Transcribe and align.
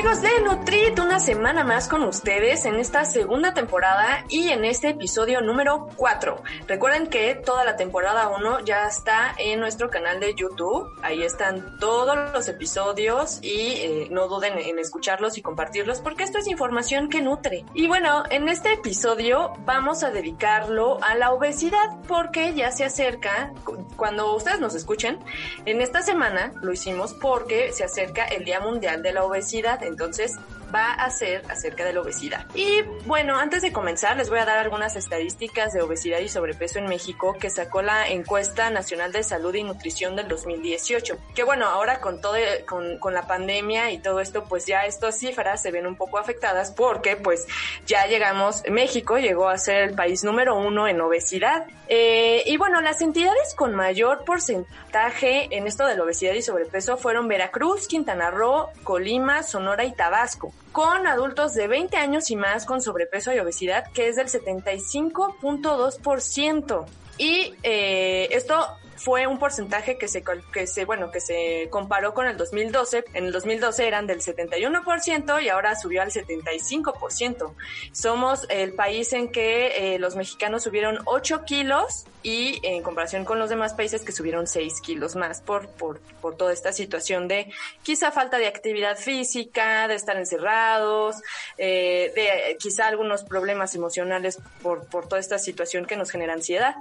Amigos 0.00 0.22
de 0.22 0.40
Nutrit, 0.40 0.98
una 0.98 1.20
semana 1.20 1.62
más 1.62 1.86
con 1.86 2.04
ustedes 2.04 2.64
en 2.64 2.76
esta 2.76 3.04
segunda 3.04 3.52
temporada 3.52 4.24
y 4.30 4.48
en 4.48 4.64
este 4.64 4.88
episodio 4.88 5.42
número 5.42 5.88
4. 5.96 6.42
Recuerden 6.66 7.08
que 7.08 7.34
toda 7.34 7.66
la 7.66 7.76
temporada 7.76 8.30
1 8.30 8.60
ya 8.60 8.86
está 8.86 9.34
en 9.36 9.60
nuestro 9.60 9.90
canal 9.90 10.18
de 10.18 10.34
YouTube. 10.34 10.88
Ahí 11.02 11.22
están 11.22 11.76
todos 11.78 12.16
los 12.32 12.48
episodios 12.48 13.40
y 13.42 13.50
eh, 13.50 14.08
no 14.10 14.26
duden 14.26 14.58
en 14.58 14.78
escucharlos 14.78 15.36
y 15.36 15.42
compartirlos 15.42 16.00
porque 16.00 16.24
esto 16.24 16.38
es 16.38 16.48
información 16.48 17.10
que 17.10 17.20
nutre. 17.20 17.66
Y 17.74 17.86
bueno, 17.86 18.22
en 18.30 18.48
este 18.48 18.72
episodio 18.72 19.52
vamos 19.66 20.02
a 20.02 20.10
dedicarlo 20.10 20.96
a 21.04 21.14
la 21.14 21.30
obesidad 21.30 22.00
porque 22.08 22.54
ya 22.54 22.72
se 22.72 22.86
acerca, 22.86 23.52
cuando 23.96 24.34
ustedes 24.34 24.60
nos 24.60 24.74
escuchen, 24.74 25.18
en 25.66 25.82
esta 25.82 26.00
semana 26.00 26.54
lo 26.62 26.72
hicimos 26.72 27.12
porque 27.12 27.70
se 27.74 27.84
acerca 27.84 28.24
el 28.24 28.46
Día 28.46 28.60
Mundial 28.60 29.02
de 29.02 29.12
la 29.12 29.24
Obesidad 29.24 29.82
entonces 29.90 30.36
va 30.74 30.92
a 30.92 31.10
ser 31.10 31.42
acerca 31.48 31.84
de 31.84 31.92
la 31.92 32.00
obesidad. 32.00 32.46
Y 32.54 32.82
bueno, 33.06 33.38
antes 33.38 33.62
de 33.62 33.72
comenzar 33.72 34.16
les 34.16 34.30
voy 34.30 34.38
a 34.38 34.44
dar 34.44 34.58
algunas 34.58 34.96
estadísticas 34.96 35.72
de 35.72 35.82
obesidad 35.82 36.20
y 36.20 36.28
sobrepeso 36.28 36.78
en 36.78 36.86
México 36.86 37.36
que 37.38 37.50
sacó 37.50 37.82
la 37.82 38.08
encuesta 38.08 38.70
nacional 38.70 39.12
de 39.12 39.22
salud 39.22 39.54
y 39.54 39.62
nutrición 39.62 40.16
del 40.16 40.28
2018. 40.28 41.18
Que 41.34 41.44
bueno, 41.44 41.66
ahora 41.66 42.00
con 42.00 42.20
todo, 42.20 42.36
con, 42.66 42.98
con 42.98 43.14
la 43.14 43.26
pandemia 43.26 43.90
y 43.90 43.98
todo 43.98 44.20
esto, 44.20 44.44
pues 44.44 44.66
ya 44.66 44.86
estas 44.86 45.18
cifras 45.18 45.62
se 45.62 45.70
ven 45.70 45.86
un 45.86 45.96
poco 45.96 46.18
afectadas 46.18 46.70
porque 46.72 47.16
pues 47.16 47.46
ya 47.86 48.06
llegamos, 48.06 48.62
México 48.70 49.18
llegó 49.18 49.48
a 49.48 49.58
ser 49.58 49.82
el 49.82 49.94
país 49.94 50.24
número 50.24 50.56
uno 50.56 50.88
en 50.88 51.00
obesidad. 51.00 51.66
Eh, 51.88 52.42
y 52.46 52.56
bueno, 52.56 52.80
las 52.80 53.00
entidades 53.02 53.54
con 53.54 53.74
mayor 53.74 54.24
porcentaje 54.24 55.48
en 55.56 55.66
esto 55.66 55.86
de 55.86 55.96
la 55.96 56.04
obesidad 56.04 56.34
y 56.34 56.42
sobrepeso 56.42 56.96
fueron 56.96 57.28
Veracruz, 57.28 57.88
Quintana 57.88 58.30
Roo, 58.30 58.68
Colima, 58.84 59.42
Sonora 59.42 59.84
y 59.84 59.92
Tabasco 59.92 60.52
con 60.72 61.06
adultos 61.06 61.54
de 61.54 61.68
20 61.68 61.96
años 61.96 62.30
y 62.30 62.36
más 62.36 62.64
con 62.64 62.80
sobrepeso 62.82 63.32
y 63.32 63.38
obesidad, 63.38 63.84
que 63.92 64.08
es 64.08 64.16
del 64.16 64.26
75.2%. 64.28 66.86
Y 67.18 67.54
eh, 67.62 68.28
esto 68.30 68.66
fue 69.00 69.26
un 69.26 69.38
porcentaje 69.38 69.96
que 69.96 70.08
se, 70.08 70.22
que 70.52 70.66
se, 70.66 70.84
bueno, 70.84 71.10
que 71.10 71.20
se 71.20 71.68
comparó 71.70 72.12
con 72.12 72.26
el 72.26 72.36
2012. 72.36 73.04
En 73.14 73.24
el 73.24 73.32
2012 73.32 73.86
eran 73.86 74.06
del 74.06 74.20
71% 74.20 75.42
y 75.42 75.48
ahora 75.48 75.74
subió 75.74 76.02
al 76.02 76.10
75%. 76.10 77.54
Somos 77.92 78.46
el 78.50 78.74
país 78.74 79.14
en 79.14 79.32
que 79.32 79.94
eh, 79.94 79.98
los 79.98 80.16
mexicanos 80.16 80.64
subieron 80.64 80.98
8 81.06 81.44
kilos 81.46 82.04
y 82.22 82.60
en 82.62 82.82
comparación 82.82 83.24
con 83.24 83.38
los 83.38 83.48
demás 83.48 83.72
países 83.72 84.02
que 84.02 84.12
subieron 84.12 84.46
6 84.46 84.82
kilos 84.82 85.16
más 85.16 85.40
por, 85.40 85.68
por, 85.70 86.00
por 86.20 86.36
toda 86.36 86.52
esta 86.52 86.70
situación 86.70 87.26
de 87.26 87.50
quizá 87.82 88.12
falta 88.12 88.36
de 88.36 88.46
actividad 88.46 88.98
física, 88.98 89.88
de 89.88 89.94
estar 89.94 90.18
encerrados, 90.18 91.16
eh, 91.56 92.12
de 92.14 92.58
quizá 92.58 92.88
algunos 92.88 93.24
problemas 93.24 93.74
emocionales 93.74 94.38
por, 94.62 94.84
por 94.88 95.08
toda 95.08 95.18
esta 95.18 95.38
situación 95.38 95.86
que 95.86 95.96
nos 95.96 96.10
genera 96.10 96.34
ansiedad. 96.34 96.74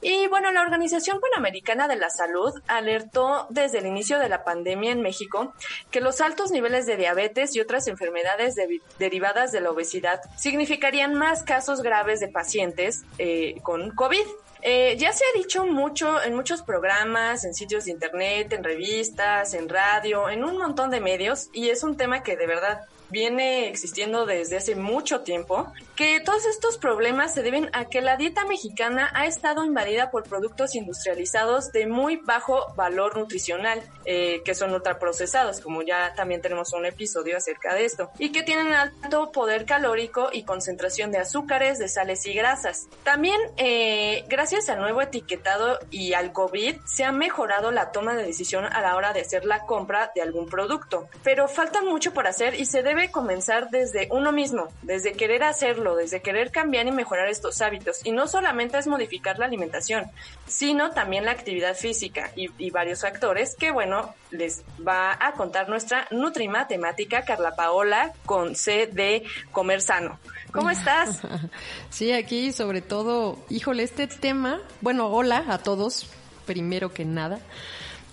Y 0.00 0.26
bueno, 0.28 0.50
la 0.52 0.62
Organización 0.62 1.20
Panamericana 1.20 1.65
de 1.66 1.96
la 1.96 2.10
Salud 2.10 2.54
alertó 2.68 3.46
desde 3.50 3.78
el 3.78 3.86
inicio 3.86 4.20
de 4.20 4.28
la 4.28 4.44
pandemia 4.44 4.92
en 4.92 5.02
México 5.02 5.52
que 5.90 6.00
los 6.00 6.20
altos 6.20 6.52
niveles 6.52 6.86
de 6.86 6.96
diabetes 6.96 7.56
y 7.56 7.60
otras 7.60 7.88
enfermedades 7.88 8.54
derivadas 8.98 9.50
de 9.50 9.60
la 9.60 9.70
obesidad 9.70 10.20
significarían 10.36 11.14
más 11.14 11.42
casos 11.42 11.82
graves 11.82 12.20
de 12.20 12.28
pacientes 12.28 13.02
eh, 13.18 13.56
con 13.62 13.90
COVID. 13.90 14.24
Eh, 14.62 14.96
ya 14.96 15.12
se 15.12 15.24
ha 15.24 15.38
dicho 15.38 15.66
mucho 15.66 16.22
en 16.22 16.34
muchos 16.34 16.62
programas, 16.62 17.44
en 17.44 17.52
sitios 17.52 17.84
de 17.84 17.90
internet, 17.90 18.52
en 18.52 18.62
revistas, 18.62 19.52
en 19.52 19.68
radio, 19.68 20.30
en 20.30 20.44
un 20.44 20.56
montón 20.58 20.90
de 20.90 21.00
medios, 21.00 21.50
y 21.52 21.68
es 21.70 21.82
un 21.82 21.96
tema 21.96 22.22
que 22.22 22.36
de 22.36 22.46
verdad 22.46 22.86
viene 23.10 23.68
existiendo 23.68 24.26
desde 24.26 24.56
hace 24.56 24.74
mucho 24.74 25.20
tiempo, 25.20 25.72
que 25.94 26.20
todos 26.20 26.44
estos 26.46 26.78
problemas 26.78 27.34
se 27.34 27.42
deben 27.42 27.70
a 27.72 27.86
que 27.86 28.00
la 28.00 28.16
dieta 28.16 28.44
mexicana 28.44 29.10
ha 29.14 29.26
estado 29.26 29.64
invadida 29.64 30.10
por 30.10 30.24
productos 30.24 30.74
industrializados 30.74 31.72
de 31.72 31.86
muy 31.86 32.16
bajo 32.16 32.72
valor 32.74 33.16
nutricional, 33.16 33.82
eh, 34.04 34.42
que 34.44 34.54
son 34.54 34.72
ultraprocesados, 34.72 35.60
como 35.60 35.82
ya 35.82 36.14
también 36.14 36.42
tenemos 36.42 36.72
un 36.72 36.86
episodio 36.86 37.36
acerca 37.36 37.74
de 37.74 37.84
esto, 37.84 38.10
y 38.18 38.30
que 38.30 38.42
tienen 38.42 38.72
alto 38.72 39.32
poder 39.32 39.64
calórico 39.64 40.30
y 40.32 40.44
concentración 40.44 41.10
de 41.10 41.18
azúcares, 41.18 41.78
de 41.78 41.88
sales 41.88 42.26
y 42.26 42.34
grasas. 42.34 42.88
También, 43.04 43.40
eh, 43.56 44.24
gracias 44.28 44.68
al 44.68 44.80
nuevo 44.80 45.00
etiquetado 45.02 45.78
y 45.90 46.12
al 46.12 46.32
COVID, 46.32 46.76
se 46.84 47.04
ha 47.04 47.12
mejorado 47.12 47.70
la 47.70 47.92
toma 47.92 48.14
de 48.14 48.24
decisión 48.24 48.64
a 48.64 48.80
la 48.80 48.96
hora 48.96 49.12
de 49.12 49.20
hacer 49.20 49.44
la 49.44 49.66
compra 49.66 50.12
de 50.14 50.22
algún 50.22 50.46
producto, 50.46 51.08
pero 51.22 51.48
falta 51.48 51.82
mucho 51.82 52.12
por 52.12 52.26
hacer 52.26 52.54
y 52.54 52.66
se 52.66 52.82
debe 52.82 52.95
debe 52.96 53.10
comenzar 53.10 53.70
desde 53.70 54.08
uno 54.10 54.32
mismo, 54.32 54.68
desde 54.82 55.12
querer 55.12 55.42
hacerlo, 55.42 55.94
desde 55.96 56.22
querer 56.22 56.50
cambiar 56.50 56.86
y 56.86 56.92
mejorar 56.92 57.28
estos 57.28 57.60
hábitos. 57.60 58.00
Y 58.04 58.12
no 58.12 58.26
solamente 58.26 58.78
es 58.78 58.86
modificar 58.86 59.38
la 59.38 59.44
alimentación, 59.44 60.06
sino 60.46 60.90
también 60.90 61.26
la 61.26 61.32
actividad 61.32 61.76
física 61.76 62.32
y, 62.34 62.70
varios 62.70 63.02
factores 63.02 63.54
que, 63.54 63.70
bueno, 63.70 64.14
les 64.30 64.62
va 64.86 65.16
a 65.20 65.32
contar 65.32 65.68
nuestra 65.68 66.06
nutrimatemática 66.10 67.24
Carla 67.24 67.54
Paola 67.54 68.12
con 68.24 68.56
C 68.56 68.86
de 68.86 69.24
Comer 69.52 69.80
Sano. 69.82 70.18
¿Cómo 70.52 70.70
estás? 70.70 71.20
Sí, 71.90 72.12
aquí 72.12 72.52
sobre 72.52 72.82
todo, 72.82 73.38
híjole, 73.48 73.82
este 73.82 74.06
tema, 74.06 74.60
bueno, 74.80 75.08
hola 75.08 75.44
a 75.48 75.58
todos, 75.58 76.06
primero 76.44 76.92
que 76.92 77.04
nada. 77.04 77.40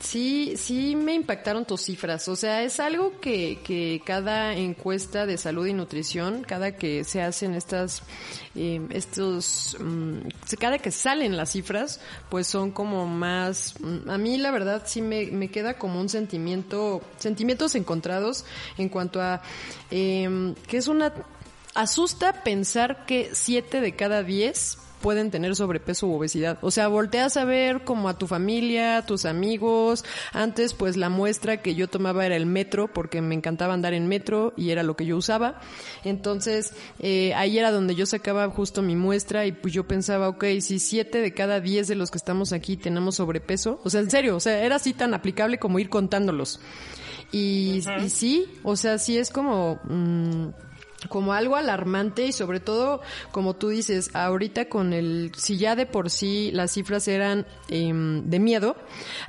Sí, 0.03 0.55
sí 0.57 0.97
me 0.97 1.13
impactaron 1.13 1.63
tus 1.63 1.81
cifras. 1.83 2.27
O 2.27 2.35
sea, 2.35 2.61
es 2.61 2.81
algo 2.81 3.21
que, 3.21 3.59
que 3.63 4.01
cada 4.05 4.53
encuesta 4.53 5.25
de 5.25 5.37
salud 5.37 5.65
y 5.65 5.73
nutrición, 5.73 6.43
cada 6.43 6.75
que 6.75 7.05
se 7.05 7.21
hacen 7.21 7.55
estas, 7.55 8.03
eh, 8.53 8.85
estos, 8.89 9.77
mm, 9.79 10.27
cada 10.59 10.77
que 10.77 10.91
salen 10.91 11.37
las 11.37 11.53
cifras, 11.53 12.01
pues 12.29 12.47
son 12.47 12.71
como 12.71 13.07
más, 13.07 13.75
mm, 13.79 14.09
a 14.09 14.17
mí 14.17 14.37
la 14.37 14.51
verdad 14.51 14.83
sí 14.85 15.01
me, 15.01 15.27
me 15.27 15.47
queda 15.47 15.77
como 15.77 16.01
un 16.01 16.09
sentimiento, 16.09 17.01
sentimientos 17.17 17.73
encontrados 17.75 18.43
en 18.77 18.89
cuanto 18.89 19.21
a 19.21 19.41
eh, 19.89 20.53
que 20.67 20.77
es 20.77 20.89
una, 20.89 21.13
asusta 21.75 22.43
pensar 22.43 23.05
que 23.05 23.29
siete 23.33 23.79
de 23.79 23.95
cada 23.95 24.21
diez 24.21 24.77
pueden 25.03 25.31
tener 25.31 25.53
sobrepeso 25.55 26.07
u 26.07 26.15
obesidad. 26.15 26.57
O 26.61 26.71
sea, 26.71 26.87
volteas 26.87 27.35
a 27.35 27.43
ver 27.43 27.83
como 27.83 28.07
a 28.07 28.17
tu 28.17 28.25
familia, 28.25 29.03
tus 29.05 29.25
amigos. 29.25 30.05
Antes, 30.31 30.73
pues 30.73 30.95
la 30.95 31.09
muestra 31.09 31.61
que 31.61 31.75
yo 31.75 31.89
tomaba 31.89 32.25
era 32.25 32.37
el 32.37 32.45
metro, 32.45 32.87
porque 32.87 33.21
me 33.21 33.35
encantaba 33.35 33.73
andar 33.73 33.93
en 33.93 34.07
metro 34.07 34.53
y 34.55 34.69
era 34.69 34.81
lo 34.81 34.95
que 34.95 35.05
yo 35.05 35.17
usaba. 35.17 35.59
Entonces, 36.05 36.73
eh, 36.99 37.33
ahí 37.35 37.59
era 37.59 37.69
donde 37.71 37.95
yo 37.95 38.05
sacaba 38.05 38.49
justo 38.49 38.81
mi 38.81 38.95
muestra 38.95 39.45
y 39.45 39.51
pues 39.51 39.73
yo 39.73 39.85
pensaba, 39.85 40.29
ok, 40.29 40.45
si 40.61 40.79
siete 40.79 41.19
de 41.19 41.33
cada 41.33 41.59
diez 41.59 41.89
de 41.89 41.95
los 41.95 42.09
que 42.09 42.17
estamos 42.17 42.53
aquí 42.53 42.77
tenemos 42.77 43.15
sobrepeso, 43.15 43.81
o 43.83 43.89
sea, 43.89 43.99
en 43.99 44.09
serio, 44.09 44.37
o 44.37 44.39
sea, 44.39 44.63
era 44.63 44.77
así 44.77 44.93
tan 44.93 45.13
aplicable 45.13 45.59
como 45.59 45.79
ir 45.79 45.89
contándolos. 45.89 46.61
Y, 47.33 47.81
y 48.01 48.09
sí, 48.09 48.47
o 48.63 48.77
sea, 48.77 48.97
sí 48.97 49.17
es 49.17 49.29
como... 49.29 49.81
Mm, 49.83 50.47
como 51.09 51.33
algo 51.33 51.55
alarmante 51.55 52.25
y 52.25 52.31
sobre 52.31 52.59
todo, 52.59 53.01
como 53.31 53.55
tú 53.55 53.69
dices, 53.69 54.09
ahorita 54.13 54.65
con 54.65 54.93
el, 54.93 55.31
si 55.37 55.57
ya 55.57 55.75
de 55.75 55.85
por 55.85 56.09
sí 56.09 56.51
las 56.51 56.71
cifras 56.71 57.07
eran 57.07 57.45
em, 57.69 58.23
de 58.29 58.39
miedo, 58.39 58.75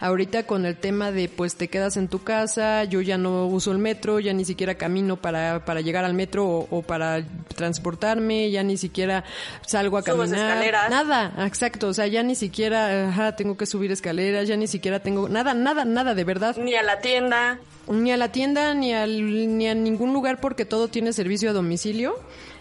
ahorita 0.01 0.47
con 0.47 0.67
el 0.67 0.77
tema 0.77 1.11
de 1.11 1.29
pues 1.29 1.57
te 1.57 1.69
quedas 1.69 1.97
en 1.97 2.09
tu 2.09 2.23
casa, 2.23 2.85
yo 2.85 3.01
ya 3.01 3.19
no 3.19 3.47
uso 3.47 3.73
el 3.73 3.79
metro, 3.79 4.21
ya 4.21 4.33
ni 4.33 4.45
siquiera 4.45 4.77
camino 4.77 5.17
para, 5.17 5.65
para 5.65 5.81
llegar 5.81 6.05
al 6.05 6.15
metro 6.15 6.47
o, 6.47 6.83
para 6.83 7.25
transportarme, 7.55 8.51
ya 8.51 8.63
ni 8.63 8.77
siquiera 8.77 9.25
salgo 9.67 9.99
a 9.99 10.03
caminar. 10.03 10.91
Nada, 10.91 11.33
exacto, 11.47 11.89
o 11.89 11.95
sea, 11.95 12.07
ya 12.07 12.23
ni 12.23 12.35
siquiera, 12.35 13.09
ajá, 13.09 13.37
tengo 13.37 13.57
que 13.57 13.67
subir 13.67 13.93
escaleras, 13.93 14.49
ya 14.49 14.57
ni 14.57 14.67
siquiera 14.67 15.01
tengo, 15.01 15.29
nada, 15.29 15.55
nada, 15.55 15.85
nada, 15.85 16.15
de 16.15 16.25
verdad. 16.25 16.57
Ni 16.57 16.75
a 16.75 16.83
la 16.83 17.01
tienda 17.01 17.59
ni 17.89 18.13
a 18.13 18.17
la 18.17 18.33
tienda 18.33 18.75
ni, 18.75 18.93
al, 18.95 19.57
ni 19.59 19.69
a 19.69 19.75
ningún 19.75 20.13
lugar 20.13 20.41
porque 20.41 20.65
todo 20.65 20.89
tiene 20.89 21.13
servicio 21.13 21.51
a 21.51 21.53
domicilio. 21.53 22.17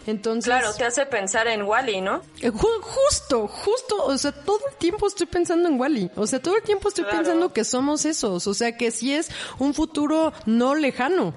Entonces, 0.06 0.44
claro, 0.44 0.74
te 0.74 0.84
hace 0.84 1.06
pensar 1.06 1.46
en 1.46 1.62
Wally, 1.62 2.02
¿no? 2.02 2.20
Eh, 2.42 2.50
justo, 2.50 3.48
justo, 3.48 4.04
o 4.04 4.18
sea, 4.18 4.32
todo 4.32 4.60
el 4.70 4.76
tiempo 4.76 5.06
estoy 5.06 5.26
pensando 5.26 5.68
en 5.68 5.80
Wally. 5.80 6.10
O 6.16 6.26
sea, 6.26 6.40
todo 6.40 6.56
el 6.56 6.62
tiempo 6.62 6.88
estoy 6.88 7.04
pensando 7.10 7.52
que 7.52 7.64
somos 7.64 8.04
esos. 8.04 8.46
O 8.46 8.54
sea, 8.54 8.76
que 8.76 8.90
si 8.90 9.14
es 9.14 9.30
un 9.58 9.72
futuro 9.72 10.32
no 10.44 10.74
lejano. 10.74 11.32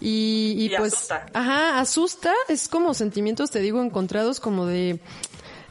Y, 0.00 0.54
y, 0.58 0.76
pues, 0.76 0.92
asusta. 0.92 1.26
ajá, 1.32 1.78
asusta. 1.78 2.34
Es 2.48 2.68
como 2.68 2.92
sentimientos, 2.92 3.50
te 3.50 3.60
digo, 3.60 3.82
encontrados 3.82 4.38
como 4.38 4.66
de 4.66 5.00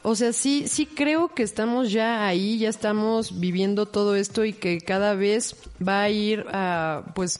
o 0.04 0.16
sea, 0.16 0.34
sí, 0.34 0.68
sí 0.68 0.86
creo 0.86 1.30
que 1.30 1.44
estamos 1.44 1.92
ya 1.92 2.28
ahí, 2.28 2.60
ya 2.60 2.70
estamos 2.70 3.40
viviendo 3.40 3.86
todo 3.86 4.16
esto 4.16 4.44
y 4.44 4.54
que 4.54 4.80
cada 4.80 5.16
vez 5.16 5.56
va 5.86 6.02
a 6.04 6.10
ir 6.10 6.46
a, 6.52 7.04
pues, 7.16 7.40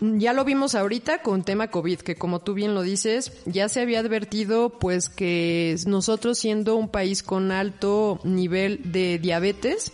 ya 0.00 0.32
lo 0.32 0.44
vimos 0.44 0.74
ahorita 0.74 1.22
con 1.22 1.42
tema 1.42 1.68
COVID, 1.68 1.98
que 1.98 2.14
como 2.14 2.38
tú 2.38 2.54
bien 2.54 2.74
lo 2.74 2.82
dices, 2.82 3.32
ya 3.44 3.68
se 3.68 3.80
había 3.80 4.00
advertido 4.00 4.70
pues 4.70 5.08
que 5.08 5.76
nosotros 5.86 6.38
siendo 6.38 6.76
un 6.76 6.88
país 6.88 7.22
con 7.22 7.52
alto 7.52 8.20
nivel 8.24 8.92
de 8.92 9.18
diabetes 9.18 9.92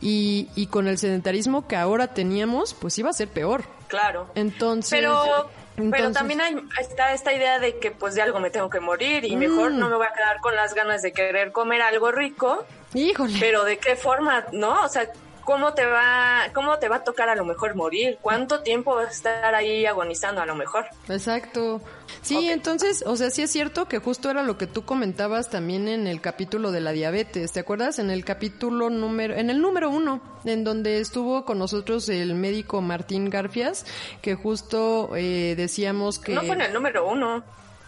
y, 0.00 0.48
y 0.54 0.66
con 0.66 0.86
el 0.86 0.98
sedentarismo 0.98 1.66
que 1.66 1.76
ahora 1.76 2.14
teníamos, 2.14 2.74
pues 2.74 2.98
iba 2.98 3.10
a 3.10 3.14
ser 3.14 3.28
peor. 3.28 3.64
Claro. 3.88 4.30
Entonces... 4.34 4.90
Pero 4.90 5.50
pero 5.90 6.12
también 6.12 6.40
hay, 6.40 6.56
está 6.78 7.12
esta 7.12 7.32
idea 7.32 7.58
de 7.58 7.78
que 7.78 7.90
pues 7.90 8.14
de 8.14 8.22
algo 8.22 8.40
me 8.40 8.50
tengo 8.50 8.68
que 8.68 8.80
morir 8.80 9.24
y 9.24 9.36
mejor 9.36 9.72
mm. 9.72 9.78
no 9.78 9.88
me 9.88 9.96
voy 9.96 10.06
a 10.06 10.12
quedar 10.12 10.40
con 10.40 10.54
las 10.54 10.74
ganas 10.74 11.02
de 11.02 11.12
querer 11.12 11.52
comer 11.52 11.82
algo 11.82 12.12
rico. 12.12 12.64
Híjole. 12.94 13.38
Pero 13.40 13.64
de 13.64 13.78
qué 13.78 13.96
forma, 13.96 14.44
¿no? 14.52 14.82
O 14.82 14.88
sea, 14.88 15.08
cómo 15.44 15.74
te 15.74 15.86
va, 15.86 16.48
cómo 16.52 16.78
te 16.78 16.88
va 16.88 16.96
a 16.96 17.04
tocar 17.04 17.28
a 17.28 17.34
lo 17.34 17.44
mejor 17.44 17.74
morir, 17.74 18.18
cuánto 18.20 18.62
tiempo 18.62 18.94
vas 18.94 19.08
a 19.08 19.10
estar 19.10 19.54
ahí 19.54 19.86
agonizando 19.86 20.40
a 20.40 20.46
lo 20.46 20.54
mejor. 20.54 20.86
Exacto. 21.08 21.80
Sí, 22.20 22.50
entonces, 22.50 23.02
o 23.06 23.16
sea, 23.16 23.30
sí 23.30 23.42
es 23.42 23.50
cierto 23.50 23.86
que 23.86 23.98
justo 23.98 24.30
era 24.30 24.42
lo 24.42 24.58
que 24.58 24.66
tú 24.66 24.84
comentabas 24.84 25.50
también 25.50 25.88
en 25.88 26.06
el 26.06 26.20
capítulo 26.20 26.70
de 26.70 26.80
la 26.80 26.92
diabetes, 26.92 27.52
¿te 27.52 27.60
acuerdas? 27.60 27.98
En 27.98 28.10
el 28.10 28.24
capítulo 28.24 28.90
número, 28.90 29.34
en 29.34 29.50
el 29.50 29.60
número 29.60 29.90
uno, 29.90 30.20
en 30.44 30.64
donde 30.64 31.00
estuvo 31.00 31.44
con 31.44 31.58
nosotros 31.58 32.08
el 32.08 32.34
médico 32.34 32.80
Martín 32.80 33.30
Garfias, 33.30 33.86
que 34.20 34.34
justo 34.34 35.10
eh, 35.16 35.54
decíamos 35.56 36.18
que... 36.18 36.34
No 36.34 36.42
fue 36.42 36.54
en 36.54 36.62
el 36.62 36.72
número 36.72 37.08
uno. 37.08 37.42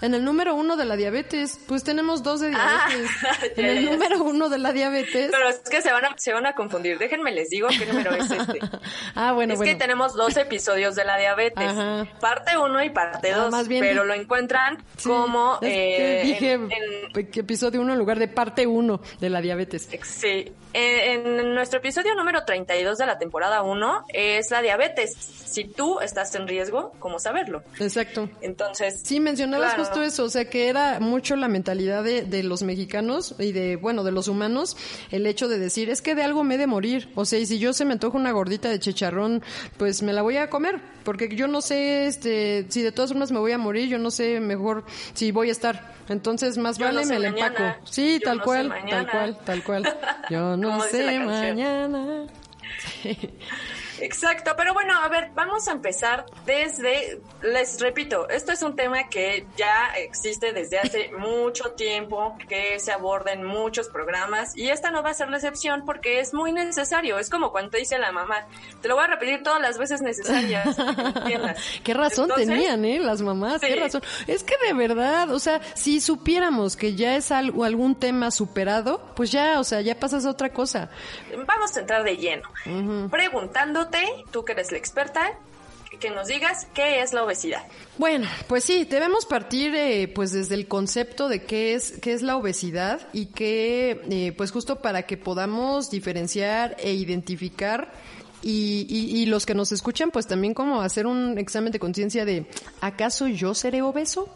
En 0.05 0.13
el 0.13 0.23
número 0.23 0.55
uno 0.55 0.77
de 0.77 0.85
la 0.85 0.97
diabetes, 0.97 1.59
pues 1.67 1.83
tenemos 1.83 2.23
dos 2.23 2.41
de 2.41 2.53
ah, 2.55 2.89
diabetes. 2.91 3.11
en 3.57 3.65
el 3.65 3.85
número 3.87 4.23
uno 4.23 4.51
de 4.51 4.59
la 4.59 4.71
diabetes. 4.71 5.31
Pero 5.31 5.49
es 5.49 5.61
que 5.61 5.81
se 5.81 5.93
van 5.93 6.05
a, 6.05 6.15
se 6.19 6.35
van 6.35 6.45
a 6.45 6.55
confundir. 6.55 6.99
Déjenme 6.99 7.33
les 7.33 7.49
digo 7.49 7.69
qué 7.69 7.87
número 7.87 8.13
es 8.13 8.31
este. 8.31 8.59
ah, 9.15 9.33
bueno, 9.33 9.55
es 9.55 9.61
que 9.61 9.75
tenemos 9.77 10.13
dos 10.13 10.37
episodios 10.37 10.95
de 10.95 11.07
la 11.07 11.17
diabetes. 11.17 11.73
Parte 12.21 12.59
uno 12.59 12.85
y 12.85 12.91
parte 12.91 13.33
ah, 13.33 13.39
dos. 13.39 13.51
más 13.51 13.67
bien 13.67 13.81
pero 13.81 14.05
lo 14.05 14.13
encuentran 14.13 14.85
como... 15.03 15.59
Eh, 15.63 16.23
dije 16.25 16.61
episodio 17.41 17.81
uno 17.81 17.95
en 17.95 17.99
lugar 17.99 18.19
de 18.19 18.29
parte 18.29 18.67
uno 18.67 19.01
de 19.21 19.31
la 19.31 19.41
diabetes. 19.41 19.89
Sí. 20.03 20.53
En, 20.77 21.55
nuestro 21.55 21.79
episodio 21.79 22.17
número 22.17 22.45
32 22.45 22.99
de 22.99 23.07
la 23.07 23.17
temporada 23.17 23.63
1 23.63 24.07
es 24.13 24.51
la 24.51 24.61
diabetes. 24.61 25.15
Si 25.15 25.63
tú 25.63 26.01
estás 26.01 26.35
en 26.35 26.49
riesgo, 26.49 26.93
¿cómo 26.99 27.21
saberlo? 27.21 27.63
Exacto. 27.79 28.29
Entonces... 28.41 29.01
Sí, 29.05 29.21
mencionabas 29.21 29.75
justo 29.75 30.03
eso, 30.03 30.25
o 30.25 30.29
sea 30.29 30.51
que 30.51 30.69
era 30.69 30.99
mucho 30.99 31.37
la 31.37 31.47
mentalidad 31.47 32.03
de, 32.03 32.23
de, 32.23 32.43
los 32.43 32.65
mexicanos 32.65 33.37
y 33.39 33.53
de, 33.53 33.77
bueno, 33.77 34.03
de 34.03 34.11
los 34.11 34.27
humanos, 34.27 34.77
el 35.13 35.27
hecho 35.27 35.47
de 35.47 35.61
decir, 35.61 35.91
es 35.91 36.03
que 36.03 36.17
de 36.17 36.25
algo 36.25 36.43
me 36.43 36.57
he 36.57 36.59
de 36.59 36.67
morir, 36.67 37.09
o 37.15 37.25
sea, 37.25 37.39
y 37.39 37.47
si 37.47 37.61
yo 37.61 37.73
se 37.73 37.85
me 37.85 37.93
antoja 37.93 38.19
una 38.19 38.33
gordita 38.33 38.69
de 38.69 38.81
chicharrón, 38.81 39.45
pues 39.77 40.03
me 40.03 40.13
la 40.13 40.23
voy 40.23 40.39
a 40.39 40.51
comer, 40.51 40.81
porque 41.05 41.29
yo 41.37 41.47
no 41.47 41.61
sé, 41.61 42.07
este, 42.07 42.67
si 42.69 42.83
de 42.83 42.91
todas 42.91 43.13
formas 43.13 43.31
me 43.31 43.39
voy 43.39 43.53
a 43.53 43.59
morir, 43.59 43.89
yo 43.89 43.99
no 43.99 44.11
sé 44.11 44.41
mejor 44.41 44.85
si 45.13 45.31
voy 45.31 45.51
a 45.51 45.53
estar. 45.53 45.95
Entonces, 46.09 46.59
más 46.59 46.79
vale 46.79 47.07
me 47.07 47.19
la 47.19 47.29
empaco. 47.29 47.63
Sí, 47.85 48.21
tal 48.23 48.43
cual, 48.43 48.75
tal 48.89 49.11
cual, 49.11 49.39
tal 49.45 49.65
cual. 49.65 49.99
Yo 50.31 50.57
no 50.57 50.64
sé 50.83 51.19
mañana. 51.21 52.27
Exacto, 54.01 54.53
pero 54.57 54.75
bueno, 54.75 54.99
a 54.99 55.09
ver, 55.09 55.31
vamos 55.35 55.69
a 55.69 55.73
empezar 55.73 56.27
desde, 56.47 57.21
les 57.43 57.81
repito, 57.81 58.29
esto 58.29 58.53
es 58.53 58.63
un 58.63 58.77
tema 58.77 59.09
que 59.09 59.47
ya 59.57 59.93
existe 59.97 60.53
desde 60.53 60.79
hace 60.79 61.11
mucho 61.19 61.73
tiempo, 61.73 62.37
que 62.49 62.79
se 62.81 62.93
aborda 62.93 63.33
en 63.33 63.45
muchos 63.45 63.89
programas 63.89 64.57
y 64.57 64.69
esta 64.69 64.91
no 64.91 65.03
va 65.03 65.11
a 65.11 65.15
ser 65.15 65.29
la 65.29 65.37
excepción 65.37 65.85
porque 65.85 66.21
es 66.21 66.35
muy 66.35 66.53
necesario, 66.53 67.19
es 67.19 67.31
como 67.31 67.53
cuando 67.53 67.71
te 67.71 67.79
dice 67.79 67.99
la 67.99 68.13
mamá, 68.13 68.47
te 68.81 68.89
lo 68.89 68.97
voy 68.97 69.05
a 69.05 69.09
repetir 69.09 69.43
todas 69.43 69.61
las 69.61 69.79
veces 69.79 70.03
necesarias. 70.03 70.77
qué 71.85 71.95
razón 71.95 72.31
tenían, 72.35 72.85
¿eh? 72.85 72.99
Las 72.99 73.23
mamás, 73.23 73.61
qué 73.61 73.77
razón. 73.77 74.03
Es 74.27 74.43
que 74.43 74.55
de 74.67 74.73
verdad, 74.73 75.31
o 75.31 75.39
sea, 75.39 75.61
si 75.75 76.01
supiéramos 76.01 76.77
que 76.77 76.95
ya 76.95 77.17
es 77.17 77.31
algo, 77.31 77.65
algún 77.65 77.95
tema 77.95 78.31
superado, 78.31 79.01
pues 79.15 79.31
ya, 79.31 79.61
o 79.61 79.65
sea, 79.65 79.81
ya 79.81 79.99
pasas 79.99 80.25
a 80.27 80.31
otra 80.31 80.53
cosa. 80.53 80.91
Vamos 81.47 81.77
a 81.77 81.81
entrar 81.81 82.03
de 82.03 82.17
lleno, 82.17 82.49
preguntando 83.11 83.84
tú 84.31 84.45
que 84.45 84.53
eres 84.53 84.73
la 84.73 84.79
experta, 84.79 85.39
que 86.01 86.11
nos 86.11 86.29
digas 86.29 86.67
qué 86.75 87.03
es 87.03 87.13
la 87.13 87.25
obesidad. 87.25 87.63
Bueno, 87.99 88.29
pues 88.49 88.65
sí, 88.65 88.85
debemos 88.85 89.27
partir 89.27 89.75
eh, 89.75 90.09
pues 90.09 90.33
desde 90.33 90.55
el 90.55 90.67
concepto 90.67 91.29
de 91.29 91.45
qué 91.45 91.75
es 91.75 91.99
qué 92.01 92.13
es 92.13 92.23
la 92.23 92.37
obesidad 92.37 93.09
y 93.13 93.27
que 93.27 94.03
eh, 94.11 94.33
pues 94.37 94.51
justo 94.51 94.83
para 94.83 95.03
que 95.03 95.17
podamos 95.17 95.91
diferenciar 95.91 96.77
e 96.79 96.93
identificar 96.95 97.93
y, 98.47 98.87
y, 98.91 99.27
los 99.27 99.47
que 99.47 99.55
nos 99.55 99.73
escuchan, 99.73 100.11
pues 100.11 100.27
también 100.27 100.53
como 100.53 100.83
hacer 100.83 101.07
un 101.07 101.39
examen 101.39 101.73
de 101.73 101.79
conciencia 101.79 102.27
de, 102.27 102.47
¿acaso 102.83 103.27
yo 103.27 103.55
seré 103.55 103.81
obeso? 103.81 104.29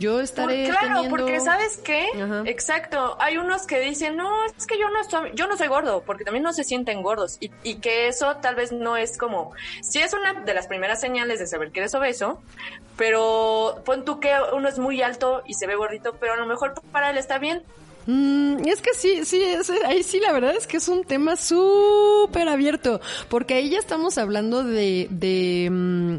Yo 0.00 0.20
estaré 0.20 0.64
Claro, 0.64 1.08
porque 1.08 1.38
¿sabes 1.40 1.76
qué? 1.78 2.08
Exacto. 2.46 3.16
Hay 3.20 3.36
unos 3.36 3.66
que 3.66 3.78
dicen, 3.78 4.16
no, 4.16 4.44
es 4.46 4.66
que 4.66 4.76
yo 4.76 4.90
no 4.90 5.04
soy, 5.08 5.30
yo 5.34 5.46
no 5.46 5.56
soy 5.56 5.68
gordo, 5.68 6.02
porque 6.04 6.24
también 6.24 6.42
no 6.42 6.52
se 6.52 6.64
sienten 6.64 7.02
gordos. 7.02 7.36
Y, 7.40 7.52
y 7.62 7.76
que 7.76 8.08
eso 8.08 8.36
tal 8.38 8.56
vez 8.56 8.72
no 8.72 8.96
es 8.96 9.16
como, 9.16 9.52
si 9.82 10.00
es 10.00 10.12
una 10.14 10.34
de 10.40 10.52
las 10.52 10.66
primeras 10.66 11.00
señales 11.00 11.38
de 11.38 11.46
saber 11.46 11.70
que 11.70 11.80
eres 11.80 11.94
obeso, 11.94 12.42
pero 12.96 13.82
pon 13.84 14.04
tú 14.04 14.18
que 14.18 14.32
uno 14.52 14.68
es 14.68 14.80
muy 14.80 15.00
alto 15.00 15.42
y 15.46 15.54
se 15.54 15.66
ve 15.68 15.76
gordito, 15.76 16.16
pero 16.18 16.32
a 16.32 16.36
lo 16.36 16.46
mejor 16.46 16.74
para 16.90 17.10
él 17.10 17.18
está 17.18 17.38
bien 17.38 17.62
Mm, 18.06 18.66
es 18.66 18.82
que 18.82 18.92
sí, 18.94 19.24
sí, 19.24 19.42
ahí 19.86 20.02
sí 20.02 20.20
la 20.20 20.32
verdad 20.32 20.54
es 20.56 20.66
que 20.66 20.76
es 20.76 20.88
un 20.88 21.04
tema 21.04 21.36
súper 21.36 22.48
abierto, 22.48 23.00
porque 23.28 23.54
ahí 23.54 23.70
ya 23.70 23.78
estamos 23.78 24.18
hablando 24.18 24.62
de, 24.62 25.08
de 25.10 25.70
mm, 25.70 26.16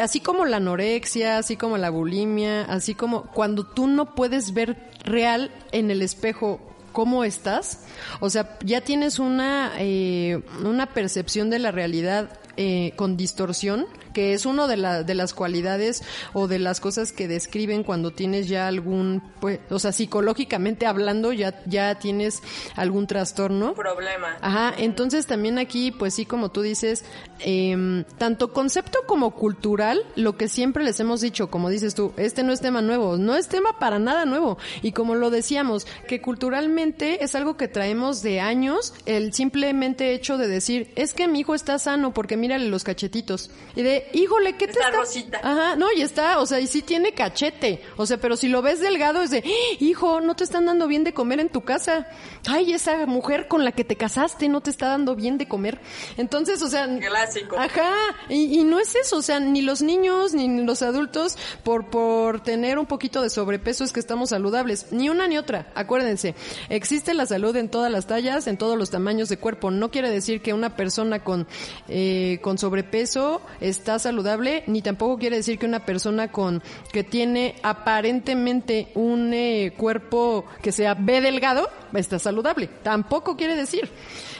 así 0.00 0.20
como 0.20 0.46
la 0.46 0.56
anorexia, 0.56 1.38
así 1.38 1.56
como 1.56 1.76
la 1.76 1.90
bulimia, 1.90 2.62
así 2.62 2.94
como 2.94 3.24
cuando 3.24 3.64
tú 3.64 3.86
no 3.86 4.14
puedes 4.14 4.54
ver 4.54 4.76
real 5.04 5.50
en 5.72 5.90
el 5.90 6.00
espejo 6.00 6.60
cómo 6.92 7.24
estás, 7.24 7.80
o 8.20 8.30
sea, 8.30 8.56
ya 8.64 8.80
tienes 8.80 9.18
una, 9.18 9.72
eh, 9.78 10.42
una 10.64 10.86
percepción 10.86 11.50
de 11.50 11.58
la 11.58 11.72
realidad 11.72 12.38
eh, 12.56 12.92
con 12.96 13.16
distorsión 13.16 13.86
que 14.14 14.32
es 14.32 14.46
una 14.46 14.66
de, 14.66 14.78
la, 14.78 15.02
de 15.02 15.14
las 15.14 15.34
cualidades 15.34 16.02
o 16.32 16.48
de 16.48 16.58
las 16.58 16.80
cosas 16.80 17.12
que 17.12 17.28
describen 17.28 17.82
cuando 17.84 18.12
tienes 18.12 18.48
ya 18.48 18.66
algún, 18.66 19.22
pues, 19.40 19.60
o 19.68 19.78
sea, 19.78 19.92
psicológicamente 19.92 20.86
hablando, 20.86 21.34
ya, 21.34 21.62
ya 21.66 21.96
tienes 21.96 22.42
algún 22.76 23.06
trastorno. 23.06 23.74
Problema. 23.74 24.38
Ajá, 24.40 24.72
entonces 24.78 25.26
también 25.26 25.58
aquí, 25.58 25.90
pues 25.90 26.14
sí, 26.14 26.24
como 26.24 26.50
tú 26.50 26.62
dices, 26.62 27.04
eh, 27.40 28.04
tanto 28.16 28.54
concepto 28.54 29.00
como 29.06 29.34
cultural, 29.34 30.02
lo 30.16 30.36
que 30.36 30.48
siempre 30.48 30.84
les 30.84 30.98
hemos 31.00 31.20
dicho, 31.20 31.50
como 31.50 31.68
dices 31.68 31.94
tú, 31.94 32.12
este 32.16 32.42
no 32.42 32.52
es 32.52 32.60
tema 32.60 32.80
nuevo, 32.80 33.16
no 33.16 33.36
es 33.36 33.48
tema 33.48 33.78
para 33.78 33.98
nada 33.98 34.24
nuevo. 34.24 34.56
Y 34.82 34.92
como 34.92 35.14
lo 35.14 35.30
decíamos, 35.30 35.86
que 36.06 36.22
culturalmente 36.22 37.24
es 37.24 37.34
algo 37.34 37.56
que 37.56 37.68
traemos 37.68 38.22
de 38.22 38.40
años, 38.40 38.94
el 39.06 39.32
simplemente 39.32 40.12
hecho 40.12 40.38
de 40.38 40.48
decir, 40.48 40.92
es 40.96 41.12
que 41.12 41.28
mi 41.28 41.40
hijo 41.40 41.54
está 41.54 41.78
sano 41.78 42.14
porque 42.14 42.36
mírale 42.36 42.68
los 42.68 42.84
cachetitos. 42.84 43.50
Y 43.74 43.82
de, 43.82 44.03
de, 44.12 44.18
híjole, 44.18 44.56
¿qué 44.56 44.66
te 44.66 44.72
Está 44.72 44.90
rosita. 44.90 45.38
Ajá, 45.42 45.76
no, 45.76 45.90
y 45.92 46.02
está, 46.02 46.40
o 46.40 46.46
sea, 46.46 46.60
y 46.60 46.66
sí 46.66 46.82
tiene 46.82 47.12
cachete. 47.12 47.80
O 47.96 48.06
sea, 48.06 48.18
pero 48.18 48.36
si 48.36 48.48
lo 48.48 48.62
ves 48.62 48.80
delgado 48.80 49.22
es 49.22 49.30
de, 49.30 49.38
"¡Ah! 49.38 49.76
hijo, 49.80 50.20
no 50.20 50.34
te 50.36 50.44
están 50.44 50.66
dando 50.66 50.86
bien 50.86 51.04
de 51.04 51.14
comer 51.14 51.40
en 51.40 51.48
tu 51.48 51.62
casa. 51.62 52.06
Ay, 52.46 52.72
esa 52.72 53.06
mujer 53.06 53.48
con 53.48 53.64
la 53.64 53.72
que 53.72 53.84
te 53.84 53.96
casaste 53.96 54.48
no 54.48 54.60
te 54.60 54.70
está 54.70 54.88
dando 54.88 55.14
bien 55.16 55.38
de 55.38 55.48
comer. 55.48 55.80
Entonces, 56.16 56.60
o 56.62 56.68
sea, 56.68 56.88
Clásico. 56.98 57.56
Ajá, 57.58 57.92
y, 58.28 58.60
y 58.60 58.64
no 58.64 58.80
es 58.80 58.94
eso, 58.94 59.16
o 59.18 59.22
sea, 59.22 59.40
ni 59.40 59.62
los 59.62 59.82
niños 59.82 60.34
ni 60.34 60.62
los 60.64 60.82
adultos 60.82 61.36
por 61.62 61.86
por 61.90 62.42
tener 62.42 62.78
un 62.78 62.86
poquito 62.86 63.22
de 63.22 63.30
sobrepeso 63.30 63.84
es 63.84 63.92
que 63.92 64.00
estamos 64.00 64.30
saludables, 64.30 64.86
ni 64.92 65.08
una 65.08 65.26
ni 65.28 65.38
otra. 65.38 65.70
Acuérdense, 65.74 66.34
existe 66.68 67.14
la 67.14 67.26
salud 67.26 67.54
en 67.56 67.68
todas 67.68 67.90
las 67.90 68.06
tallas, 68.06 68.46
en 68.46 68.56
todos 68.58 68.76
los 68.78 68.90
tamaños 68.90 69.28
de 69.28 69.36
cuerpo. 69.38 69.70
No 69.70 69.90
quiere 69.90 70.10
decir 70.10 70.42
que 70.42 70.52
una 70.52 70.76
persona 70.76 71.22
con 71.22 71.46
eh, 71.88 72.38
con 72.42 72.58
sobrepeso 72.58 73.40
está 73.60 73.93
saludable, 73.98 74.64
ni 74.66 74.82
tampoco 74.82 75.18
quiere 75.18 75.36
decir 75.36 75.58
que 75.58 75.66
una 75.66 75.84
persona 75.84 76.30
con 76.30 76.62
que 76.92 77.04
tiene 77.04 77.56
aparentemente 77.62 78.88
un 78.94 79.32
eh, 79.32 79.72
cuerpo 79.76 80.44
que 80.62 80.72
sea 80.72 80.94
B 80.94 81.20
delgado 81.20 81.68
está 81.92 82.18
saludable. 82.18 82.68
Tampoco 82.82 83.36
quiere 83.36 83.56
decir. 83.56 83.90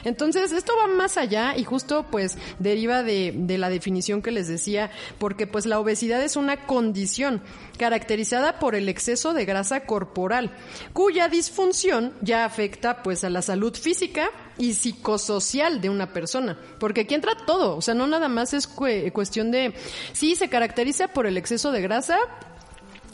Entonces, 0.05 0.51
esto 0.53 0.71
va 0.81 0.87
más 0.87 1.17
allá 1.17 1.57
y 1.57 1.63
justo 1.65 2.05
pues 2.09 2.37
deriva 2.59 3.03
de, 3.03 3.33
de 3.35 3.57
la 3.57 3.69
definición 3.69 4.21
que 4.21 4.31
les 4.31 4.47
decía, 4.47 4.89
porque 5.19 5.45
pues 5.47 5.65
la 5.65 5.79
obesidad 5.79 6.21
es 6.23 6.37
una 6.37 6.65
condición 6.65 7.41
caracterizada 7.77 8.57
por 8.59 8.73
el 8.75 8.87
exceso 8.87 9.33
de 9.33 9.43
grasa 9.45 9.81
corporal, 9.85 10.51
cuya 10.93 11.27
disfunción 11.27 12.13
ya 12.21 12.45
afecta 12.45 13.03
pues 13.03 13.23
a 13.25 13.29
la 13.29 13.41
salud 13.41 13.75
física 13.75 14.29
y 14.57 14.73
psicosocial 14.73 15.81
de 15.81 15.89
una 15.89 16.13
persona, 16.13 16.57
porque 16.79 17.01
aquí 17.01 17.13
entra 17.15 17.33
todo, 17.45 17.75
o 17.75 17.81
sea, 17.81 17.93
no 17.93 18.07
nada 18.07 18.29
más 18.29 18.53
es 18.53 18.69
cue- 18.73 19.11
cuestión 19.11 19.51
de, 19.51 19.73
sí, 20.13 20.35
se 20.35 20.47
caracteriza 20.47 21.09
por 21.09 21.25
el 21.27 21.35
exceso 21.37 21.71
de 21.73 21.81
grasa, 21.81 22.17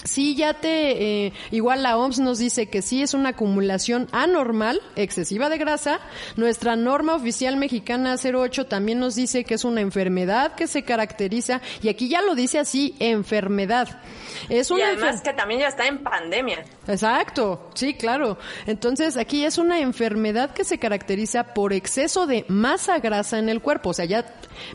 Sí, 0.03 0.35
ya 0.35 0.55
te, 0.55 1.25
eh, 1.27 1.33
igual 1.51 1.83
la 1.83 1.97
OMS 1.97 2.19
nos 2.19 2.39
dice 2.39 2.67
que 2.69 2.81
sí 2.81 3.01
es 3.03 3.13
una 3.13 3.29
acumulación 3.29 4.07
anormal, 4.11 4.81
excesiva 4.95 5.49
de 5.49 5.57
grasa. 5.57 5.99
Nuestra 6.37 6.75
norma 6.75 7.13
oficial 7.15 7.55
mexicana 7.57 8.15
08 8.17 8.65
también 8.65 8.99
nos 8.99 9.15
dice 9.15 9.43
que 9.43 9.53
es 9.53 9.63
una 9.63 9.81
enfermedad 9.81 10.55
que 10.55 10.67
se 10.67 10.83
caracteriza, 10.83 11.61
y 11.83 11.89
aquí 11.89 12.09
ya 12.09 12.21
lo 12.21 12.33
dice 12.35 12.59
así, 12.59 12.95
enfermedad. 12.99 14.01
Es 14.49 14.71
Y 14.71 14.73
una 14.73 14.87
además 14.87 15.17
enfer- 15.17 15.23
que 15.23 15.33
también 15.33 15.59
ya 15.61 15.67
está 15.67 15.85
en 15.87 15.99
pandemia. 16.03 16.65
Exacto, 16.87 17.69
sí, 17.75 17.93
claro. 17.93 18.37
Entonces 18.65 19.17
aquí 19.17 19.45
es 19.45 19.57
una 19.57 19.79
enfermedad 19.79 20.51
que 20.53 20.63
se 20.63 20.79
caracteriza 20.79 21.53
por 21.53 21.73
exceso 21.73 22.25
de 22.27 22.45
masa 22.47 22.99
grasa 22.99 23.37
en 23.39 23.49
el 23.49 23.61
cuerpo. 23.61 23.89
O 23.89 23.93
sea, 23.93 24.05
ya 24.05 24.25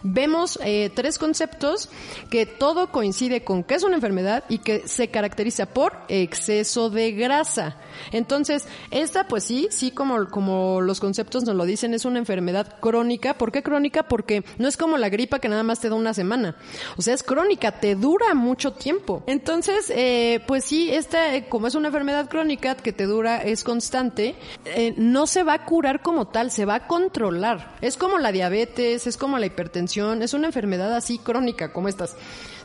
vemos 0.02 0.58
eh, 0.64 0.90
tres 0.94 1.18
conceptos 1.18 1.88
que 2.30 2.46
todo 2.46 2.90
coincide 2.92 3.42
con 3.44 3.64
que 3.64 3.74
es 3.74 3.82
una 3.82 3.96
enfermedad 3.96 4.44
y 4.48 4.58
que 4.58 4.86
se 4.86 5.08
caracteriza 5.16 5.64
por 5.64 5.94
exceso 6.08 6.90
de 6.90 7.12
grasa. 7.12 7.78
Entonces, 8.12 8.66
esta 8.90 9.26
pues 9.26 9.44
sí, 9.44 9.68
sí 9.70 9.90
como, 9.90 10.28
como 10.28 10.82
los 10.82 11.00
conceptos 11.00 11.44
nos 11.44 11.56
lo 11.56 11.64
dicen, 11.64 11.94
es 11.94 12.04
una 12.04 12.18
enfermedad 12.18 12.78
crónica. 12.80 13.32
¿Por 13.32 13.50
qué 13.50 13.62
crónica? 13.62 14.02
Porque 14.02 14.44
no 14.58 14.68
es 14.68 14.76
como 14.76 14.98
la 14.98 15.08
gripa 15.08 15.38
que 15.38 15.48
nada 15.48 15.62
más 15.62 15.80
te 15.80 15.88
da 15.88 15.94
una 15.94 16.12
semana. 16.12 16.56
O 16.98 17.02
sea, 17.02 17.14
es 17.14 17.22
crónica, 17.22 17.72
te 17.80 17.94
dura 17.94 18.34
mucho 18.34 18.74
tiempo. 18.74 19.22
Entonces, 19.26 19.90
eh, 19.96 20.44
pues 20.46 20.64
sí, 20.64 20.90
esta, 20.90 21.34
eh, 21.34 21.48
como 21.48 21.66
es 21.66 21.74
una 21.74 21.88
enfermedad 21.88 22.28
crónica 22.28 22.74
que 22.74 22.92
te 22.92 23.06
dura, 23.06 23.38
es 23.42 23.64
constante, 23.64 24.34
eh, 24.66 24.92
no 24.98 25.26
se 25.26 25.44
va 25.44 25.54
a 25.54 25.64
curar 25.64 26.02
como 26.02 26.26
tal, 26.28 26.50
se 26.50 26.66
va 26.66 26.74
a 26.74 26.86
controlar. 26.86 27.74
Es 27.80 27.96
como 27.96 28.18
la 28.18 28.32
diabetes, 28.32 29.06
es 29.06 29.16
como 29.16 29.38
la 29.38 29.46
hipertensión, 29.46 30.20
es 30.20 30.34
una 30.34 30.48
enfermedad 30.48 30.94
así 30.94 31.16
crónica 31.16 31.72
como 31.72 31.88
estas. 31.88 32.16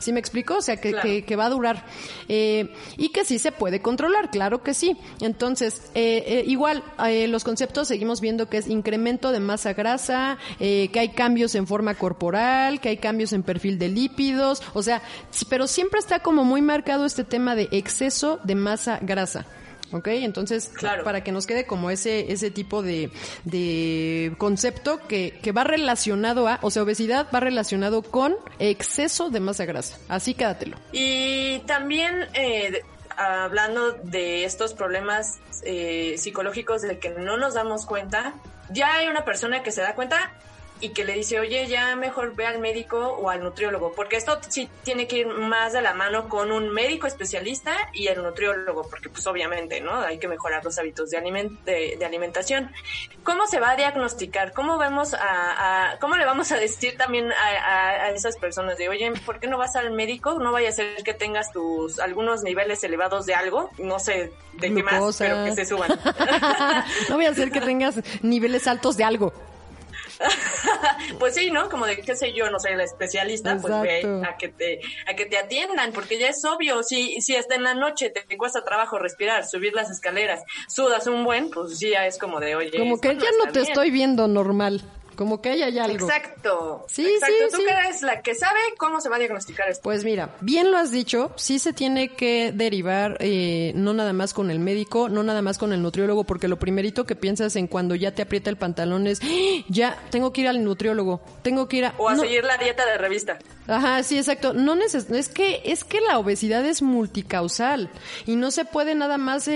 ¿Sí 0.01 0.11
me 0.11 0.19
explico? 0.19 0.57
O 0.57 0.61
sea, 0.61 0.77
que, 0.77 0.91
Claro. 0.91 1.07
que, 1.07 1.23
que 1.23 1.35
va 1.35 1.45
a 1.45 1.49
durar. 1.49 1.85
Eh, 2.27 2.73
y 2.97 3.09
que 3.09 3.23
sí 3.23 3.39
se 3.39 3.51
puede 3.51 3.81
controlar, 3.81 4.29
claro 4.31 4.63
que 4.63 4.73
sí. 4.73 4.97
Entonces, 5.21 5.91
eh, 5.95 6.23
eh, 6.27 6.43
igual, 6.47 6.83
eh, 7.07 7.27
los 7.27 7.43
conceptos 7.43 7.87
seguimos 7.87 8.19
viendo 8.21 8.49
que 8.49 8.57
es 8.57 8.67
incremento 8.67 9.31
de 9.31 9.39
masa 9.39 9.73
grasa, 9.73 10.37
eh, 10.59 10.89
que 10.91 10.99
hay 10.99 11.09
cambios 11.09 11.55
en 11.55 11.67
forma 11.67 11.95
corporal, 11.95 12.81
que 12.81 12.89
hay 12.89 12.97
cambios 12.97 13.31
en 13.33 13.43
perfil 13.43 13.77
de 13.79 13.89
lípidos, 13.89 14.61
o 14.73 14.83
sea, 14.83 15.01
pero 15.49 15.67
siempre 15.67 15.99
está 15.99 16.19
como 16.19 16.43
muy 16.43 16.61
marcado 16.61 17.05
este 17.05 17.23
tema 17.23 17.55
de 17.55 17.69
exceso 17.71 18.39
de 18.43 18.55
masa 18.55 18.99
grasa. 19.01 19.45
¿Ok? 19.91 20.07
Entonces, 20.07 20.69
Claro. 20.73 21.03
para 21.03 21.23
que 21.23 21.31
nos 21.31 21.45
quede 21.45 21.65
como 21.65 21.89
ese, 21.91 22.31
ese 22.31 22.51
tipo 22.51 22.81
de, 22.81 23.09
de 23.43 24.33
concepto 24.37 24.99
que, 25.07 25.39
que 25.41 25.51
va 25.51 25.63
relacionado 25.63 26.47
a, 26.47 26.59
o 26.61 26.71
sea, 26.71 26.83
obesidad 26.83 27.27
va 27.33 27.39
relacionado 27.39 28.01
con 28.01 28.35
exceso 28.59 29.29
de 29.29 29.39
masa 29.39 29.65
grasa. 29.65 29.97
Así 30.07 30.33
quédatelo. 30.33 30.77
Y 30.91 31.59
también 31.67 32.27
eh, 32.33 32.81
hablando 33.17 33.91
de 34.03 34.45
estos 34.45 34.73
problemas 34.73 35.39
eh, 35.63 36.15
psicológicos 36.17 36.81
de 36.81 36.97
que 36.99 37.09
no 37.09 37.37
nos 37.37 37.53
damos 37.53 37.85
cuenta, 37.85 38.33
ya 38.69 38.95
hay 38.95 39.07
una 39.07 39.25
persona 39.25 39.63
que 39.63 39.71
se 39.71 39.81
da 39.81 39.95
cuenta 39.95 40.33
y 40.81 40.89
que 40.89 41.05
le 41.05 41.13
dice, 41.13 41.39
oye, 41.39 41.67
ya 41.67 41.95
mejor 41.95 42.35
ve 42.35 42.45
al 42.47 42.59
médico 42.59 42.97
o 42.99 43.29
al 43.29 43.41
nutriólogo, 43.43 43.93
porque 43.93 44.15
esto 44.17 44.39
sí 44.49 44.67
tiene 44.83 45.07
que 45.07 45.19
ir 45.19 45.27
más 45.27 45.73
de 45.73 45.81
la 45.81 45.93
mano 45.93 46.27
con 46.27 46.51
un 46.51 46.69
médico 46.69 47.07
especialista 47.07 47.75
y 47.93 48.07
el 48.07 48.21
nutriólogo, 48.23 48.87
porque 48.89 49.07
pues 49.09 49.25
obviamente, 49.27 49.79
¿no? 49.81 50.01
Hay 50.01 50.17
que 50.19 50.27
mejorar 50.27 50.63
los 50.65 50.77
hábitos 50.79 51.09
de, 51.11 51.17
aliment 51.17 51.51
de, 51.65 51.95
de 51.99 52.05
alimentación. 52.05 52.71
¿Cómo 53.23 53.45
se 53.47 53.59
va 53.59 53.71
a 53.71 53.75
diagnosticar? 53.75 54.53
¿Cómo 54.53 54.77
vemos 54.79 55.13
a, 55.13 55.91
a- 55.93 55.99
cómo 55.99 56.15
le 56.17 56.25
vamos 56.25 56.51
a 56.51 56.57
decir 56.57 56.97
también 56.97 57.31
a, 57.31 57.35
a- 57.35 57.89
a 58.05 58.09
esas 58.09 58.35
personas 58.37 58.77
de, 58.77 58.89
oye, 58.89 59.11
¿por 59.25 59.39
qué 59.39 59.47
no 59.47 59.57
vas 59.59 59.75
al 59.75 59.91
médico? 59.91 60.39
No 60.39 60.51
vaya 60.51 60.69
a 60.69 60.71
ser 60.71 61.03
que 61.03 61.13
tengas 61.13 61.51
tus 61.51 61.99
algunos 61.99 62.41
niveles 62.43 62.83
elevados 62.83 63.25
de 63.27 63.35
algo, 63.35 63.69
no 63.77 63.99
sé 63.99 64.31
de 64.53 64.73
qué 64.73 64.83
más, 64.83 64.99
pero 65.19 65.45
que 65.45 65.53
se 65.55 65.65
suban. 65.65 65.89
no 67.09 67.15
voy 67.15 67.25
a 67.25 67.29
hacer 67.29 67.51
que 67.51 67.61
tengas 67.61 67.95
niveles 68.23 68.67
altos 68.67 68.97
de 68.97 69.03
algo. 69.03 69.31
pues 71.19 71.35
sí, 71.35 71.51
¿no? 71.51 71.69
Como 71.69 71.85
de 71.85 71.97
qué 71.97 72.15
sé 72.15 72.33
yo, 72.33 72.49
no 72.49 72.59
soy 72.59 72.75
la 72.75 72.83
especialista, 72.83 73.57
pues 73.61 73.73
ve 73.81 74.23
a 74.27 74.37
que 74.37 74.49
te 74.49 74.79
a 75.07 75.15
que 75.15 75.25
te 75.25 75.37
atiendan, 75.37 75.91
porque 75.91 76.19
ya 76.19 76.29
es 76.29 76.43
obvio, 76.45 76.83
si 76.83 77.21
si 77.21 77.35
hasta 77.35 77.55
en 77.55 77.63
la 77.63 77.73
noche 77.73 78.09
te, 78.09 78.21
te 78.21 78.37
cuesta 78.37 78.63
trabajo 78.63 78.99
respirar, 78.99 79.45
subir 79.45 79.73
las 79.73 79.89
escaleras, 79.89 80.43
sudas 80.67 81.07
un 81.07 81.23
buen, 81.23 81.49
pues 81.49 81.77
sí 81.77 81.89
ya 81.91 82.05
es 82.05 82.17
como 82.17 82.39
de, 82.39 82.55
oye, 82.55 82.77
Como 82.77 82.99
que 82.99 83.15
ya 83.15 83.29
no 83.37 83.51
te 83.51 83.59
bien. 83.59 83.65
estoy 83.65 83.91
viendo 83.91 84.27
normal. 84.27 84.81
Como 85.15 85.41
que 85.41 85.49
ahí 85.49 85.61
hay 85.61 85.77
algo. 85.77 86.07
Exacto. 86.07 86.85
Sí, 86.87 87.05
exacto. 87.05 87.35
sí, 87.39 87.45
Tú 87.51 87.57
sí. 87.57 87.63
que 87.67 87.73
eres 87.73 88.01
la 88.01 88.21
que 88.21 88.33
sabe 88.35 88.59
cómo 88.77 89.01
se 89.01 89.09
va 89.09 89.17
a 89.17 89.19
diagnosticar 89.19 89.69
esto. 89.69 89.81
Pues 89.83 90.03
mira, 90.03 90.35
bien 90.41 90.71
lo 90.71 90.77
has 90.77 90.91
dicho, 90.91 91.31
sí 91.35 91.59
se 91.59 91.73
tiene 91.73 92.09
que 92.15 92.51
derivar 92.53 93.17
eh, 93.19 93.71
no 93.75 93.93
nada 93.93 94.13
más 94.13 94.33
con 94.33 94.49
el 94.51 94.59
médico, 94.59 95.09
no 95.09 95.23
nada 95.23 95.41
más 95.41 95.57
con 95.57 95.73
el 95.73 95.81
nutriólogo, 95.81 96.23
porque 96.23 96.47
lo 96.47 96.57
primerito 96.59 97.05
que 97.05 97.15
piensas 97.15 97.55
en 97.55 97.67
cuando 97.67 97.95
ya 97.95 98.13
te 98.13 98.21
aprieta 98.21 98.49
el 98.49 98.57
pantalón 98.57 99.07
es, 99.07 99.21
"¡Ah! 99.21 99.63
ya, 99.67 99.97
tengo 100.09 100.31
que 100.33 100.41
ir 100.41 100.47
al 100.47 100.63
nutriólogo, 100.63 101.21
tengo 101.43 101.67
que 101.67 101.77
ir 101.77 101.85
a... 101.85 101.93
O 101.97 102.09
a 102.09 102.15
No, 102.15 102.21
seguir 102.21 102.43
la 102.43 102.57
dieta 102.57 102.85
de 102.85 102.97
revista. 102.97 103.37
Ajá, 103.67 104.01
sí, 104.03 104.17
exacto. 104.17 104.53
No 104.53 104.75
neces 104.75 105.09
es 105.11 105.29
que 105.29 105.61
es 105.65 105.83
que 105.83 106.01
la 106.01 106.17
obesidad 106.19 106.65
es 106.65 106.81
multicausal 106.81 107.89
y 108.25 108.35
no 108.35 108.51
se 108.51 108.65
puede 108.65 108.95
nada 108.95 109.17
más 109.17 109.47
eh, 109.47 109.53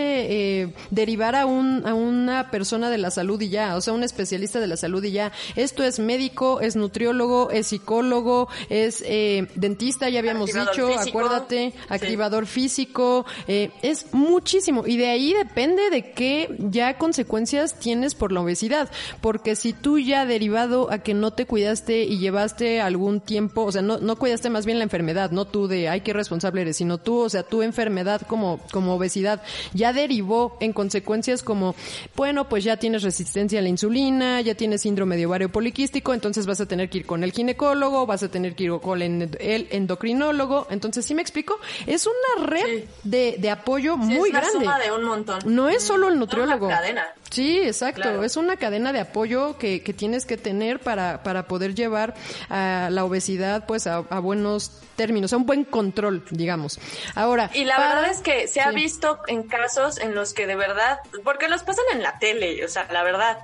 eh, 0.61 0.73
derivar 0.91 1.35
a 1.35 1.45
un 1.45 1.85
a 1.87 1.93
una 1.93 2.51
persona 2.51 2.89
de 2.89 2.97
la 2.97 3.11
salud 3.11 3.41
y 3.41 3.49
ya, 3.49 3.75
o 3.75 3.81
sea, 3.81 3.93
un 3.93 4.03
especialista 4.03 4.59
de 4.59 4.67
la 4.67 4.77
salud 4.77 5.03
y 5.03 5.11
ya. 5.11 5.31
Esto 5.55 5.83
es 5.83 5.99
médico, 5.99 6.59
es 6.61 6.75
nutriólogo, 6.75 7.49
es 7.51 7.67
psicólogo, 7.67 8.47
es 8.69 9.03
eh, 9.05 9.47
dentista, 9.55 10.09
ya 10.09 10.19
habíamos 10.19 10.49
Activador 10.49 10.75
dicho, 10.75 10.87
físico. 10.99 11.19
acuérdate, 11.19 11.71
Sí. 11.71 11.79
activador 11.89 12.45
físico, 12.47 13.25
eh, 13.47 13.71
es 13.81 14.13
muchísimo 14.13 14.83
y 14.85 14.97
de 14.97 15.07
ahí 15.07 15.33
depende 15.33 15.89
de 15.89 16.11
qué 16.11 16.55
ya 16.59 16.97
consecuencias 16.97 17.79
tienes 17.79 18.15
por 18.15 18.31
la 18.31 18.41
obesidad, 18.41 18.89
porque 19.21 19.55
si 19.55 19.73
tú 19.73 19.99
ya 19.99 20.25
derivado 20.25 20.91
a 20.91 20.99
que 20.99 21.13
no 21.13 21.31
te 21.31 21.45
cuidaste 21.45 22.03
y 22.03 22.17
llevaste 22.19 22.81
algún 22.81 23.19
tiempo, 23.21 23.63
o 23.63 23.71
sea, 23.71 23.81
no, 23.81 23.97
no 23.99 24.15
cuidaste 24.17 24.49
más 24.49 24.65
bien 24.65 24.77
la 24.79 24.83
enfermedad, 24.83 25.31
no 25.31 25.45
tú 25.45 25.67
de, 25.67 25.89
ay, 25.89 26.01
qué 26.01 26.13
responsable 26.13 26.61
eres, 26.61 26.77
sino 26.77 26.97
tú, 26.97 27.19
o 27.19 27.29
sea, 27.29 27.43
tu 27.43 27.61
enfermedad 27.61 28.21
como, 28.27 28.59
como 28.71 28.95
obesidad 28.95 29.41
ya 29.73 29.93
derivó 29.93 30.57
en 30.59 30.73
consecuencias 30.73 31.43
como, 31.43 31.75
bueno, 32.15 32.47
pues 32.49 32.63
ya 32.63 32.77
tienes 32.77 33.03
resistencia 33.03 33.59
a 33.59 33.61
la 33.61 33.69
insulina, 33.69 34.41
ya 34.41 34.55
tienes 34.55 34.81
síndrome 34.81 35.17
de 35.17 35.25
ovario 35.25 35.34
poliquístico, 35.49 36.13
entonces 36.13 36.45
vas 36.45 36.59
a 36.61 36.65
tener 36.67 36.89
que 36.89 36.99
ir 36.99 37.05
con 37.05 37.23
el 37.23 37.31
ginecólogo, 37.31 38.05
vas 38.05 38.23
a 38.23 38.29
tener 38.29 38.55
que 38.55 38.63
ir 38.65 38.71
con 38.81 39.01
el 39.01 39.67
endocrinólogo, 39.71 40.67
entonces, 40.69 41.05
¿sí 41.05 41.13
me 41.15 41.21
explico? 41.21 41.59
Es 41.85 42.07
una 42.07 42.45
red 42.45 42.65
Sí. 42.65 42.87
de, 43.03 43.35
de 43.37 43.49
apoyo 43.49 43.93
Sí, 43.95 43.99
muy 43.99 44.29
es 44.29 44.33
una 44.33 44.39
grande. 44.41 44.59
suma 44.59 44.79
de 44.79 44.91
un 44.91 45.03
montón. 45.03 45.39
No 45.45 45.69
es 45.69 45.83
solo 45.83 46.07
el 46.07 46.13
Una 46.13 46.19
nutriólogo. 46.21 46.67
cadena. 46.67 47.05
Sí, 47.29 47.59
exacto. 47.59 48.01
Claro. 48.01 48.23
Es 48.23 48.37
una 48.37 48.55
cadena 48.57 48.93
de 48.93 48.99
apoyo 49.01 49.57
que, 49.57 49.83
que 49.83 49.93
tienes 49.93 50.25
que 50.25 50.37
tener 50.37 50.79
para, 50.79 51.21
para 51.23 51.47
poder 51.47 51.75
llevar 51.75 52.13
a 52.49 52.89
la 52.91 53.03
obesidad 53.03 53.65
pues 53.65 53.87
a, 53.87 53.97
a 54.09 54.19
buenos 54.19 54.81
términos, 54.95 55.33
a 55.33 55.37
un 55.37 55.45
buen 55.45 55.65
control, 55.65 56.23
digamos. 56.31 56.79
Ahora, 57.15 57.51
Y 57.53 57.65
la 57.65 57.75
para- 57.75 57.95
verdad 57.95 58.11
es 58.11 58.19
que 58.19 58.47
se 58.47 58.61
ha 58.61 58.69
Sí. 58.69 58.75
visto 58.75 59.19
en 59.27 59.43
casos 59.43 59.97
en 59.99 60.15
los 60.15 60.33
que 60.33 60.47
de 60.47 60.55
verdad, 60.55 60.99
porque 61.23 61.49
los 61.49 61.63
pasan 61.63 61.83
en 61.93 62.01
la 62.03 62.17
tele, 62.19 62.63
o 62.63 62.69
sea, 62.69 62.87
la 62.91 63.03
verdad, 63.03 63.39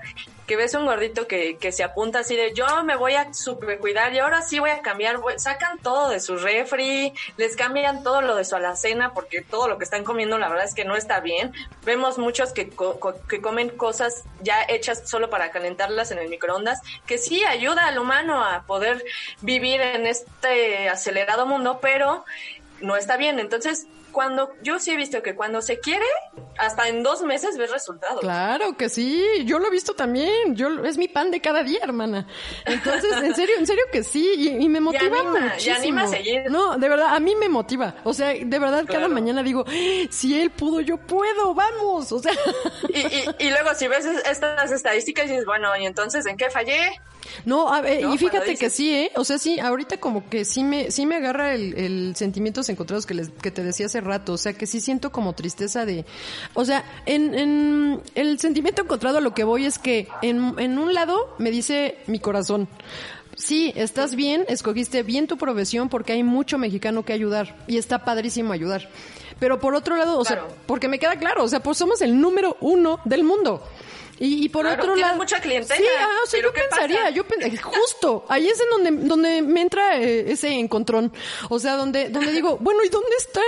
que 0.52 0.58
ves 0.58 0.74
un 0.74 0.86
gordito 0.86 1.28
que, 1.28 1.56
que 1.56 1.72
se 1.72 1.82
apunta 1.82 2.20
así 2.20 2.36
de 2.36 2.54
yo 2.54 2.84
me 2.84 2.98
voy 2.98 3.14
a 3.14 3.34
super 3.34 3.80
cuidar 3.80 4.14
y 4.14 4.20
ahora 4.20 4.42
sí 4.42 4.60
voy 4.60 4.72
a 4.72 4.82
cambiar, 4.82 5.18
sacan 5.38 5.78
todo 5.78 6.10
de 6.10 6.20
su 6.20 6.36
refri, 6.36 7.14
les 7.38 7.56
cambian 7.56 8.04
todo 8.04 8.22
lo 8.22 8.36
de 8.36 8.44
su 8.44 8.58
alacena 8.58 9.14
porque 9.14 9.42
todo 9.42 9.70
lo 9.70 9.78
que 9.78 9.86
están 9.86 10.04
comiendo 10.04 10.38
la 10.38 10.50
verdad 10.50 10.66
es 10.66 10.74
que 10.74 10.84
no 10.84 10.98
está 10.98 11.22
bien. 11.22 11.54
Vemos 11.86 12.18
muchos 12.18 12.52
que, 12.52 12.70
que 13.30 13.42
comen 13.42 13.70
cosas 13.70 14.26
ya 14.42 14.62
hechas 14.68 15.10
solo 15.10 15.30
para 15.30 15.52
calentarlas 15.52 16.12
en 16.12 16.18
el 16.18 16.28
microondas, 16.28 16.82
que 17.06 17.18
sí 17.18 17.46
ayuda 17.46 17.88
al 17.88 17.98
humano 17.98 18.44
a 18.44 18.64
poder 18.64 19.06
vivir 19.40 19.80
en 19.80 20.06
este 20.06 20.90
acelerado 20.90 21.46
mundo, 21.46 21.80
pero 21.82 22.26
no 22.82 22.98
está 22.98 23.16
bien. 23.16 23.40
Entonces, 23.40 23.88
cuando 24.12 24.52
yo 24.62 24.80
sí 24.80 24.92
he 24.92 24.98
visto 24.98 25.22
que 25.22 25.36
cuando 25.36 25.62
se 25.62 25.80
quiere, 25.80 26.06
hasta 26.58 26.88
en 26.88 27.04
dos 27.04 27.24
meses 27.24 27.58
ves 27.58 27.72
resultados. 27.72 28.22
Claro 28.22 28.78
que 28.78 28.90
sí, 28.90 29.24
yo 29.46 29.60
lo 29.60 29.68
he 29.68 29.72
visto 29.72 29.94
también, 29.94 30.56
yo 30.56 30.84
es 30.86 30.98
mi 30.98 31.08
pan 31.08 31.32
de 31.32 31.42
cada 31.42 31.64
día, 31.64 31.80
hermana. 31.82 32.28
Entonces, 32.66 33.12
en 33.24 33.36
serio, 33.36 33.56
en 33.58 33.68
serio 33.68 33.84
que 33.92 34.04
sí, 34.04 34.58
y, 34.60 34.70
me 34.70 34.80
motiva 34.80 35.24
muchísimo. 35.24 35.76
anima 35.76 36.04
a 36.04 36.08
seguir. 36.08 36.50
No, 36.50 36.78
de 36.78 36.90
verdad, 36.90 37.16
a 37.16 37.20
mí 37.20 37.36
me 37.36 37.50
motiva. 37.50 37.96
O 38.04 38.14
sea, 38.14 38.30
de 38.30 38.60
verdad, 38.60 38.86
cada 38.88 39.08
mañana 39.08 39.44
digo, 39.44 39.66
si 40.10 40.40
él 40.40 40.52
pudo, 40.52 40.82
yo 40.82 40.98
puedo, 40.98 41.54
vamos. 41.54 42.12
O 42.12 42.20
sea. 42.20 42.34
Y, 42.90 43.00
y, 43.00 43.48
y 43.48 43.50
luego 43.50 43.74
si 43.76 43.88
ves 43.88 44.06
estas 44.06 44.72
estadísticas 44.72 45.30
dices, 45.30 45.46
bueno, 45.46 45.76
¿y 45.78 45.86
entonces 45.86 46.26
en 46.26 46.38
qué 46.38 46.50
fallé? 46.50 47.02
No, 47.46 47.74
a 47.74 47.82
ver, 47.82 48.04
y 48.04 48.18
fíjate 48.18 48.56
que 48.56 48.70
sí, 48.70 48.94
¿eh? 48.94 49.12
O 49.16 49.24
sea, 49.24 49.38
sí, 49.38 49.60
ahorita 49.60 49.98
como 49.98 50.28
que 50.30 50.46
sí 50.46 50.64
me, 50.64 50.92
sí 50.92 51.06
me 51.06 51.16
agarra 51.16 51.54
el, 51.54 51.78
el 51.78 52.16
sentimientos 52.16 52.70
encontrados 52.70 53.06
que, 53.06 53.14
les, 53.14 53.30
que 53.30 53.52
te 53.52 53.64
decía 53.64 53.86
hace 53.88 54.01
rato. 54.02 54.34
O 54.34 54.38
sea, 54.38 54.54
que 54.54 54.66
sí 54.66 54.82
siento 54.82 55.12
como 55.12 55.34
tristeza 55.34 55.86
de... 55.86 56.06
O 56.54 56.66
sea, 56.66 56.84
en, 57.06 57.34
en 57.34 58.02
el 58.16 58.40
sentimiento 58.40 58.82
encontrado 58.84 59.20
a 59.20 59.22
lo 59.22 59.34
que 59.34 59.44
voy 59.44 59.66
es 59.66 59.80
que 59.80 60.08
en, 60.22 60.56
en 60.60 60.78
un 60.78 60.94
lado 60.94 61.36
me 61.38 61.52
dice 61.52 61.98
mi 62.08 62.20
corazón, 62.20 62.68
sí, 63.36 63.74
estás 63.76 64.16
bien, 64.16 64.46
escogiste 64.48 65.04
bien 65.04 65.28
tu 65.28 65.38
profesión 65.38 65.90
porque 65.90 66.14
hay 66.14 66.24
mucho 66.24 66.58
mexicano 66.58 67.04
que 67.04 67.14
ayudar 67.14 67.56
y 67.68 67.78
está 67.78 68.04
padrísimo 68.04 68.54
ayudar. 68.54 68.90
Pero 69.40 69.60
por 69.60 69.74
otro 69.74 69.96
lado, 69.96 70.20
o 70.20 70.26
sea, 70.26 70.46
porque 70.68 70.88
me 70.88 71.00
queda 71.00 71.16
claro, 71.16 71.44
o 71.44 71.48
sea, 71.48 71.62
pues 71.62 71.78
somos 71.78 72.02
el 72.02 72.20
número 72.20 72.58
uno 72.62 73.00
del 73.06 73.24
mundo. 73.24 73.64
Y, 74.24 74.50
por 74.50 74.68
otro 74.68 74.96
lado. 74.96 75.16
mucha 75.16 75.40
clientela. 75.42 75.80
Sí, 75.80 75.84
ah, 76.00 76.08
o 76.24 76.28
sea, 76.28 76.40
yo 76.44 76.54
pensaría, 76.54 77.10
yo 77.10 77.24
justo, 77.64 78.24
ahí 78.30 78.48
es 78.48 78.62
en 78.62 78.70
donde, 78.70 79.08
donde 79.08 79.42
me 79.42 79.62
entra 79.62 79.98
eh, 79.98 80.32
ese 80.32 80.50
encontrón. 80.60 81.12
O 81.50 81.58
sea, 81.58 81.76
donde, 81.76 82.10
donde 82.10 82.32
digo, 82.32 82.58
bueno, 82.62 82.84
¿y 82.84 82.90
dónde 82.90 83.16
están? 83.18 83.44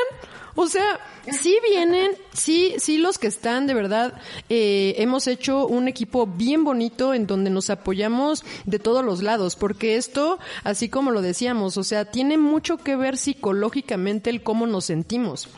O 0.55 0.67
sea, 0.67 0.99
sí 1.31 1.57
vienen, 1.67 2.11
sí, 2.33 2.75
sí 2.77 2.97
los 2.97 3.17
que 3.17 3.27
están, 3.27 3.65
de 3.65 3.73
verdad, 3.73 4.13
eh, 4.49 4.95
hemos 4.99 5.25
hecho 5.27 5.65
un 5.65 5.87
equipo 5.87 6.27
bien 6.27 6.63
bonito 6.63 7.13
en 7.13 7.25
donde 7.25 7.49
nos 7.49 7.71
apoyamos 7.71 8.45
de 8.65 8.77
todos 8.77 9.03
los 9.03 9.23
lados, 9.23 9.55
porque 9.55 9.95
esto, 9.95 10.37
así 10.63 10.89
como 10.89 11.09
lo 11.09 11.23
decíamos, 11.23 11.77
o 11.77 11.83
sea, 11.83 12.05
tiene 12.05 12.37
mucho 12.37 12.77
que 12.77 12.95
ver 12.95 13.17
psicológicamente 13.17 14.29
el 14.29 14.43
cómo 14.43 14.67
nos 14.67 14.85
sentimos. 14.85 15.49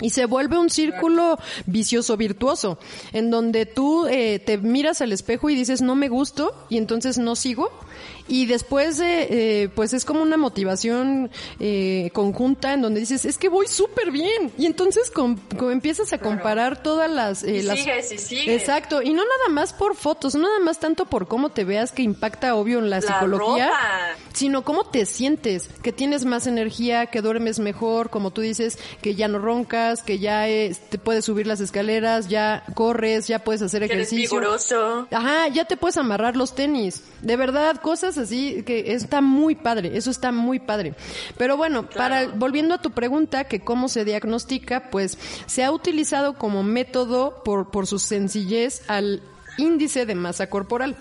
Y 0.00 0.10
se 0.10 0.26
vuelve 0.26 0.58
un 0.58 0.70
círculo 0.70 1.38
vicioso, 1.66 2.16
virtuoso, 2.16 2.78
en 3.12 3.30
donde 3.30 3.64
tú 3.64 4.06
eh, 4.08 4.40
te 4.40 4.58
miras 4.58 5.00
al 5.00 5.12
espejo 5.12 5.50
y 5.50 5.54
dices, 5.54 5.82
no 5.82 5.94
me 5.94 6.08
gusto, 6.08 6.66
y 6.68 6.78
entonces 6.78 7.16
no 7.16 7.36
sigo, 7.36 7.70
y 8.26 8.46
después 8.46 9.00
eh, 9.02 9.68
pues 9.74 9.92
es 9.92 10.04
como 10.04 10.22
una 10.22 10.36
motivación 10.36 11.30
eh, 11.60 12.10
conjunta 12.14 12.72
en 12.72 12.82
donde 12.82 13.00
dices 13.00 13.24
es 13.24 13.36
que 13.36 13.48
voy 13.48 13.66
súper 13.66 14.10
bien 14.10 14.50
y 14.56 14.66
entonces 14.66 15.10
con, 15.10 15.40
empiezas 15.70 16.12
a 16.12 16.18
comparar 16.18 16.82
todas 16.82 17.10
las, 17.10 17.42
eh, 17.44 17.62
las 17.62 17.78
sigues 17.78 18.12
y 18.12 18.18
sigues. 18.18 18.62
exacto. 18.62 19.02
Y 19.02 19.10
no 19.10 19.22
nada 19.22 19.48
más 19.50 19.72
por 19.72 19.94
fotos 19.94 20.34
no 20.34 20.42
nada 20.42 20.60
más 20.60 20.80
tanto 20.80 21.04
por 21.04 21.28
cómo 21.28 21.50
te 21.50 21.64
veas 21.64 21.92
que 21.92 22.02
impacta 22.02 22.54
obvio 22.54 22.78
en 22.78 22.90
la, 22.90 23.00
psicología 23.00 23.70
sino 24.32 24.62
cómo 24.62 24.84
te 24.84 25.04
sientes 25.04 25.68
que 25.82 25.92
tienes 25.92 26.24
más 26.24 26.46
energía 26.46 27.06
que 27.06 27.20
duermes 27.20 27.58
mejor 27.58 28.08
como 28.08 28.30
tú 28.30 28.40
dices 28.40 28.78
que 29.02 29.14
ya 29.14 29.28
no 29.28 29.38
roncas 29.38 30.02
que 30.02 30.18
ya 30.18 30.46
te 30.88 30.98
puedes 30.98 31.24
subir 31.24 31.46
las 31.46 31.60
escaleras 31.60 32.28
ya 32.28 32.64
corres 32.74 33.26
ya 33.26 33.40
puedes 33.40 33.60
hacer 33.62 33.82
ejercicio. 33.82 34.40
ajá 35.10 35.48
ya 35.48 35.64
te 35.66 35.76
puedes 35.76 35.96
amarrar 35.96 36.36
los 36.36 36.54
tenis. 36.54 37.02
De 37.20 37.36
verdad 37.36 37.80
cosas 37.80 38.13
así 38.18 38.62
que 38.64 38.92
está 38.94 39.20
muy 39.20 39.54
padre, 39.54 39.96
eso 39.96 40.10
está 40.10 40.32
muy 40.32 40.58
padre. 40.58 40.94
Pero 41.36 41.56
bueno, 41.56 41.88
para 41.88 42.28
volviendo 42.28 42.74
a 42.74 42.82
tu 42.82 42.90
pregunta 42.90 43.44
que 43.44 43.60
cómo 43.60 43.88
se 43.88 44.04
diagnostica, 44.04 44.90
pues 44.90 45.18
se 45.46 45.64
ha 45.64 45.72
utilizado 45.72 46.34
como 46.34 46.62
método 46.62 47.42
por 47.44 47.70
por 47.70 47.86
su 47.86 47.98
sencillez 47.98 48.82
al 48.88 49.22
índice 49.58 50.06
de 50.06 50.14
masa 50.14 50.48
corporal 50.48 50.96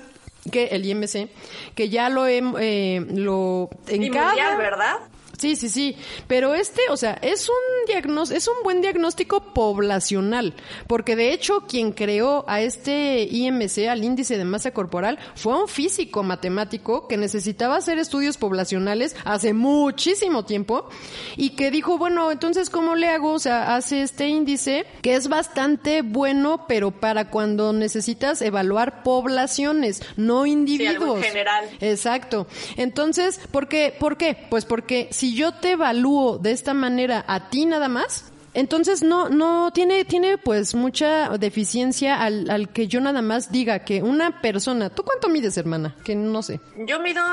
que 0.52 0.66
el 0.68 0.86
IMC, 0.86 1.30
que 1.76 1.90
ya 1.90 2.10
lo 2.10 2.28
he, 2.28 2.42
eh, 2.60 3.06
lo 3.10 3.70
en 3.88 4.12
cada, 4.12 4.58
¿verdad? 4.58 4.96
Sí, 5.44 5.58
sí, 5.58 5.68
sí. 5.68 5.98
Pero 6.30 6.54
este, 6.54 6.84
o 6.90 6.96
sea, 6.96 7.20
es 7.22 7.50
un 7.50 7.86
diagnóstico, 7.86 8.38
es 8.38 8.48
un 8.48 8.64
buen 8.64 8.80
diagnóstico 8.80 9.54
poblacional, 9.54 10.54
porque 10.88 11.18
de 11.18 11.34
hecho 11.34 11.66
quien 11.68 11.92
creó 11.92 12.46
a 12.48 12.62
este 12.62 13.24
IMC, 13.24 13.90
al 13.90 14.06
índice 14.06 14.38
de 14.38 14.46
masa 14.46 14.72
corporal, 14.72 15.20
fue 15.36 15.62
un 15.62 15.68
físico 15.68 16.24
matemático 16.24 17.10
que 17.10 17.18
necesitaba 17.18 17.76
hacer 17.76 17.98
estudios 17.98 18.38
poblacionales 18.38 19.18
hace 19.26 19.52
muchísimo 19.52 20.46
tiempo 20.46 20.88
y 21.36 21.58
que 21.58 21.72
dijo, 21.72 21.98
bueno, 21.98 22.32
entonces 22.32 22.70
¿cómo 22.70 22.96
le 22.96 23.10
hago? 23.10 23.34
O 23.34 23.40
sea, 23.40 23.76
hace 23.76 24.02
este 24.02 24.30
índice 24.30 24.86
que 25.02 25.16
es 25.16 25.28
bastante 25.28 26.04
bueno, 26.04 26.68
pero 26.70 26.92
para 26.92 27.30
cuando 27.30 27.74
necesitas 27.74 28.42
evaluar 28.42 29.04
poblaciones, 29.04 30.04
no 30.16 30.46
individuos. 30.46 31.18
en 31.18 31.24
general. 31.24 31.66
Exacto. 31.82 32.48
Entonces, 32.78 33.42
¿por 33.52 33.68
qué? 33.68 33.94
¿Por 34.00 34.16
qué? 34.16 34.38
Pues 34.50 34.64
porque 34.64 35.10
si 35.12 35.33
yo 35.34 35.52
te 35.54 35.72
evalúo 35.72 36.38
de 36.38 36.52
esta 36.52 36.74
manera 36.74 37.24
a 37.28 37.50
ti 37.50 37.66
nada 37.66 37.88
más, 37.88 38.34
entonces 38.56 39.02
no, 39.02 39.30
no 39.30 39.72
tiene, 39.72 40.06
tiene 40.06 40.38
pues 40.38 40.76
mucha 40.76 41.30
deficiencia 41.38 42.22
al, 42.22 42.52
al 42.52 42.70
que 42.70 42.88
yo 42.88 43.02
nada 43.02 43.24
más 43.24 43.52
diga 43.52 43.80
que 43.80 44.04
una 44.04 44.42
persona, 44.42 44.92
¿tú 44.92 45.02
cuánto 45.04 45.28
mides, 45.28 45.58
hermana? 45.58 45.96
Que 46.04 46.16
no 46.16 46.44
sé. 46.44 46.60
Yo 46.86 47.00
mido 47.00 47.24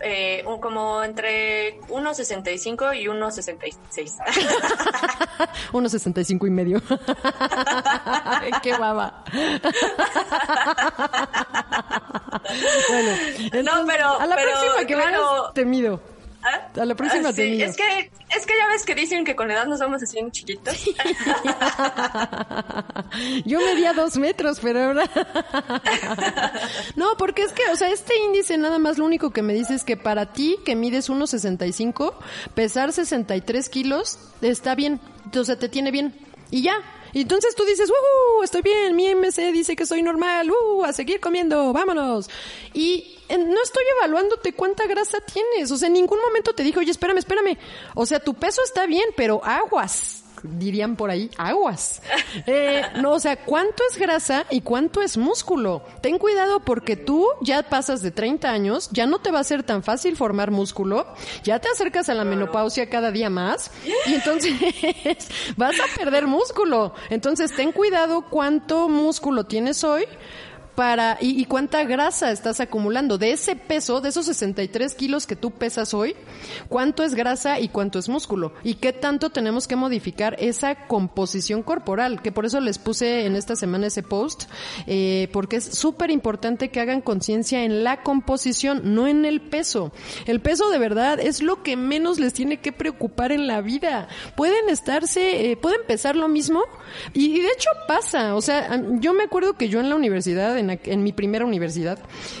eh, 0.00 0.44
como 0.60 1.04
entre 1.04 1.80
1,65 1.82 3.00
y 3.00 3.04
1,66. 3.06 4.16
1,65 5.72 6.46
y 6.48 6.50
medio. 6.50 6.82
Qué 8.62 8.76
baba. 8.76 9.24
bueno, 12.88 13.16
no, 13.62 13.86
pero, 13.86 14.20
a 14.20 14.26
la 14.26 14.34
pero, 14.34 14.50
próxima 14.50 14.86
que 14.86 14.94
claro, 14.94 15.52
te 15.54 15.64
mido. 15.64 16.13
¿Ah? 16.44 16.68
A 16.78 16.84
la 16.84 16.94
próxima 16.94 17.30
ah, 17.30 17.32
sí. 17.32 17.62
Es 17.62 17.74
que, 17.74 18.10
es 18.36 18.46
que 18.46 18.52
ya 18.56 18.68
ves 18.68 18.84
que 18.84 18.94
dicen 18.94 19.24
que 19.24 19.34
con 19.34 19.50
edad 19.50 19.66
nos 19.66 19.80
vamos 19.80 20.02
haciendo 20.02 20.30
chiquitos. 20.30 20.76
Yo 23.46 23.60
medía 23.60 23.94
dos 23.94 24.18
metros, 24.18 24.60
pero 24.60 24.84
ahora... 24.84 25.04
no, 26.96 27.16
porque 27.16 27.44
es 27.44 27.52
que, 27.52 27.62
o 27.72 27.76
sea, 27.76 27.88
este 27.88 28.14
índice 28.26 28.58
nada 28.58 28.78
más 28.78 28.98
lo 28.98 29.06
único 29.06 29.30
que 29.30 29.40
me 29.40 29.54
dice 29.54 29.74
es 29.74 29.84
que 29.84 29.96
para 29.96 30.32
ti, 30.32 30.58
que 30.66 30.76
mides 30.76 31.08
1,65, 31.08 32.12
pesar 32.54 32.92
63 32.92 33.68
kilos, 33.70 34.18
está 34.42 34.74
bien. 34.74 35.00
O 35.34 35.44
sea, 35.44 35.58
te 35.58 35.70
tiene 35.70 35.90
bien. 35.90 36.14
Y 36.50 36.62
ya, 36.62 36.74
y 37.14 37.22
entonces 37.22 37.54
tú 37.54 37.64
dices, 37.64 37.88
¡uh! 37.88 38.42
Estoy 38.42 38.62
bien, 38.62 38.96
mi 38.96 39.08
MC 39.08 39.52
dice 39.52 39.76
que 39.76 39.86
soy 39.86 40.02
normal, 40.02 40.50
¡uh! 40.50 40.84
A 40.84 40.92
seguir 40.92 41.20
comiendo, 41.20 41.72
vámonos. 41.72 42.28
Y 42.72 43.18
no 43.30 43.62
estoy 43.62 43.84
evaluándote 43.98 44.52
cuánta 44.52 44.86
grasa 44.86 45.20
tienes. 45.20 45.70
O 45.70 45.76
sea, 45.76 45.86
en 45.86 45.94
ningún 45.94 46.20
momento 46.20 46.52
te 46.54 46.64
dije, 46.64 46.80
oye, 46.80 46.90
espérame, 46.90 47.18
espérame. 47.18 47.56
O 47.94 48.04
sea, 48.04 48.18
tu 48.18 48.34
peso 48.34 48.62
está 48.64 48.86
bien, 48.86 49.08
pero 49.16 49.40
aguas 49.44 50.23
dirían 50.44 50.96
por 50.96 51.10
ahí, 51.10 51.30
aguas. 51.36 52.02
Eh, 52.46 52.82
no, 53.00 53.12
o 53.12 53.20
sea, 53.20 53.36
¿cuánto 53.36 53.82
es 53.90 53.98
grasa 53.98 54.44
y 54.50 54.60
cuánto 54.60 55.00
es 55.02 55.16
músculo? 55.16 55.82
Ten 56.00 56.18
cuidado 56.18 56.60
porque 56.60 56.96
tú 56.96 57.26
ya 57.40 57.62
pasas 57.62 58.02
de 58.02 58.10
30 58.10 58.50
años, 58.50 58.90
ya 58.92 59.06
no 59.06 59.18
te 59.18 59.30
va 59.30 59.40
a 59.40 59.44
ser 59.44 59.62
tan 59.62 59.82
fácil 59.82 60.16
formar 60.16 60.50
músculo, 60.50 61.06
ya 61.42 61.58
te 61.58 61.68
acercas 61.68 62.08
a 62.08 62.14
la 62.14 62.24
menopausia 62.24 62.88
cada 62.90 63.10
día 63.10 63.30
más 63.30 63.70
y 64.06 64.14
entonces 64.14 64.52
vas 65.56 65.76
a 65.80 65.98
perder 65.98 66.26
músculo. 66.26 66.94
Entonces, 67.10 67.54
ten 67.54 67.72
cuidado 67.72 68.26
cuánto 68.28 68.88
músculo 68.88 69.44
tienes 69.44 69.82
hoy 69.84 70.04
para 70.74 71.18
y, 71.20 71.40
y, 71.40 71.44
cuánta 71.44 71.84
grasa 71.84 72.30
estás 72.30 72.60
acumulando 72.60 73.18
de 73.18 73.32
ese 73.32 73.56
peso, 73.56 74.00
de 74.00 74.08
esos 74.08 74.26
63 74.26 74.94
kilos 74.94 75.26
que 75.26 75.36
tú 75.36 75.50
pesas 75.50 75.94
hoy, 75.94 76.14
cuánto 76.68 77.02
es 77.02 77.14
grasa 77.14 77.60
y 77.60 77.68
cuánto 77.68 77.98
es 77.98 78.08
músculo 78.08 78.52
y 78.62 78.74
qué 78.74 78.92
tanto 78.92 79.30
tenemos 79.30 79.68
que 79.68 79.76
modificar 79.76 80.36
esa 80.38 80.86
composición 80.86 81.62
corporal, 81.62 82.22
que 82.22 82.32
por 82.32 82.46
eso 82.46 82.60
les 82.60 82.78
puse 82.78 83.26
en 83.26 83.36
esta 83.36 83.56
semana 83.56 83.86
ese 83.86 84.02
post, 84.02 84.44
eh, 84.86 85.28
porque 85.32 85.56
es 85.56 85.64
súper 85.64 86.10
importante 86.10 86.70
que 86.70 86.80
hagan 86.80 87.00
conciencia 87.00 87.64
en 87.64 87.84
la 87.84 88.02
composición, 88.02 88.94
no 88.94 89.06
en 89.06 89.24
el 89.24 89.40
peso. 89.40 89.92
El 90.26 90.40
peso 90.40 90.70
de 90.70 90.78
verdad 90.78 91.20
es 91.20 91.42
lo 91.42 91.62
que 91.62 91.76
menos 91.76 92.18
les 92.18 92.32
tiene 92.32 92.60
que 92.60 92.72
preocupar 92.72 93.32
en 93.32 93.46
la 93.46 93.60
vida. 93.60 94.08
Pueden 94.36 94.68
estarse, 94.68 95.50
eh, 95.50 95.56
pueden 95.56 95.80
pesar 95.86 96.16
lo 96.16 96.28
mismo 96.28 96.62
y, 97.12 97.40
de 97.40 97.48
hecho 97.48 97.70
pasa, 97.86 98.34
o 98.34 98.40
sea, 98.40 98.80
yo 99.00 99.12
me 99.14 99.24
acuerdo 99.24 99.54
que 99.54 99.68
yo 99.68 99.80
en 99.80 99.88
la 99.88 99.96
universidad 99.96 100.56
en 100.70 101.02
mi 101.02 101.12
primera 101.12 101.44
universidad, 101.44 101.98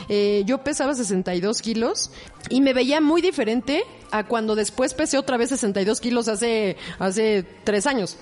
eh, 0.08 0.42
yo 0.46 0.58
pesaba 0.58 0.94
62 0.94 1.60
kilos 1.62 2.10
y 2.48 2.60
me 2.60 2.72
veía 2.72 3.00
muy 3.00 3.20
diferente 3.22 3.84
a 4.10 4.24
cuando 4.24 4.54
después 4.54 4.94
pesé 4.94 5.18
otra 5.18 5.36
vez 5.36 5.48
62 5.50 6.00
kilos 6.00 6.28
hace, 6.28 6.76
hace 6.98 7.44
tres 7.64 7.86
años. 7.86 8.16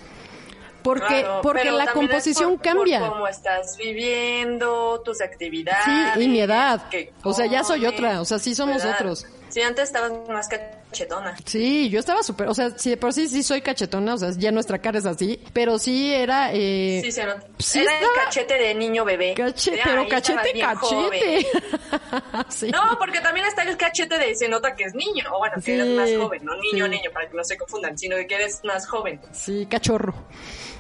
Porque, 0.83 1.21
Claro, 1.21 1.41
porque 1.43 1.71
la 1.71 1.93
composición 1.93 2.55
por- 2.55 2.63
cambia. 2.63 2.99
Por 3.01 3.11
cómo 3.11 3.29
estás 3.29 3.77
viviendo, 3.77 5.01
tus 5.05 5.21
actividades. 5.21 6.15
Sí, 6.17 6.23
y 6.23 6.29
mi 6.29 6.41
edad. 6.41 6.83
O 7.23 7.33
sea, 7.33 7.47
ya 7.47 7.63
soy 7.63 7.87
otra. 7.87 8.21
O 8.21 8.25
sea, 8.25 8.41
sí 8.41 8.55
somos 8.55 8.79
tu 8.83 8.89
edad. 8.89 8.97
otros. 8.99 9.27
Sí, 9.53 9.61
antes 9.61 9.85
estabas 9.85 10.13
más 10.31 10.49
cachetona. 10.49 11.37
Sí, 11.45 11.91
yo 11.91 12.01
estaba 12.01 12.23
súper, 12.23 12.49
o 12.49 12.55
sea, 12.55 12.71
sí, 12.71 12.89
de 12.89 12.97
por 12.97 13.13
sí 13.13 13.29
sí 13.29 13.43
soy 13.43 13.61
cachetona, 13.61 14.15
o 14.15 14.17
sea, 14.17 14.31
ya 14.39 14.51
nuestra 14.51 14.79
cara 14.79 14.99
es 14.99 15.05
así, 15.05 15.39
pero 15.53 15.79
sí 15.79 16.11
era, 16.15 16.51
eh, 16.55 17.03
Sí, 17.05 17.13
se 17.13 17.27
nota. 17.27 17.43
sí 17.59 17.81
Era 17.81 17.93
estaba- 17.93 18.13
el 18.15 18.25
cachete 18.25 18.55
de 18.55 18.75
niño 18.75 19.05
bebé. 19.05 19.35
cache- 19.35 19.73
Ay, 19.75 19.81
pero 19.85 20.09
cachete, 20.09 20.59
cachete. 20.59 21.47
Sí. 22.49 22.71
No, 22.71 22.97
porque 22.99 23.21
también 23.21 23.45
está 23.47 23.63
el 23.63 23.77
cachete 23.77 24.17
de 24.19 24.35
se 24.35 24.49
nota 24.49 24.75
que 24.75 24.85
es 24.85 24.95
niño, 24.95 25.25
o 25.33 25.39
bueno, 25.39 25.57
que 25.57 25.61
Sí, 25.63 25.73
eres 25.73 25.89
más 25.89 26.11
joven, 26.17 26.45
no 26.45 26.57
niño, 26.57 26.89
niño, 26.89 27.11
para 27.13 27.29
que 27.29 27.37
no 27.37 27.45
se 27.45 27.59
confundan, 27.59 27.99
sino 27.99 28.17
que 28.27 28.35
eres 28.35 28.61
más 28.65 28.87
joven. 28.89 29.21
Sí, 29.33 29.67
cachorro. 29.71 30.15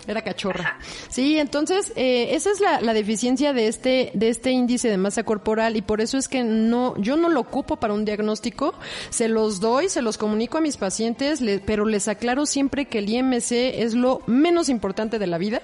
Era 0.06 0.22
cachorra. 0.22 0.78
Sí, 1.10 1.38
entonces 1.38 1.92
eh, 1.94 2.34
esa 2.34 2.50
es 2.50 2.60
la, 2.60 2.80
la 2.80 2.92
deficiencia 2.92 3.52
de 3.52 3.68
este 3.68 4.10
de 4.14 4.28
este 4.30 4.50
índice 4.50 4.88
de 4.88 4.96
masa 4.96 5.22
corporal 5.22 5.76
y 5.76 5.82
por 5.82 6.00
eso 6.00 6.18
es 6.18 6.26
que 6.28 6.42
no 6.42 6.96
yo 6.98 7.16
no 7.16 7.28
lo 7.28 7.38
ocupo 7.40 7.76
para 7.76 7.94
un 7.94 8.04
diagnóstico. 8.04 8.74
Se 9.10 9.28
los 9.28 9.60
doy, 9.60 9.88
se 9.88 10.02
los 10.02 10.18
comunico 10.18 10.58
a 10.58 10.60
mis 10.60 10.76
pacientes, 10.76 11.40
le- 11.40 11.60
pero 11.60 11.84
les 11.84 12.08
aclaro 12.08 12.46
siempre 12.46 12.86
que 12.86 12.98
el 12.98 13.08
IMC 13.08 13.52
es 13.52 13.94
lo 13.94 14.22
menos 14.26 14.68
importante 14.68 15.18
de 15.20 15.26
la 15.28 15.38
vida. 15.38 15.62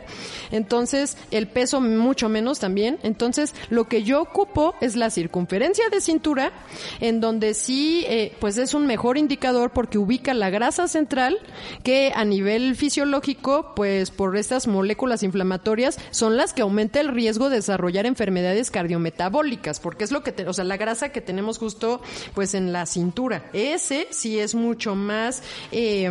Entonces 0.52 1.16
el 1.30 1.46
peso 1.48 1.80
mucho 1.80 2.28
menos 2.28 2.58
también. 2.58 2.98
Entonces 3.02 3.54
lo 3.70 3.88
que 3.88 4.02
yo 4.02 4.20
ocupo 4.22 4.74
es 4.80 4.96
la 4.96 5.10
circunferencia 5.10 5.88
de 5.90 6.00
cintura, 6.00 6.52
en 7.00 7.20
donde 7.20 7.54
sí 7.54 8.04
eh, 8.08 8.32
pues 8.38 8.58
es 8.58 8.74
un 8.74 8.86
mejor 8.86 9.18
indicador 9.18 9.70
porque 9.70 9.98
ubica 9.98 10.34
la 10.34 10.50
grasa 10.50 10.88
central 10.88 11.38
que 11.82 12.12
a 12.14 12.24
nivel 12.24 12.76
fisiológico 12.76 13.72
pues 13.74 14.10
por 14.10 14.27
estas 14.36 14.66
moléculas 14.66 15.22
inflamatorias 15.22 15.98
son 16.10 16.36
las 16.36 16.52
que 16.52 16.62
aumenta 16.62 17.00
el 17.00 17.08
riesgo 17.08 17.48
de 17.50 17.56
desarrollar 17.56 18.06
enfermedades 18.06 18.70
cardiometabólicas 18.70 19.80
porque 19.80 20.04
es 20.04 20.12
lo 20.12 20.22
que 20.22 20.32
te- 20.32 20.46
o 20.46 20.52
sea 20.52 20.64
la 20.64 20.76
grasa 20.76 21.10
que 21.10 21.20
tenemos 21.20 21.58
justo 21.58 22.00
pues 22.34 22.54
en 22.54 22.72
la 22.72 22.86
cintura. 22.86 23.50
Ese 23.52 24.08
sí 24.10 24.38
es 24.38 24.54
mucho 24.54 24.94
más 24.94 25.42
eh, 25.72 26.10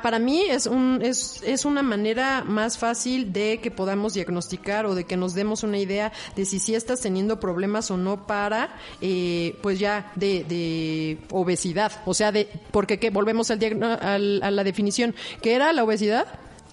para 0.00 0.20
mí 0.20 0.42
es 0.48 0.66
un 0.66 1.00
es, 1.02 1.42
es 1.44 1.64
una 1.64 1.82
manera 1.82 2.44
más 2.46 2.78
fácil 2.78 3.32
de 3.32 3.58
que 3.60 3.72
podamos 3.72 4.14
diagnosticar 4.14 4.86
o 4.86 4.94
de 4.94 5.02
que 5.04 5.16
nos 5.16 5.34
demos 5.34 5.64
una 5.64 5.76
idea 5.78 6.12
de 6.36 6.44
si 6.44 6.60
sí 6.60 6.76
estás 6.76 7.00
teniendo 7.00 7.40
problemas 7.40 7.90
o 7.90 7.96
no 7.96 8.24
para 8.26 8.76
eh, 9.00 9.58
pues 9.60 9.80
ya 9.80 10.12
de, 10.14 10.44
de 10.44 11.18
obesidad. 11.32 11.90
O 12.06 12.14
sea 12.14 12.30
de 12.30 12.48
porque 12.70 13.00
qué 13.00 13.10
volvemos 13.10 13.50
al, 13.50 13.60
al- 14.00 14.40
a 14.44 14.50
la 14.52 14.62
definición. 14.62 15.16
Que 15.42 15.54
era 15.54 15.72
la 15.72 15.82
obesidad 15.82 16.26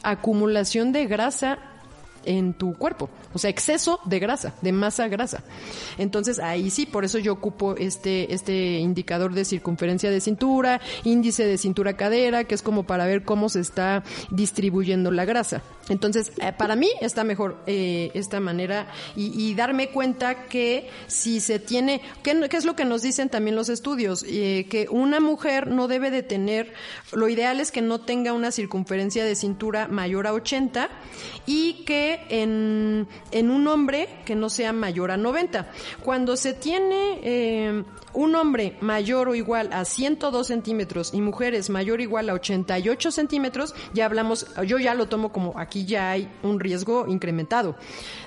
acumulación 0.03 0.91
de 0.91 1.05
grasa 1.07 1.57
en 2.25 2.53
tu 2.53 2.73
cuerpo, 2.73 3.09
o 3.33 3.39
sea, 3.39 3.49
exceso 3.49 3.99
de 4.05 4.19
grasa, 4.19 4.53
de 4.61 4.71
masa 4.71 5.07
grasa. 5.07 5.43
Entonces, 5.97 6.39
ahí 6.39 6.69
sí, 6.69 6.85
por 6.85 7.05
eso 7.05 7.17
yo 7.19 7.33
ocupo 7.33 7.75
este 7.75 8.33
este 8.33 8.79
indicador 8.79 9.33
de 9.33 9.45
circunferencia 9.45 10.11
de 10.11 10.21
cintura, 10.21 10.81
índice 11.03 11.45
de 11.45 11.57
cintura 11.57 11.95
cadera, 11.95 12.43
que 12.43 12.55
es 12.55 12.61
como 12.61 12.83
para 12.83 13.05
ver 13.05 13.23
cómo 13.23 13.49
se 13.49 13.59
está 13.59 14.03
distribuyendo 14.31 15.11
la 15.11 15.25
grasa. 15.25 15.61
Entonces, 15.89 16.31
eh, 16.41 16.53
para 16.55 16.75
mí 16.75 16.89
está 17.01 17.23
mejor 17.23 17.57
eh, 17.65 18.11
esta 18.13 18.39
manera 18.39 18.87
y, 19.15 19.53
darme 19.55 19.89
cuenta 19.89 20.45
que 20.45 20.89
si 21.07 21.39
se 21.39 21.59
tiene, 21.59 22.01
¿qué, 22.23 22.47
qué 22.49 22.57
es 22.57 22.65
lo 22.65 22.75
que 22.75 22.85
nos 22.85 23.01
dicen 23.01 23.29
también 23.29 23.55
los 23.55 23.67
estudios? 23.67 24.23
Eh, 24.27 24.67
que 24.69 24.87
una 24.89 25.19
mujer 25.19 25.67
no 25.67 25.87
debe 25.87 26.11
de 26.11 26.23
tener, 26.23 26.73
lo 27.11 27.27
ideal 27.27 27.59
es 27.59 27.71
que 27.71 27.81
no 27.81 27.99
tenga 27.99 28.31
una 28.31 28.51
circunferencia 28.51 29.25
de 29.25 29.35
cintura 29.35 29.87
mayor 29.87 30.27
a 30.27 30.33
80 30.33 30.89
y 31.45 31.83
que 31.85 32.08
en, 32.29 33.07
en 33.31 33.51
un 33.51 33.67
hombre 33.67 34.07
que 34.25 34.35
no 34.35 34.49
sea 34.49 34.73
mayor 34.73 35.11
a 35.11 35.17
90. 35.17 35.71
Cuando 36.03 36.35
se 36.35 36.53
tiene 36.53 37.19
eh, 37.23 37.83
un 38.13 38.35
hombre 38.35 38.77
mayor 38.81 39.29
o 39.29 39.35
igual 39.35 39.69
a 39.73 39.85
102 39.85 40.47
centímetros 40.47 41.13
y 41.13 41.21
mujeres 41.21 41.69
mayor 41.69 41.99
o 41.99 42.01
igual 42.01 42.29
a 42.29 42.33
88 42.33 43.11
centímetros, 43.11 43.75
ya 43.93 44.05
hablamos, 44.05 44.47
yo 44.65 44.79
ya 44.79 44.93
lo 44.93 45.07
tomo 45.07 45.31
como 45.31 45.57
aquí 45.59 45.85
ya 45.85 46.11
hay 46.11 46.29
un 46.43 46.59
riesgo 46.59 47.05
incrementado 47.07 47.75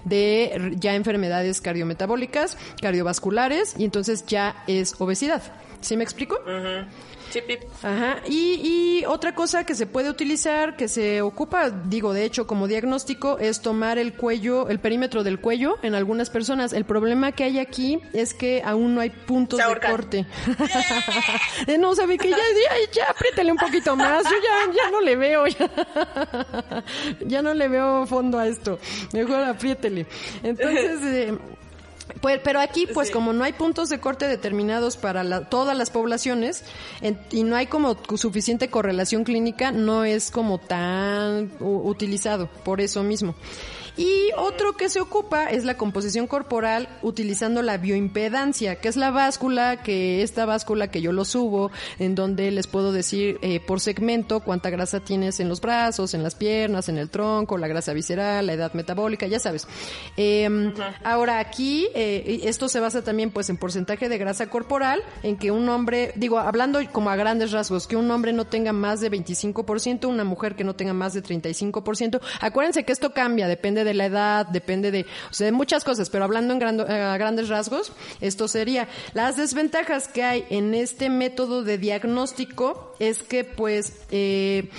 de 0.04 0.74
ya 0.78 0.94
enfermedades 0.94 1.60
cardiometabólicas, 1.60 2.56
cardiovasculares 2.80 3.74
y 3.78 3.84
entonces 3.84 4.24
ya 4.26 4.62
es 4.66 5.00
obesidad. 5.00 5.42
¿Sí 5.80 5.96
me 5.96 6.04
explico? 6.04 6.36
Ujú. 6.36 6.86
Ajá. 7.82 8.18
Y, 8.28 8.60
y 8.62 9.04
otra 9.06 9.34
cosa 9.34 9.64
que 9.64 9.74
se 9.74 9.86
puede 9.86 10.10
utilizar, 10.10 10.76
que 10.76 10.88
se 10.88 11.22
ocupa, 11.22 11.70
digo, 11.70 12.12
de 12.12 12.24
hecho, 12.24 12.46
como 12.46 12.68
diagnóstico, 12.68 13.38
es 13.38 13.60
tomar 13.60 13.98
el 13.98 14.14
cuello, 14.14 14.68
el 14.68 14.78
perímetro 14.78 15.22
del 15.24 15.40
cuello 15.40 15.78
en 15.82 15.94
algunas 15.94 16.30
personas. 16.30 16.72
El 16.72 16.84
problema 16.84 17.32
que 17.32 17.44
hay 17.44 17.58
aquí 17.58 18.00
es 18.12 18.34
que 18.34 18.62
aún 18.64 18.94
no 18.94 19.00
hay 19.00 19.10
puntos 19.10 19.58
de 19.58 19.88
corte. 19.88 20.26
Eh, 21.66 21.78
no, 21.78 21.94
sabe 21.94 22.18
que 22.18 22.28
ya, 22.28 22.36
ya, 22.36 22.92
ya, 22.92 23.04
apriétale 23.10 23.52
un 23.52 23.58
poquito 23.58 23.94
más. 23.94 24.24
Yo 24.24 24.30
ya, 24.30 24.72
ya 24.72 24.90
no 24.90 25.00
le 25.00 25.16
veo, 25.16 25.46
ya, 25.46 26.84
ya 27.20 27.42
no 27.42 27.54
le 27.54 27.68
veo 27.68 28.06
fondo 28.06 28.38
a 28.38 28.46
esto. 28.46 28.78
Mejor 29.12 29.44
apriétele. 29.44 30.06
Entonces, 30.42 31.00
eh, 31.02 31.38
pues, 32.20 32.40
pero 32.44 32.60
aquí, 32.60 32.86
pues 32.86 33.08
Sí. 33.08 33.12
como 33.14 33.32
no 33.32 33.44
hay 33.44 33.52
puntos 33.52 33.88
de 33.88 33.98
corte 34.00 34.28
determinados 34.28 34.96
para 34.96 35.24
la- 35.24 35.48
todas 35.48 35.76
las 35.76 35.90
poblaciones 35.90 36.64
en- 37.00 37.18
y 37.30 37.42
no 37.44 37.56
hay 37.56 37.66
como 37.66 37.96
suficiente 38.16 38.68
correlación 38.68 39.24
clínica, 39.24 39.72
no 39.72 40.04
es 40.04 40.30
como 40.30 40.58
tan 40.58 41.52
u- 41.60 41.88
utilizado 41.88 42.48
por 42.64 42.80
eso 42.80 43.02
mismo. 43.02 43.34
Y 43.96 44.30
otro 44.36 44.74
que 44.74 44.88
se 44.88 45.00
ocupa 45.00 45.46
es 45.50 45.64
la 45.64 45.76
composición 45.76 46.26
corporal 46.26 46.88
utilizando 47.02 47.62
la 47.62 47.76
bioimpedancia, 47.76 48.76
que 48.76 48.88
es 48.88 48.96
la 48.96 49.10
báscula, 49.10 49.82
que 49.82 50.22
esta 50.22 50.46
báscula 50.46 50.90
que 50.90 51.02
yo 51.02 51.12
lo 51.12 51.24
subo, 51.24 51.70
en 51.98 52.14
donde 52.14 52.50
les 52.50 52.66
puedo 52.66 52.92
decir 52.92 53.38
eh, 53.42 53.60
por 53.60 53.80
segmento 53.80 54.40
cuánta 54.40 54.70
grasa 54.70 55.00
tienes 55.00 55.40
en 55.40 55.48
los 55.48 55.60
brazos, 55.60 56.14
en 56.14 56.22
las 56.22 56.34
piernas, 56.34 56.88
en 56.88 56.98
el 56.98 57.10
tronco, 57.10 57.58
la 57.58 57.68
grasa 57.68 57.92
visceral, 57.92 58.46
la 58.46 58.54
edad 58.54 58.72
metabólica, 58.74 59.26
ya 59.26 59.38
sabes. 59.38 59.66
Eh, 60.16 60.72
Ahora 61.04 61.38
aquí, 61.38 61.88
eh, 61.94 62.40
esto 62.44 62.68
se 62.68 62.80
basa 62.80 63.02
también 63.02 63.30
pues 63.30 63.50
en 63.50 63.56
porcentaje 63.56 64.08
de 64.08 64.18
grasa 64.18 64.48
corporal, 64.48 65.02
en 65.22 65.36
que 65.36 65.50
un 65.50 65.68
hombre, 65.68 66.12
digo, 66.16 66.38
hablando 66.38 66.80
como 66.90 67.10
a 67.10 67.16
grandes 67.16 67.52
rasgos, 67.52 67.86
que 67.86 67.96
un 67.96 68.10
hombre 68.10 68.32
no 68.32 68.46
tenga 68.46 68.72
más 68.72 69.00
de 69.00 69.10
25%, 69.10 70.06
una 70.06 70.24
mujer 70.24 70.54
que 70.54 70.64
no 70.64 70.74
tenga 70.74 70.92
más 70.92 71.14
de 71.14 71.22
35%. 71.22 72.20
Acuérdense 72.40 72.84
que 72.84 72.92
esto 72.92 73.12
cambia, 73.12 73.48
depende 73.48 73.81
de 73.84 73.94
la 73.94 74.06
edad, 74.06 74.46
depende 74.46 74.90
de, 74.90 75.06
o 75.30 75.34
sea, 75.34 75.44
de 75.46 75.52
muchas 75.52 75.84
cosas, 75.84 76.10
pero 76.10 76.24
hablando 76.24 76.52
en 76.52 76.58
grando- 76.58 76.86
eh, 76.88 77.00
a 77.02 77.16
grandes 77.16 77.48
rasgos, 77.48 77.92
esto 78.20 78.48
sería 78.48 78.88
las 79.14 79.36
desventajas 79.36 80.08
que 80.08 80.22
hay 80.24 80.44
en 80.50 80.74
este 80.74 81.10
método 81.10 81.62
de 81.62 81.78
diagnóstico 81.78 82.94
es 82.98 83.22
que 83.22 83.44
pues 83.44 83.94
eh, 84.10 84.70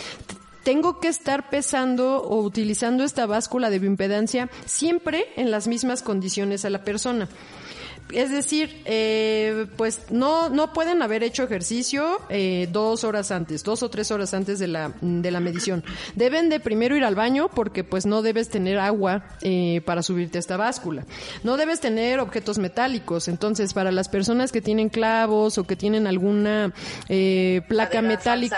tengo 0.64 1.00
que 1.00 1.10
estar 1.10 1.50
pesando 1.50 2.22
o 2.24 2.42
utilizando 2.42 3.04
esta 3.04 3.26
báscula 3.26 3.70
de 3.70 3.80
bioimpedancia 3.80 4.50
siempre 4.66 5.26
en 5.36 5.52
las 5.52 5.68
mismas 5.68 6.02
condiciones 6.02 6.64
a 6.64 6.70
la 6.70 6.84
persona. 6.84 7.28
Es 8.12 8.30
decir, 8.30 8.82
eh, 8.86 9.66
pues 9.76 10.02
no, 10.12 10.50
no 10.50 10.72
pueden 10.74 11.02
haber 11.02 11.24
hecho 11.24 11.44
ejercicio 11.44 12.20
eh, 12.30 12.68
dos 12.72 13.04
horas 13.04 13.32
antes, 13.32 13.64
dos 13.64 13.82
o 13.82 13.90
tres 13.90 14.12
horas 14.12 14.34
antes 14.36 14.60
de 14.60 14.68
la, 14.68 14.94
de 15.02 15.32
la 15.32 15.40
medición. 15.40 15.84
Deben 16.16 16.50
de 16.50 16.60
primero 16.60 16.96
ir 16.96 17.06
al 17.06 17.16
baño 17.16 17.50
porque 17.50 17.84
pues 17.84 18.06
no 18.06 18.22
debes 18.22 18.50
tener 18.50 18.78
agua 18.78 19.24
eh, 19.42 19.82
para 19.86 20.04
subirte 20.04 20.38
a 20.38 20.42
esta 20.42 20.58
báscula. 20.58 21.06
No 21.44 21.58
debes 21.58 21.80
tener 21.80 22.20
objetos 22.20 22.60
metálicos. 22.60 23.28
Entonces, 23.28 23.74
para 23.74 23.92
las 23.92 24.10
personas 24.10 24.52
que 24.52 24.62
tienen 24.62 24.90
clavos 24.90 25.58
o 25.58 25.64
que 25.64 25.76
tienen 25.76 26.06
alguna 26.06 26.72
eh, 27.10 27.62
placa 27.68 28.02
metálica. 28.10 28.58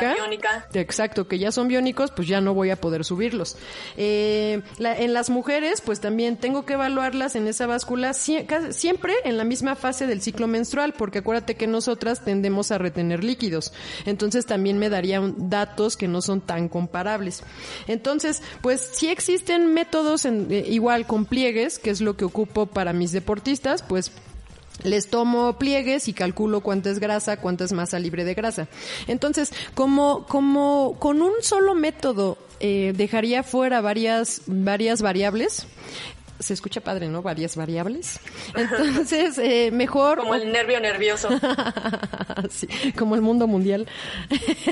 Exacto, 0.74 1.28
que 1.30 1.40
ya 1.40 1.52
son 1.54 1.68
biónicos, 1.70 2.12
pues 2.12 2.28
ya 2.28 2.42
no 2.42 2.54
voy 2.54 2.72
a 2.72 2.76
poder 2.76 3.06
subirlos. 3.06 3.56
Eh, 3.96 4.62
la- 4.80 4.98
en 4.98 5.14
las 5.14 5.30
mujeres, 5.30 5.80
pues 5.82 6.02
también 6.02 6.36
tengo 6.38 6.66
que 6.66 6.74
evaluarlas 6.74 7.36
en 7.38 7.48
esa 7.48 7.68
báscula 7.68 8.14
siempre 8.14 9.14
en 9.24 9.35
la 9.38 9.44
misma 9.44 9.76
fase 9.76 10.08
del 10.08 10.22
ciclo 10.22 10.48
menstrual, 10.48 10.94
porque 10.94 11.20
acuérdate 11.20 11.56
que 11.56 11.68
nosotras 11.68 12.24
tendemos 12.24 12.72
a 12.72 12.78
retener 12.78 13.24
líquidos. 13.24 13.74
Entonces 14.06 14.46
también 14.46 14.78
me 14.78 14.90
darían 14.90 15.50
datos 15.50 15.98
que 15.98 16.08
no 16.08 16.22
son 16.22 16.42
tan 16.42 16.70
comparables. 16.70 17.44
Entonces, 17.88 18.42
pues 18.62 18.90
sí 18.94 19.08
existen 19.10 19.74
métodos 19.74 20.26
en- 20.26 20.48
eh, 20.52 20.66
igual 20.68 21.06
con 21.08 21.26
pliegues, 21.26 21.80
que 21.80 21.90
es 21.90 22.02
lo 22.02 22.16
que 22.18 22.26
ocupo 22.26 22.66
para 22.66 22.94
mis 22.94 23.12
deportistas, 23.12 23.84
pues 23.84 24.12
les 24.84 25.08
tomo 25.10 25.58
pliegues 25.58 26.10
y 26.10 26.14
calculo 26.14 26.60
cuánta 26.60 26.90
es 26.90 27.00
grasa, 27.00 27.38
cuánta 27.38 27.64
es 27.64 27.72
masa 27.72 27.98
libre 27.98 28.26
de 28.26 28.34
grasa. 28.34 28.68
Entonces, 29.08 29.52
como, 29.74 30.26
como 30.28 30.98
con 31.00 31.22
un 31.22 31.32
solo 31.42 31.76
método 31.76 32.38
eh, 32.60 32.94
dejaría 32.96 33.44
fuera 33.44 33.80
varias, 33.82 34.42
varias 34.48 35.02
variables, 35.02 35.66
se 36.40 36.54
escucha 36.54 36.82
padre, 36.82 37.08
¿no? 37.08 37.22
Varias 37.22 37.56
variables. 37.56 38.20
Entonces, 38.56 39.38
eh, 39.38 39.72
mejor... 39.72 40.20
Como 40.20 40.36
el 40.36 40.52
nervio 40.52 40.80
nervioso. 40.80 41.30
sí, 42.50 42.68
como 42.98 43.16
el 43.16 43.22
mundo 43.22 43.48
mundial. 43.48 43.88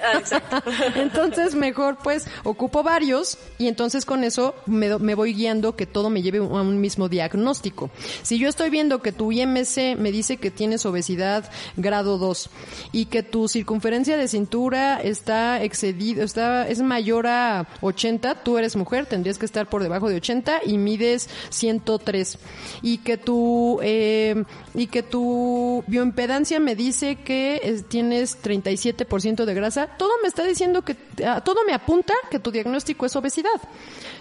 Ah, 0.01 0.17
exacto. 0.17 0.61
entonces, 0.95 1.55
mejor 1.55 1.97
pues 2.03 2.27
ocupo 2.43 2.83
varios 2.83 3.37
y 3.57 3.67
entonces 3.67 4.05
con 4.05 4.23
eso 4.23 4.55
me, 4.65 4.97
me 4.99 5.15
voy 5.15 5.33
guiando 5.33 5.75
que 5.75 5.85
todo 5.85 6.09
me 6.09 6.21
lleve 6.21 6.39
a 6.39 6.41
un 6.41 6.81
mismo 6.81 7.09
diagnóstico. 7.09 7.89
Si 8.21 8.37
yo 8.37 8.49
estoy 8.49 8.69
viendo 8.69 9.01
que 9.01 9.11
tu 9.11 9.31
IMC 9.31 9.97
me 9.97 10.11
dice 10.11 10.37
que 10.37 10.51
tienes 10.51 10.85
obesidad 10.85 11.49
grado 11.77 12.17
2 12.17 12.49
y 12.91 13.05
que 13.05 13.23
tu 13.23 13.47
circunferencia 13.47 14.17
de 14.17 14.27
cintura 14.27 15.01
está 15.01 15.63
excedida, 15.63 16.23
está, 16.23 16.67
es 16.67 16.81
mayor 16.81 17.27
a 17.27 17.67
80, 17.81 18.43
tú 18.43 18.57
eres 18.57 18.75
mujer, 18.75 19.05
tendrías 19.05 19.37
que 19.37 19.45
estar 19.45 19.67
por 19.67 19.83
debajo 19.83 20.09
de 20.09 20.15
80 20.15 20.61
y 20.65 20.77
mides 20.77 21.29
103. 21.53 22.37
Y 22.81 22.97
que 22.99 23.17
tu, 23.17 23.79
eh, 23.81 24.43
y 24.73 24.87
que 24.87 25.03
tu 25.03 25.83
bioimpedancia 25.87 26.59
me 26.59 26.75
dice 26.75 27.17
que 27.17 27.83
tienes 27.87 28.41
37% 28.41 29.45
de 29.45 29.53
grasa, 29.53 29.87
todo 29.97 30.11
me 30.21 30.27
está 30.27 30.43
diciendo 30.43 30.83
que, 30.83 30.95
ah, 31.25 31.41
todo 31.41 31.61
me 31.65 31.73
apunta 31.73 32.13
que 32.29 32.39
tu 32.39 32.51
diagnóstico 32.51 33.05
es 33.05 33.15
obesidad. 33.15 33.61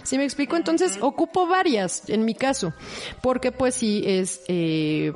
¿Sí 0.03 0.17
me 0.17 0.25
explico? 0.25 0.57
Entonces, 0.57 0.97
ocupo 1.01 1.47
varias, 1.47 2.09
en 2.09 2.25
mi 2.25 2.35
caso, 2.35 2.73
porque 3.21 3.51
pues 3.51 3.75
sí, 3.75 4.03
es, 4.05 4.41
eh, 4.47 5.11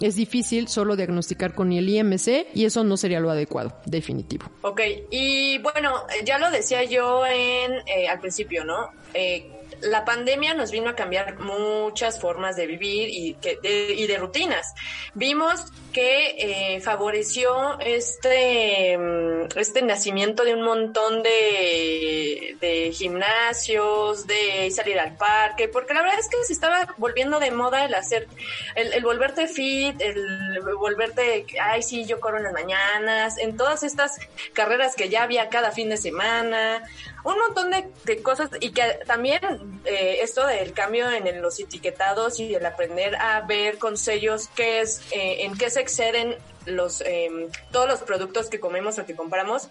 es 0.00 0.16
difícil 0.16 0.68
solo 0.68 0.96
diagnosticar 0.96 1.54
con 1.54 1.72
el 1.72 1.88
IMC 1.88 2.48
y 2.54 2.64
eso 2.64 2.82
no 2.82 2.96
sería 2.96 3.20
lo 3.20 3.30
adecuado, 3.30 3.74
definitivo. 3.84 4.46
Ok, 4.62 4.80
y 5.10 5.58
bueno, 5.58 5.92
ya 6.24 6.38
lo 6.38 6.50
decía 6.50 6.84
yo 6.84 7.24
en, 7.26 7.72
eh, 7.86 8.08
al 8.08 8.20
principio, 8.20 8.64
¿no? 8.64 8.90
Eh, 9.12 9.59
la 9.82 10.04
pandemia 10.04 10.54
nos 10.54 10.70
vino 10.70 10.90
a 10.90 10.94
cambiar 10.94 11.38
muchas 11.38 12.20
formas 12.20 12.56
de 12.56 12.66
vivir 12.66 13.08
y, 13.10 13.34
que, 13.34 13.58
de, 13.62 13.94
y 13.94 14.06
de 14.06 14.16
rutinas. 14.18 14.74
Vimos 15.14 15.64
que 15.92 16.36
eh, 16.38 16.80
favoreció 16.80 17.78
este, 17.80 18.96
mm, 18.96 19.58
este 19.58 19.82
nacimiento 19.82 20.44
de 20.44 20.54
un 20.54 20.62
montón 20.62 21.22
de, 21.22 22.56
de 22.60 22.92
gimnasios, 22.92 24.26
de 24.26 24.70
salir 24.70 24.98
al 24.98 25.16
parque, 25.16 25.68
porque 25.68 25.94
la 25.94 26.02
verdad 26.02 26.18
es 26.18 26.28
que 26.28 26.36
se 26.44 26.52
estaba 26.52 26.94
volviendo 26.96 27.40
de 27.40 27.50
moda 27.50 27.84
el 27.84 27.94
hacer, 27.94 28.28
el, 28.74 28.92
el 28.92 29.02
volverte 29.02 29.46
fit, 29.48 30.00
el 30.00 30.60
volverte, 30.78 31.46
ay 31.60 31.82
sí, 31.82 32.04
yo 32.06 32.20
corro 32.20 32.38
en 32.38 32.44
las 32.44 32.52
mañanas, 32.52 33.38
en 33.38 33.56
todas 33.56 33.82
estas 33.82 34.18
carreras 34.52 34.94
que 34.94 35.08
ya 35.08 35.22
había 35.24 35.48
cada 35.48 35.72
fin 35.72 35.88
de 35.88 35.96
semana, 35.96 36.82
un 37.24 37.38
montón 37.38 37.70
de, 37.70 37.88
de 38.04 38.22
cosas 38.22 38.50
y 38.60 38.72
que 38.72 39.00
también 39.06 39.40
eh, 39.84 40.18
esto 40.22 40.46
del 40.46 40.72
cambio 40.72 41.10
en 41.10 41.42
los 41.42 41.58
etiquetados 41.60 42.40
y 42.40 42.54
el 42.54 42.64
aprender 42.64 43.16
a 43.16 43.40
ver 43.42 43.78
con 43.78 43.96
sellos 43.96 44.48
qué 44.54 44.80
es, 44.80 45.00
eh, 45.10 45.44
en 45.44 45.56
qué 45.56 45.70
se 45.70 45.80
exceden 45.80 46.36
los 46.66 47.00
eh, 47.00 47.48
todos 47.72 47.88
los 47.88 48.00
productos 48.00 48.48
que 48.48 48.60
comemos 48.60 48.98
o 48.98 49.06
que 49.06 49.16
compramos 49.16 49.68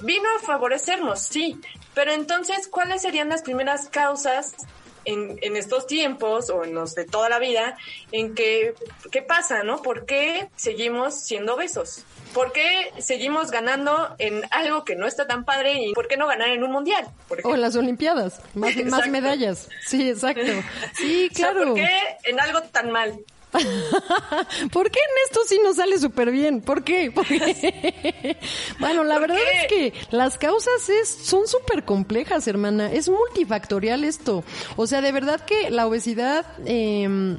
vino 0.00 0.24
a 0.36 0.44
favorecernos 0.44 1.20
sí. 1.20 1.60
Pero 1.94 2.12
entonces 2.12 2.68
cuáles 2.68 3.02
serían 3.02 3.28
las 3.28 3.42
primeras 3.42 3.88
causas 3.88 4.54
en, 5.04 5.38
en, 5.42 5.56
estos 5.56 5.86
tiempos 5.86 6.50
o 6.50 6.64
en 6.64 6.74
los 6.74 6.94
de 6.94 7.04
toda 7.04 7.28
la 7.28 7.38
vida 7.38 7.76
en 8.12 8.34
que 8.34 8.74
qué 9.10 9.22
pasa 9.22 9.62
no 9.62 9.82
por 9.82 10.06
qué 10.06 10.48
seguimos 10.56 11.14
siendo 11.14 11.54
obesos 11.54 12.04
¿Por 12.32 12.52
qué 12.52 12.92
seguimos 12.98 13.50
ganando 13.50 14.14
en 14.18 14.42
algo 14.50 14.84
que 14.84 14.94
no 14.94 15.06
está 15.06 15.26
tan 15.26 15.44
padre 15.44 15.74
y 15.82 15.92
por 15.94 16.06
qué 16.06 16.16
no 16.16 16.26
ganar 16.28 16.48
en 16.50 16.62
un 16.62 16.70
mundial? 16.70 17.08
o 17.42 17.54
en 17.54 17.60
las 17.60 17.74
Olimpiadas, 17.74 18.40
más, 18.54 18.76
más 18.84 19.08
medallas. 19.08 19.68
Sí, 19.84 20.08
exacto. 20.08 20.42
Sí, 20.94 21.28
claro. 21.34 21.66
¿Por 21.66 21.74
qué 21.74 21.90
en 22.24 22.40
algo 22.40 22.62
tan 22.62 22.90
mal? 22.90 23.18
¿Por 24.72 24.90
qué 24.90 24.98
en 25.00 25.14
esto 25.26 25.40
sí 25.46 25.60
nos 25.62 25.76
sale 25.76 25.98
súper 25.98 26.30
bien? 26.30 26.60
¿Por 26.60 26.84
qué? 26.84 27.10
bueno, 28.78 29.04
la 29.04 29.18
verdad 29.18 29.38
es 29.38 29.68
que 29.68 29.92
las 30.10 30.38
causas 30.38 30.88
es, 30.88 31.08
son 31.08 31.46
súper 31.46 31.84
complejas, 31.84 32.46
hermana. 32.46 32.92
Es 32.92 33.08
multifactorial 33.08 34.04
esto. 34.04 34.44
O 34.76 34.86
sea, 34.86 35.00
de 35.00 35.12
verdad 35.12 35.44
que 35.44 35.70
la 35.70 35.86
obesidad, 35.86 36.46
eh, 36.66 37.38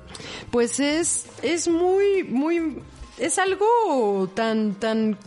pues 0.52 0.80
es, 0.80 1.26
es 1.42 1.68
muy, 1.68 2.24
muy 2.24 2.82
es 3.18 3.38
algo 3.38 4.30
tan, 4.34 4.74
tan 4.76 5.18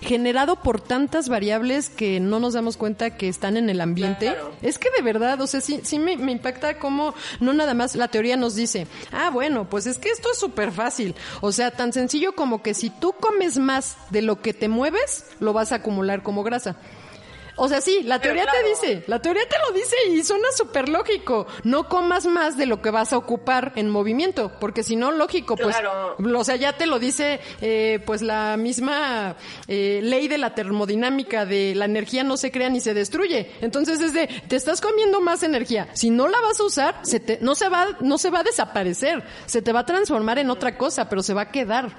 generado 0.00 0.56
por 0.56 0.80
tantas 0.80 1.28
variables 1.28 1.90
que 1.90 2.20
no 2.20 2.40
nos 2.40 2.54
damos 2.54 2.76
cuenta 2.76 3.16
que 3.16 3.28
están 3.28 3.56
en 3.56 3.70
el 3.70 3.80
ambiente. 3.80 4.34
Es 4.62 4.78
que 4.78 4.88
de 4.96 5.02
verdad, 5.02 5.40
o 5.40 5.46
sea, 5.46 5.60
sí, 5.60 5.80
sí 5.82 5.98
me, 5.98 6.16
me, 6.16 6.32
impacta 6.32 6.78
cómo 6.78 7.14
no 7.40 7.52
nada 7.52 7.74
más 7.74 7.94
la 7.96 8.08
teoría 8.08 8.36
nos 8.36 8.54
dice, 8.54 8.86
ah, 9.12 9.30
bueno, 9.30 9.68
pues 9.68 9.86
es 9.86 9.98
que 9.98 10.10
esto 10.10 10.28
es 10.32 10.38
súper 10.38 10.72
fácil. 10.72 11.14
O 11.40 11.52
sea, 11.52 11.70
tan 11.70 11.92
sencillo 11.92 12.34
como 12.34 12.62
que 12.62 12.74
si 12.74 12.90
tú 12.90 13.12
comes 13.12 13.58
más 13.58 13.96
de 14.10 14.22
lo 14.22 14.40
que 14.40 14.54
te 14.54 14.68
mueves, 14.68 15.24
lo 15.40 15.52
vas 15.52 15.72
a 15.72 15.76
acumular 15.76 16.22
como 16.22 16.42
grasa. 16.42 16.76
O 17.60 17.68
sea, 17.68 17.80
sí, 17.80 18.02
la 18.04 18.20
teoría 18.20 18.46
te 18.46 18.68
dice, 18.68 19.04
la 19.08 19.20
teoría 19.20 19.42
te 19.48 19.56
lo 19.66 19.76
dice 19.76 19.96
y 20.10 20.22
suena 20.22 20.46
súper 20.56 20.88
lógico. 20.88 21.46
No 21.64 21.88
comas 21.88 22.24
más 22.26 22.56
de 22.56 22.66
lo 22.66 22.80
que 22.80 22.90
vas 22.90 23.12
a 23.12 23.18
ocupar 23.18 23.72
en 23.74 23.90
movimiento, 23.90 24.52
porque 24.60 24.84
si 24.84 24.94
no, 24.94 25.10
lógico, 25.10 25.56
pues, 25.56 25.76
o 25.76 26.44
sea, 26.44 26.54
ya 26.54 26.74
te 26.74 26.86
lo 26.86 27.00
dice, 27.00 27.40
eh, 27.60 28.00
pues 28.06 28.22
la 28.22 28.56
misma 28.56 29.34
eh, 29.66 30.00
ley 30.02 30.28
de 30.28 30.38
la 30.38 30.54
termodinámica 30.54 31.44
de 31.46 31.74
la 31.74 31.86
energía 31.86 32.22
no 32.22 32.36
se 32.36 32.52
crea 32.52 32.70
ni 32.70 32.80
se 32.80 32.94
destruye. 32.94 33.50
Entonces 33.60 34.00
es 34.00 34.12
de, 34.12 34.28
te 34.28 34.54
estás 34.54 34.80
comiendo 34.80 35.20
más 35.20 35.42
energía. 35.42 35.88
Si 35.94 36.10
no 36.10 36.28
la 36.28 36.40
vas 36.40 36.60
a 36.60 36.64
usar, 36.64 37.00
se 37.02 37.18
te, 37.18 37.38
no 37.40 37.56
se 37.56 37.68
va, 37.68 37.88
no 38.00 38.18
se 38.18 38.30
va 38.30 38.40
a 38.40 38.44
desaparecer, 38.44 39.24
se 39.46 39.62
te 39.62 39.72
va 39.72 39.80
a 39.80 39.86
transformar 39.86 40.38
en 40.38 40.50
otra 40.50 40.78
cosa, 40.78 41.08
pero 41.08 41.24
se 41.24 41.34
va 41.34 41.42
a 41.42 41.50
quedar. 41.50 41.90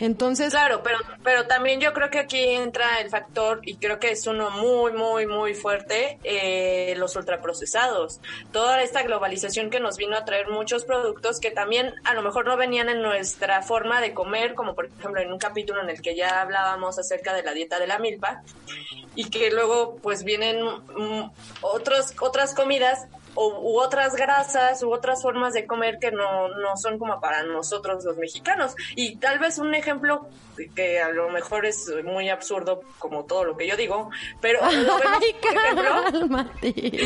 Entonces. 0.00 0.50
Claro, 0.50 0.82
pero, 0.82 0.98
pero 1.24 1.46
también 1.46 1.80
yo 1.80 1.92
creo 1.92 2.10
que 2.10 2.18
aquí 2.18 2.38
entra 2.38 3.00
el 3.00 3.10
factor, 3.10 3.60
y 3.64 3.76
creo 3.76 3.98
que 3.98 4.10
es 4.10 4.26
uno 4.26 4.50
muy, 4.50 4.92
muy, 4.98 5.26
muy 5.26 5.54
fuerte, 5.54 6.18
eh, 6.24 6.94
los 6.96 7.14
ultraprocesados. 7.16 8.20
Toda 8.52 8.82
esta 8.82 9.02
globalización 9.04 9.70
que 9.70 9.80
nos 9.80 9.96
vino 9.96 10.16
a 10.16 10.24
traer 10.24 10.48
muchos 10.48 10.84
productos 10.84 11.38
que 11.38 11.50
también 11.50 11.94
a 12.04 12.14
lo 12.14 12.22
mejor 12.22 12.46
no 12.46 12.56
venían 12.56 12.88
en 12.88 13.00
nuestra 13.00 13.62
forma 13.62 14.00
de 14.00 14.12
comer, 14.12 14.54
como 14.54 14.74
por 14.74 14.86
ejemplo 14.86 15.20
en 15.20 15.32
un 15.32 15.38
capítulo 15.38 15.80
en 15.80 15.88
el 15.88 16.02
que 16.02 16.16
ya 16.16 16.42
hablábamos 16.42 16.98
acerca 16.98 17.32
de 17.32 17.44
la 17.44 17.54
dieta 17.54 17.78
de 17.78 17.86
la 17.86 17.98
milpa, 17.98 18.42
y 19.14 19.30
que 19.30 19.50
luego 19.50 19.96
pues 20.02 20.24
vienen 20.24 20.64
mm, 20.64 21.30
otros, 21.62 22.12
otras 22.20 22.54
comidas 22.54 23.06
o, 23.34 23.60
u 23.60 23.80
otras 23.80 24.14
grasas 24.14 24.82
u 24.82 24.92
otras 24.92 25.22
formas 25.22 25.52
de 25.54 25.66
comer 25.66 25.98
que 26.00 26.10
no, 26.10 26.48
no 26.48 26.76
son 26.76 26.98
como 26.98 27.20
para 27.20 27.42
nosotros 27.42 28.04
los 28.04 28.16
mexicanos. 28.16 28.74
Y 28.94 29.16
tal 29.16 29.38
vez 29.38 29.58
un 29.58 29.74
ejemplo 29.74 30.28
que 30.74 31.00
a 31.00 31.10
lo 31.10 31.28
mejor 31.30 31.66
es 31.66 31.88
muy 32.04 32.28
absurdo 32.28 32.80
como 32.98 33.24
todo 33.24 33.44
lo 33.44 33.56
que 33.56 33.66
yo 33.66 33.76
digo, 33.76 34.10
pero 34.40 34.60
lo 34.60 34.98
vemos, 34.98 35.22
por 35.42 35.56
ejemplo, 35.56 36.44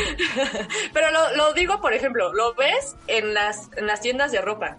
pero 0.92 1.10
lo, 1.10 1.36
lo 1.36 1.52
digo 1.52 1.80
por 1.80 1.92
ejemplo, 1.92 2.32
lo 2.32 2.54
ves 2.54 2.96
en 3.08 3.34
las, 3.34 3.68
en 3.76 3.86
las 3.86 4.00
tiendas 4.00 4.32
de 4.32 4.40
ropa 4.40 4.78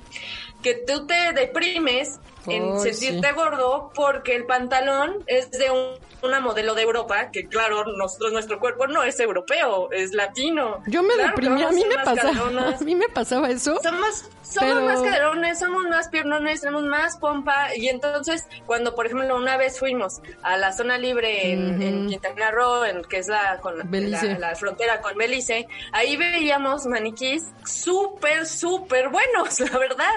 que 0.63 0.75
tú 0.75 1.05
te 1.05 1.33
deprimes 1.33 2.19
en 2.47 2.63
oh, 2.63 2.79
sentirte 2.79 3.27
sí. 3.27 3.33
gordo 3.35 3.91
porque 3.93 4.35
el 4.35 4.45
pantalón 4.45 5.23
es 5.27 5.51
de 5.51 5.69
un, 5.69 5.95
una 6.23 6.39
modelo 6.39 6.73
de 6.75 6.83
Europa, 6.83 7.29
que 7.31 7.47
claro, 7.47 7.85
nosotros, 7.97 8.31
nuestro 8.31 8.59
cuerpo 8.59 8.87
no 8.87 9.03
es 9.03 9.19
europeo, 9.19 9.91
es 9.91 10.13
latino. 10.13 10.81
Yo 10.87 11.03
me 11.03 11.13
claro, 11.13 11.29
deprimí, 11.29 11.63
a 11.63 11.71
mí 11.71 11.83
me 11.87 12.03
pasaba, 12.03 12.31
a 12.79 12.83
mí 12.83 12.95
me 12.95 13.09
pasaba 13.09 13.49
eso. 13.49 13.79
Somos, 13.81 14.29
somos 14.41 14.73
pero... 14.73 14.81
más 14.81 15.01
caderones, 15.01 15.59
somos 15.59 15.83
más 15.89 16.07
piernones, 16.09 16.61
tenemos 16.61 16.83
más 16.83 17.17
pompa, 17.17 17.75
y 17.75 17.87
entonces, 17.87 18.45
cuando 18.65 18.95
por 18.95 19.05
ejemplo 19.05 19.35
una 19.35 19.57
vez 19.57 19.79
fuimos 19.79 20.21
a 20.41 20.57
la 20.57 20.73
zona 20.73 20.97
libre 20.97 21.51
en, 21.51 21.75
uh 21.75 21.77
-huh. 21.77 21.87
en 21.87 22.07
Quintana 22.07 22.51
Roo, 22.51 22.85
en, 22.85 23.03
que 23.03 23.17
es 23.17 23.27
la, 23.27 23.59
con 23.61 23.77
la, 23.77 23.85
la, 23.85 24.39
la, 24.39 24.55
frontera 24.55 25.01
con 25.01 25.15
Belice, 25.17 25.67
ahí 25.91 26.15
veíamos 26.15 26.85
maniquís 26.85 27.43
súper, 27.65 28.45
súper 28.45 29.09
buenos, 29.09 29.59
la 29.71 29.77
verdad, 29.77 30.13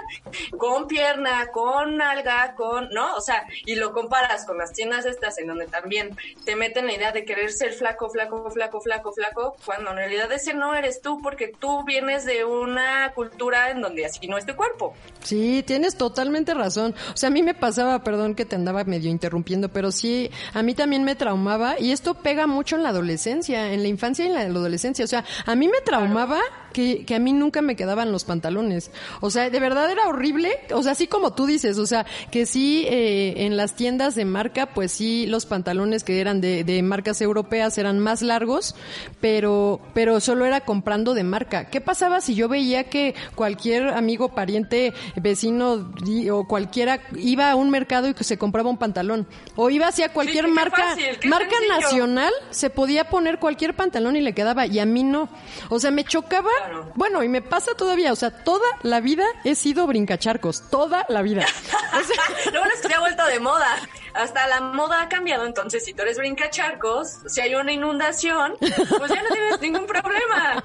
con 0.59 0.87
pierna, 0.87 1.49
con 1.53 2.01
alga, 2.01 2.55
con, 2.55 2.89
¿no? 2.91 3.15
O 3.17 3.21
sea, 3.21 3.47
y 3.65 3.75
lo 3.77 3.93
comparas 3.93 4.45
con 4.45 4.59
las 4.59 4.73
tiendas 4.73 5.07
estas 5.07 5.39
en 5.39 5.49
donde 5.49 5.67
también 5.67 5.96
te 6.45 6.57
meten 6.57 6.87
la 6.87 6.95
idea 6.95 7.13
de 7.13 7.25
querer 7.25 7.53
ser 7.53 7.73
flaco, 7.73 8.09
flaco, 8.11 8.51
flaco, 8.51 8.81
flaco, 8.81 9.13
flaco, 9.13 9.57
cuando 9.65 9.91
en 9.91 9.97
realidad 9.97 10.31
ese 10.33 10.55
no 10.55 10.75
eres 10.75 11.01
tú, 11.01 11.21
porque 11.23 11.53
tú 11.59 11.85
vienes 11.85 12.25
de 12.25 12.45
una 12.45 13.13
cultura 13.15 13.71
en 13.71 13.81
donde 13.81 14.07
así 14.07 14.27
no 14.27 14.39
es 14.39 14.47
tu 14.47 14.55
cuerpo. 14.55 14.95
Sí, 15.23 15.63
tienes 15.67 15.97
totalmente 15.97 16.55
razón. 16.55 16.95
O 17.13 17.17
sea, 17.17 17.29
a 17.29 17.33
mí 17.33 17.43
me 17.43 17.55
pasaba, 17.55 18.03
perdón 18.03 18.35
que 18.35 18.45
te 18.45 18.57
andaba 18.57 18.85
medio 18.85 19.11
interrumpiendo, 19.11 19.69
pero 19.69 19.91
sí, 19.91 20.31
a 20.55 20.63
mí 20.63 20.75
también 20.75 21.05
me 21.05 21.17
traumaba 21.17 21.79
y 21.79 21.93
esto 21.93 22.15
pega 22.15 22.47
mucho 22.47 22.77
en 22.77 22.83
la 22.83 22.91
adolescencia, 22.91 23.73
en 23.73 23.83
la 23.83 23.89
infancia 23.89 24.25
y 24.25 24.29
en 24.29 24.35
la 24.35 24.41
adolescencia. 24.43 25.05
O 25.05 25.09
sea, 25.09 25.25
a 25.45 25.55
mí 25.55 25.69
me 25.69 25.81
traumaba 25.81 26.41
que, 26.77 27.07
que 27.07 27.15
a 27.15 27.19
mí 27.19 27.33
nunca 27.33 27.63
me 27.63 27.75
quedaban 27.75 28.13
los 28.13 28.25
pantalones. 28.25 28.91
O 29.23 29.31
sea, 29.31 29.49
de 29.49 29.61
verdad 29.61 29.91
era 29.91 30.07
horrible. 30.09 30.51
O 30.75 30.83
sea, 30.83 30.93
así 30.93 31.07
como 31.07 31.33
tú 31.33 31.47
dices, 31.47 31.79
o 31.79 31.87
sea, 31.87 32.05
que 32.31 32.45
sí 32.45 32.85
eh, 32.87 33.33
en 33.47 33.57
las 33.57 33.75
tiendas 33.77 34.15
de 34.15 34.27
marca, 34.27 34.67
pues 34.67 34.93
sí 34.93 35.27
los 35.27 35.47
pantalones 35.47 36.05
que 36.05 36.21
eran 36.21 36.43
de, 36.43 36.65
de 36.65 36.83
marcas 36.83 37.23
europeas 37.23 37.79
eran 37.79 37.99
más 37.99 38.21
largos, 38.21 38.75
pero, 39.23 39.81
pero 39.95 40.21
solo 40.21 40.45
era 40.45 40.61
comprando 40.61 41.15
de 41.15 41.25
marca. 41.25 41.71
¿Qué 41.71 41.81
pasaba 41.81 42.21
si 42.21 42.35
yo 42.35 42.47
veía 42.49 42.85
que 42.85 43.15
cualquier 43.35 43.89
amigo, 43.89 44.35
pariente, 44.35 44.93
vecino 45.17 45.91
o 46.31 46.47
cualquiera 46.47 47.01
iba 47.17 47.51
a 47.51 47.57
un 47.57 47.71
mercado 47.71 48.09
y 48.11 48.13
que 48.15 48.25
se 48.25 48.37
compraba 48.37 48.69
un 48.69 48.77
pantalón? 48.77 49.27
O 49.55 49.71
iba 49.71 49.89
hacia 49.89 50.13
cualquier 50.13 50.45
Sí, 50.45 50.51
marca, 50.53 50.91
fácil, 50.91 51.31
marca 51.31 51.51
sencillo. 51.57 51.81
nacional, 51.81 52.33
se 52.51 52.69
podía 52.69 53.09
poner 53.09 53.39
cualquier 53.39 53.75
pantalón 53.75 54.15
y 54.17 54.21
le 54.21 54.35
quedaba, 54.35 54.67
y 54.67 54.79
a 54.79 54.85
mí 54.85 55.03
no. 55.05 55.31
O 55.71 55.81
sea, 55.81 55.91
me 55.91 56.05
chocaba, 56.05 56.51
Claro. 56.67 56.93
bueno, 56.95 57.23
y 57.23 57.29
me 57.29 57.43
pasa 57.43 57.73
todavía, 57.77 58.13
o 58.13 58.17
sea, 58.17 58.31
toda 58.31 58.67
la 58.83 59.01
vida 59.01 59.25
he 59.45 59.55
sido 59.55 59.87
brincacharcos, 59.87 60.69
toda 60.71 61.07
la 61.09 61.23
vida. 61.23 61.45
O 61.97 62.03
sea, 62.03 62.53
Lo 62.53 62.61
bueno 62.61 62.75
es 62.75 62.81
que 62.83 62.89
se 62.89 62.95
ha 62.95 63.01
vuelto 63.01 63.25
de 63.27 63.41
moda. 63.41 63.69
Hasta 64.17 64.47
la 64.49 64.61
moda 64.61 65.03
ha 65.03 65.09
cambiado. 65.09 65.47
Entonces, 65.47 65.85
si 65.85 65.93
tú 65.93 66.03
eres 66.03 66.19
brincacharcos, 66.19 67.19
si 67.27 67.41
hay 67.41 67.55
una 67.55 67.73
inundación, 67.73 68.55
pues 68.59 69.11
ya 69.11 69.23
no 69.23 69.29
tienes 69.31 69.61
ningún 69.61 69.87
problema. 69.87 70.65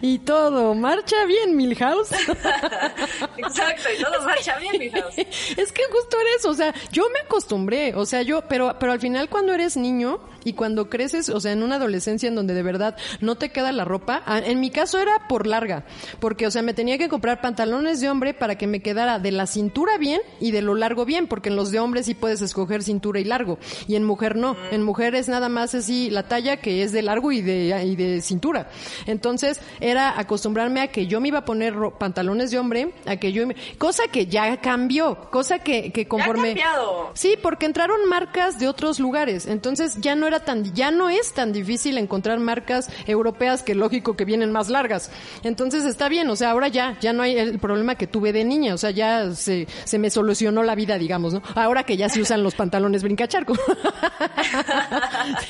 y 0.00 0.18
todo, 0.20 0.74
marcha 0.74 1.24
bien, 1.24 1.56
Milhouse. 1.56 2.12
Exacto, 3.36 3.88
y 3.96 4.02
todo 4.02 4.22
marcha 4.24 4.58
bien, 4.58 4.78
mi 4.78 4.90
house. 4.90 5.14
es 5.56 5.72
que 5.72 5.82
justo 5.90 6.16
eres, 6.20 6.44
o 6.44 6.54
sea, 6.54 6.74
yo 6.90 7.04
me 7.12 7.20
acostumbré, 7.20 7.94
o 7.94 8.06
sea, 8.06 8.22
yo, 8.22 8.42
pero, 8.48 8.76
pero 8.78 8.92
al 8.92 9.00
final 9.00 9.28
cuando 9.28 9.52
eres 9.52 9.76
niño 9.76 10.20
y 10.44 10.54
cuando 10.54 10.90
creces, 10.90 11.28
o 11.28 11.40
sea, 11.40 11.52
en 11.52 11.62
una 11.62 11.76
adolescencia 11.76 12.28
en 12.28 12.34
donde 12.34 12.54
de 12.54 12.62
verdad 12.62 12.96
no 13.20 13.36
te 13.36 13.50
queda 13.50 13.72
la 13.72 13.84
ropa, 13.84 14.22
en 14.26 14.60
mi 14.60 14.70
caso 14.70 14.98
era 14.98 15.28
por 15.28 15.46
larga, 15.46 15.84
porque, 16.20 16.46
o 16.46 16.50
sea, 16.50 16.62
me 16.62 16.74
tenía 16.74 16.98
que 16.98 17.08
comprar 17.08 17.40
pantalones 17.40 18.00
de 18.00 18.10
hombre 18.10 18.34
para 18.34 18.56
que 18.56 18.66
me 18.66 18.82
quedara 18.82 19.18
de 19.18 19.30
la 19.30 19.46
cintura 19.46 19.98
bien 19.98 20.20
y 20.40 20.50
de 20.50 20.62
lo 20.62 20.74
largo 20.74 21.04
bien, 21.04 21.26
porque 21.26 21.48
en 21.48 21.56
los 21.56 21.70
de 21.70 21.78
hombre 21.78 22.02
sí 22.02 22.14
puedes 22.14 22.40
escoger 22.42 22.71
cintura 22.80 23.20
y 23.20 23.24
largo, 23.24 23.58
y 23.86 23.96
en 23.96 24.04
mujer 24.04 24.36
no, 24.36 24.56
en 24.70 24.82
mujer 24.82 25.14
es 25.14 25.28
nada 25.28 25.50
más 25.50 25.74
así 25.74 26.08
la 26.08 26.22
talla 26.22 26.56
que 26.56 26.82
es 26.82 26.92
de 26.92 27.02
largo 27.02 27.32
y 27.32 27.42
de, 27.42 27.84
y 27.84 27.96
de 27.96 28.22
cintura. 28.22 28.70
Entonces, 29.06 29.60
era 29.80 30.18
acostumbrarme 30.18 30.80
a 30.80 30.86
que 30.88 31.06
yo 31.06 31.20
me 31.20 31.28
iba 31.28 31.40
a 31.40 31.44
poner 31.44 31.74
pantalones 31.98 32.50
de 32.50 32.58
hombre, 32.58 32.94
a 33.04 33.16
que 33.16 33.32
yo, 33.32 33.44
cosa 33.76 34.04
que 34.10 34.26
ya 34.26 34.56
cambió, 34.58 35.16
cosa 35.30 35.58
que, 35.58 35.92
que 35.92 36.08
conforme... 36.08 36.48
cambiado. 36.48 37.10
Sí, 37.14 37.36
porque 37.42 37.66
entraron 37.66 38.08
marcas 38.08 38.58
de 38.58 38.68
otros 38.68 38.98
lugares, 39.00 39.46
entonces 39.46 39.96
ya 40.00 40.14
no 40.14 40.26
era 40.26 40.40
tan, 40.40 40.72
ya 40.74 40.90
no 40.90 41.10
es 41.10 41.34
tan 41.34 41.52
difícil 41.52 41.98
encontrar 41.98 42.38
marcas 42.38 42.88
europeas 43.06 43.62
que 43.62 43.74
lógico 43.74 44.16
que 44.16 44.24
vienen 44.24 44.52
más 44.52 44.68
largas. 44.68 45.10
Entonces 45.42 45.84
está 45.84 46.08
bien, 46.08 46.30
o 46.30 46.36
sea, 46.36 46.52
ahora 46.52 46.68
ya, 46.68 46.96
ya 47.00 47.12
no 47.12 47.22
hay 47.22 47.36
el 47.36 47.58
problema 47.58 47.96
que 47.96 48.06
tuve 48.06 48.32
de 48.32 48.44
niña, 48.44 48.74
o 48.74 48.78
sea, 48.78 48.90
ya 48.90 49.32
se, 49.34 49.66
se 49.84 49.98
me 49.98 50.10
solucionó 50.10 50.62
la 50.62 50.74
vida, 50.74 50.98
digamos, 50.98 51.34
¿no? 51.34 51.42
Ahora 51.54 51.82
que 51.84 51.96
ya 51.96 52.08
se 52.08 52.20
usan 52.20 52.42
los 52.42 52.54
pantalones 52.62 53.02
brincacharco. 53.02 53.54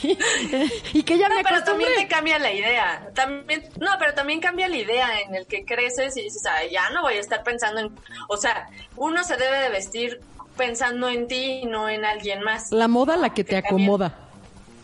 Sí, 0.00 0.18
y 0.92 1.02
que 1.02 1.18
ya 1.18 1.28
No, 1.28 1.36
me 1.36 1.42
pero 1.44 1.62
también 1.64 1.90
te 1.96 2.08
cambia 2.08 2.38
la 2.38 2.52
idea. 2.52 3.08
También, 3.14 3.68
no, 3.80 3.90
pero 3.98 4.14
también 4.14 4.40
cambia 4.40 4.68
la 4.68 4.76
idea 4.76 5.20
en 5.20 5.34
el 5.34 5.46
que 5.46 5.64
creces 5.64 6.16
y 6.16 6.22
dices, 6.22 6.42
"Ay, 6.46 6.70
ya 6.70 6.90
no 6.90 7.02
voy 7.02 7.14
a 7.14 7.20
estar 7.20 7.42
pensando 7.42 7.80
en, 7.80 7.90
o 8.28 8.36
sea, 8.36 8.68
uno 8.96 9.22
se 9.24 9.36
debe 9.36 9.58
de 9.60 9.68
vestir 9.70 10.20
pensando 10.56 11.08
en 11.08 11.26
ti 11.28 11.60
y 11.62 11.66
no 11.66 11.88
en 11.88 12.04
alguien 12.04 12.42
más. 12.42 12.70
La 12.70 12.88
moda 12.88 13.16
la 13.16 13.32
que 13.34 13.44
te 13.44 13.56
acomoda. 13.56 14.18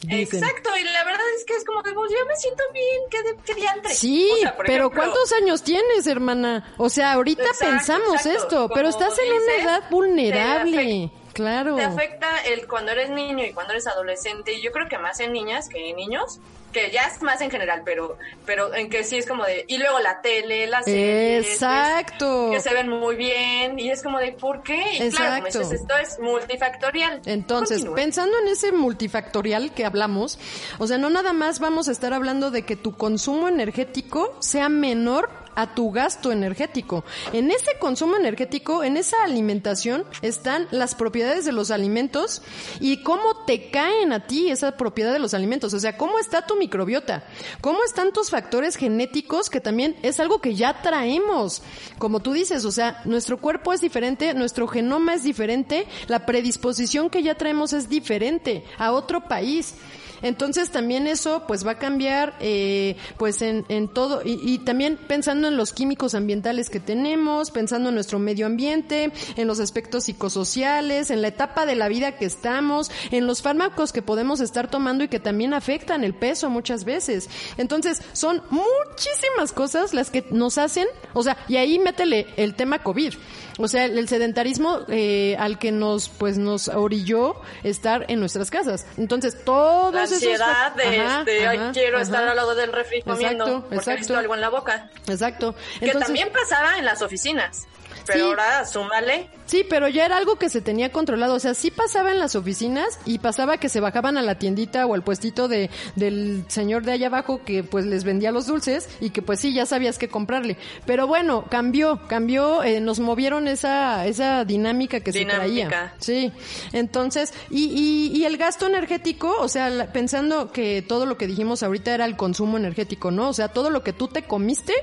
dicen. 0.00 0.42
Exacto, 0.42 0.70
y 0.78 0.84
la 0.84 1.04
verdad 1.04 1.26
es 1.36 1.44
que 1.44 1.54
es 1.56 1.64
como 1.64 1.82
pues, 1.82 1.94
yo 1.94 2.24
me 2.26 2.36
siento 2.36 2.62
bien, 2.72 3.00
qué, 3.10 3.22
de- 3.22 3.36
qué 3.44 3.54
diantre. 3.54 3.92
Sí, 3.94 4.30
O 4.32 4.36
sea, 4.38 4.56
por 4.56 4.64
pero 4.66 4.86
ejemplo, 4.86 5.00
¿cuántos 5.02 5.32
años 5.32 5.62
tienes, 5.64 6.06
hermana? 6.06 6.72
O 6.78 6.88
sea, 6.88 7.12
ahorita 7.14 7.42
Exacto, 7.42 7.64
pensamos 7.66 8.14
exacto. 8.26 8.38
esto, 8.44 8.68
pero 8.74 8.88
estás 8.88 9.18
en 9.18 9.32
una 9.32 9.54
edad 9.62 9.90
vulnerable. 9.90 11.10
Claro. 11.38 11.76
Te 11.76 11.84
afecta 11.84 12.36
el 12.46 12.66
cuando 12.66 12.90
eres 12.90 13.10
niño 13.10 13.44
y 13.44 13.52
cuando 13.52 13.72
eres 13.72 13.86
adolescente, 13.86 14.54
y 14.54 14.60
yo 14.60 14.72
creo 14.72 14.88
que 14.88 14.98
más 14.98 15.20
en 15.20 15.32
niñas 15.32 15.68
que 15.68 15.90
en 15.90 15.94
niños, 15.94 16.40
que 16.72 16.90
ya 16.90 17.06
es 17.06 17.22
más 17.22 17.40
en 17.40 17.48
general, 17.48 17.82
pero 17.84 18.18
pero 18.44 18.74
en 18.74 18.90
que 18.90 19.04
sí 19.04 19.18
es 19.18 19.26
como 19.26 19.44
de 19.44 19.64
y 19.68 19.78
luego 19.78 20.00
la 20.00 20.20
tele, 20.20 20.66
las 20.66 20.84
series, 20.84 21.46
Exacto. 21.52 22.48
pues, 22.48 22.60
que 22.64 22.68
se 22.68 22.74
ven 22.74 22.88
muy 22.88 23.14
bien 23.14 23.78
y 23.78 23.88
es 23.88 24.02
como 24.02 24.18
de 24.18 24.32
¿por 24.32 24.64
qué? 24.64 24.82
Y 24.94 25.10
claro, 25.10 25.36
como 25.36 25.46
Exacto. 25.46 25.58
dices, 25.60 25.80
esto 25.80 25.96
es 25.96 26.18
multifactorial. 26.18 27.22
Entonces, 27.24 27.86
pensando 27.94 28.36
en 28.40 28.48
ese 28.48 28.72
multifactorial 28.72 29.72
que 29.72 29.84
hablamos, 29.84 30.40
o 30.78 30.88
sea, 30.88 30.98
no 30.98 31.08
nada 31.08 31.32
más 31.32 31.60
vamos 31.60 31.86
a 31.86 31.92
estar 31.92 32.12
hablando 32.12 32.50
de 32.50 32.62
que 32.62 32.74
tu 32.74 32.96
consumo 32.96 33.46
energético 33.46 34.34
sea 34.40 34.68
menor 34.68 35.30
a 35.58 35.74
tu 35.74 35.90
gasto 35.90 36.30
energético. 36.30 37.04
En 37.32 37.50
ese 37.50 37.78
consumo 37.80 38.14
energético, 38.14 38.84
en 38.84 38.96
esa 38.96 39.16
alimentación, 39.24 40.04
están 40.22 40.68
las 40.70 40.94
propiedades 40.94 41.44
de 41.44 41.50
los 41.50 41.72
alimentos 41.72 42.42
y 42.78 43.02
cómo 43.02 43.44
te 43.44 43.68
caen 43.68 44.12
a 44.12 44.28
ti 44.28 44.52
esa 44.52 44.76
propiedad 44.76 45.12
de 45.12 45.18
los 45.18 45.34
alimentos. 45.34 45.74
O 45.74 45.80
sea, 45.80 45.96
cómo 45.96 46.20
está 46.20 46.46
tu 46.46 46.54
microbiota, 46.54 47.24
cómo 47.60 47.80
están 47.84 48.12
tus 48.12 48.30
factores 48.30 48.76
genéticos, 48.76 49.50
que 49.50 49.60
también 49.60 49.96
es 50.02 50.20
algo 50.20 50.40
que 50.40 50.54
ya 50.54 50.80
traemos. 50.80 51.60
Como 51.98 52.20
tú 52.20 52.34
dices, 52.34 52.64
o 52.64 52.70
sea, 52.70 53.02
nuestro 53.04 53.38
cuerpo 53.38 53.72
es 53.72 53.80
diferente, 53.80 54.34
nuestro 54.34 54.68
genoma 54.68 55.14
es 55.14 55.24
diferente, 55.24 55.88
la 56.06 56.24
predisposición 56.24 57.10
que 57.10 57.24
ya 57.24 57.34
traemos 57.34 57.72
es 57.72 57.88
diferente 57.88 58.62
a 58.78 58.92
otro 58.92 59.26
país. 59.26 59.74
Entonces 60.22 60.70
también 60.70 61.06
eso 61.06 61.44
pues 61.46 61.66
va 61.66 61.72
a 61.72 61.78
cambiar 61.78 62.34
eh, 62.40 62.96
pues 63.16 63.42
en, 63.42 63.64
en 63.68 63.88
todo 63.88 64.22
y, 64.24 64.40
y 64.42 64.58
también 64.58 64.96
pensando 64.96 65.48
en 65.48 65.56
los 65.56 65.72
químicos 65.72 66.14
ambientales 66.14 66.70
que 66.70 66.80
tenemos, 66.80 67.50
pensando 67.50 67.88
en 67.88 67.94
nuestro 67.94 68.18
medio 68.18 68.46
ambiente, 68.46 69.12
en 69.36 69.46
los 69.46 69.60
aspectos 69.60 70.04
psicosociales, 70.04 71.10
en 71.10 71.22
la 71.22 71.28
etapa 71.28 71.66
de 71.66 71.74
la 71.74 71.88
vida 71.88 72.12
que 72.12 72.24
estamos, 72.24 72.90
en 73.10 73.26
los 73.26 73.42
fármacos 73.42 73.92
que 73.92 74.02
podemos 74.02 74.40
estar 74.40 74.70
tomando 74.70 75.04
y 75.04 75.08
que 75.08 75.20
también 75.20 75.54
afectan 75.54 76.04
el 76.04 76.14
peso 76.14 76.50
muchas 76.50 76.84
veces. 76.84 77.28
Entonces 77.56 78.02
son 78.12 78.42
muchísimas 78.50 79.52
cosas 79.52 79.94
las 79.94 80.10
que 80.10 80.24
nos 80.30 80.58
hacen, 80.58 80.86
o 81.14 81.22
sea, 81.22 81.36
y 81.48 81.56
ahí 81.56 81.78
métele 81.78 82.26
el 82.36 82.54
tema 82.54 82.82
COVID. 82.82 83.14
O 83.58 83.66
sea, 83.68 83.84
el, 83.86 84.08
sedentarismo 84.08 84.80
eh, 84.88 85.36
al 85.38 85.58
que 85.58 85.72
nos 85.72 86.08
pues 86.08 86.38
nos 86.38 86.68
orilló 86.68 87.40
estar 87.64 88.04
en 88.08 88.20
nuestras 88.20 88.50
casas. 88.50 88.86
Entonces, 88.96 89.44
todos 89.44 89.92
la 89.92 90.04
esos 90.04 90.14
ansiedad 90.18 90.72
fa- 90.72 90.82
de 90.82 91.00
Ajá, 91.00 91.18
este, 91.20 91.46
ay, 91.48 91.56
ajá, 91.58 91.70
quiero 91.72 91.96
ajá. 91.96 92.02
estar 92.04 92.28
al 92.28 92.36
lado 92.36 92.54
del 92.54 92.72
refri 92.72 93.02
comiendo 93.02 93.44
Exacto, 93.44 93.60
porque 93.62 93.74
exacto. 93.76 93.90
necesito 93.98 94.18
algo 94.18 94.34
en 94.34 94.40
la 94.40 94.48
boca. 94.48 94.90
Exacto. 95.08 95.54
Que 95.80 95.86
Entonces, 95.86 96.06
también 96.06 96.30
pasaba 96.32 96.78
en 96.78 96.84
las 96.84 97.02
oficinas. 97.02 97.66
Pero 98.06 98.18
Sí. 98.20 98.24
ahora 98.26 98.64
súmale 98.64 99.28
Sí, 99.48 99.64
pero 99.68 99.88
ya 99.88 100.04
era 100.06 100.16
algo 100.18 100.36
que 100.36 100.48
se 100.48 100.60
tenía 100.60 100.92
controlado. 100.92 101.34
O 101.34 101.40
sea, 101.40 101.54
sí 101.54 101.70
pasaba 101.70 102.12
en 102.12 102.18
las 102.20 102.36
oficinas 102.36 103.00
y 103.06 103.18
pasaba 103.18 103.56
que 103.58 103.68
se 103.68 103.80
bajaban 103.80 104.16
a 104.18 104.22
la 104.22 104.38
tiendita 104.38 104.84
o 104.86 104.92
al 104.94 105.02
puestito 105.02 105.48
de, 105.48 105.70
del 105.96 106.44
señor 106.48 106.84
de 106.84 106.92
allá 106.92 107.06
abajo 107.08 107.40
que 107.44 107.64
pues 107.64 107.86
les 107.86 108.04
vendía 108.04 108.30
los 108.30 108.46
dulces 108.46 108.88
y 109.00 109.08
que 109.10 109.22
pues 109.22 109.40
sí, 109.40 109.54
ya 109.54 109.64
sabías 109.64 109.96
qué 109.98 110.08
comprarle. 110.08 110.58
Pero 110.84 111.06
bueno, 111.06 111.46
cambió, 111.48 112.00
cambió, 112.08 112.62
eh, 112.62 112.80
nos 112.80 113.00
movieron 113.00 113.48
esa, 113.48 114.06
esa 114.06 114.44
dinámica 114.44 115.00
que 115.00 115.12
se 115.12 115.20
traía. 115.36 115.64
Sí. 115.98 116.30
Entonces, 116.72 117.32
y, 117.50 117.64
y, 118.12 118.18
y 118.18 118.24
el 118.26 118.36
gasto 118.36 118.66
energético, 118.66 119.34
o 119.40 119.48
sea, 119.48 119.70
la- 119.70 119.92
pensando 119.92 120.52
que 120.52 120.82
todo 120.82 121.06
lo 121.06 121.16
que 121.16 121.26
dijimos 121.26 121.62
ahorita 121.62 121.94
era 121.94 122.04
el 122.04 122.16
consumo 122.16 122.58
energético, 122.58 123.10
¿no? 123.10 123.30
O 123.30 123.32
sea, 123.32 123.48
todo 123.48 123.70
lo 123.70 123.82
que 123.82 123.94
tú 123.94 124.08
te 124.08 124.24
comiste, 124.24 124.74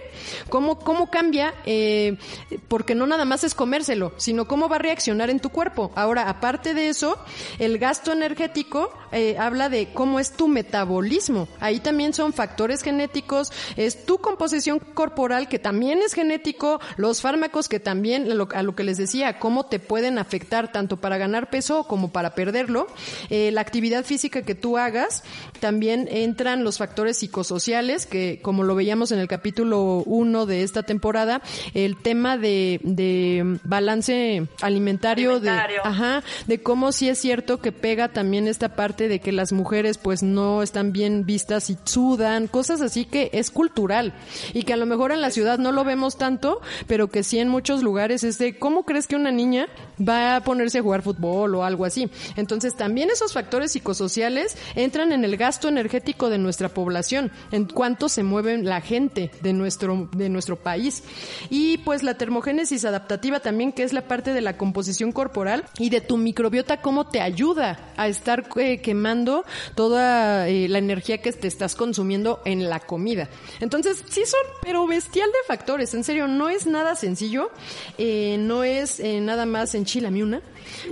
¿cómo, 0.49 0.79
cómo 0.79 1.11
cambia? 1.11 1.53
Eh, 1.67 2.17
porque 2.67 2.95
no 2.95 3.05
nada 3.05 3.25
más 3.25 3.43
es 3.43 3.53
comérselo, 3.53 4.13
sino 4.17 4.47
cómo 4.47 4.54
va 4.69 4.77
a 4.77 4.79
reaccionar 4.79 5.29
en 5.29 5.39
tu 5.39 5.49
cuerpo. 5.49 5.91
Ahora, 5.95 6.29
aparte 6.29 6.73
de 6.73 6.89
eso, 6.89 7.19
el 7.59 7.77
gasto 7.77 8.11
energético 8.11 8.91
eh, 9.11 9.37
habla 9.37 9.69
de 9.69 9.89
cómo 9.93 10.19
es 10.19 10.31
tu 10.31 10.47
metabolismo. 10.47 11.47
Ahí 11.59 11.79
también 11.79 12.13
son 12.13 12.33
factores 12.33 12.81
genéticos, 12.81 13.51
es 13.75 14.05
tu 14.05 14.17
composición 14.17 14.79
corporal 14.79 15.47
que 15.47 15.59
también 15.59 15.99
es 15.99 16.13
genético, 16.13 16.79
los 16.97 17.21
fármacos 17.21 17.69
que 17.69 17.79
también, 17.79 18.29
a 18.31 18.63
lo 18.63 18.75
que 18.75 18.83
les 18.83 18.97
decía, 18.97 19.39
cómo 19.39 19.65
te 19.65 19.79
pueden 19.79 20.17
afectar 20.17 20.71
tanto 20.71 20.97
para 20.97 21.17
ganar 21.17 21.49
peso 21.49 21.85
como 21.85 22.11
para 22.11 22.35
perderlo. 22.35 22.87
Eh, 23.29 23.51
la 23.51 23.61
actividad 23.61 24.03
física 24.03 24.41
que 24.41 24.55
tú 24.55 24.77
hagas, 24.77 25.23
también 25.59 26.07
entran 26.11 26.63
los 26.63 26.77
factores 26.77 27.17
psicosociales, 27.17 28.05
que 28.05 28.39
como 28.41 28.63
lo 28.63 28.75
veíamos 28.75 29.11
en 29.11 29.19
el 29.19 29.27
capítulo 29.27 30.03
1 30.05 30.45
de 30.45 30.63
esta 30.63 30.83
temporada, 30.83 31.41
el 31.73 31.97
tema 31.97 32.37
de 32.37 32.79
balance 33.63 34.44
alimentario, 34.61 35.31
Alimentario. 35.31 35.81
de 35.83 35.89
ajá, 35.89 36.23
de 36.47 36.61
cómo 36.61 36.91
sí 36.91 37.09
es 37.09 37.19
cierto 37.19 37.59
que 37.59 37.71
pega 37.71 38.09
también 38.09 38.47
esta 38.47 38.75
parte 38.75 39.07
de 39.07 39.19
que 39.19 39.31
las 39.31 39.51
mujeres 39.51 39.97
pues 39.97 40.23
no 40.23 40.63
están 40.63 40.91
bien 40.91 41.25
vistas 41.25 41.69
y 41.69 41.77
sudan, 41.83 42.47
cosas 42.47 42.81
así 42.81 43.05
que 43.05 43.29
es 43.33 43.51
cultural 43.51 44.13
y 44.53 44.63
que 44.63 44.73
a 44.73 44.77
lo 44.77 44.85
mejor 44.85 45.11
en 45.11 45.21
la 45.21 45.31
ciudad 45.31 45.57
no 45.59 45.71
lo 45.71 45.83
vemos 45.83 46.17
tanto, 46.17 46.61
pero 46.87 47.07
que 47.07 47.23
sí 47.23 47.39
en 47.39 47.49
muchos 47.49 47.83
lugares 47.83 48.23
es 48.23 48.37
de 48.37 48.57
cómo 48.57 48.83
crees 48.85 49.07
que 49.07 49.15
una 49.15 49.31
niña 49.31 49.67
va 49.99 50.37
a 50.37 50.43
ponerse 50.43 50.79
a 50.79 50.81
jugar 50.81 51.01
fútbol 51.01 51.55
o 51.55 51.63
algo 51.63 51.85
así. 51.85 52.09
Entonces 52.35 52.75
también 52.75 53.09
esos 53.09 53.33
factores 53.33 53.71
psicosociales 53.71 54.57
entran 54.75 55.11
en 55.11 55.23
el 55.23 55.37
gasto 55.37 55.67
energético 55.67 56.29
de 56.29 56.37
nuestra 56.37 56.69
población, 56.69 57.31
en 57.51 57.65
cuánto 57.65 58.09
se 58.09 58.23
mueve 58.23 58.57
la 58.57 58.81
gente 58.81 59.31
de 59.41 59.53
nuestro, 59.53 60.09
de 60.15 60.29
nuestro 60.29 60.57
país. 60.57 61.03
Y 61.49 61.79
pues 61.79 62.03
la 62.03 62.17
termogénesis 62.17 62.85
adaptativa 62.85 63.39
también, 63.39 63.71
que 63.71 63.83
es 63.83 63.93
la 63.93 64.07
parte 64.07 64.33
de 64.33 64.41
la 64.41 64.57
composición 64.57 65.11
corporal 65.11 65.65
y 65.79 65.89
de 65.89 66.01
tu 66.01 66.17
microbiota, 66.17 66.81
cómo 66.81 67.07
te 67.07 67.21
ayuda 67.21 67.93
a 67.97 68.07
estar 68.07 68.45
eh, 68.57 68.81
quemando 68.81 69.45
toda 69.75 70.47
eh, 70.47 70.67
la 70.67 70.79
energía 70.79 71.19
que 71.19 71.31
te 71.31 71.47
estás 71.47 71.75
consumiendo 71.75 72.41
en 72.45 72.69
la 72.69 72.79
comida. 72.79 73.29
Entonces, 73.59 74.03
sí 74.09 74.25
son, 74.25 74.41
pero 74.61 74.87
bestial 74.87 75.29
de 75.29 75.47
factores, 75.47 75.93
en 75.93 76.03
serio, 76.03 76.27
no 76.27 76.49
es 76.49 76.67
nada 76.67 76.95
sencillo, 76.95 77.51
eh, 77.97 78.37
no 78.39 78.63
es 78.63 78.99
nada 78.99 79.45
más 79.45 79.75
en 79.75 79.84
Chilamiuna. 79.85 80.41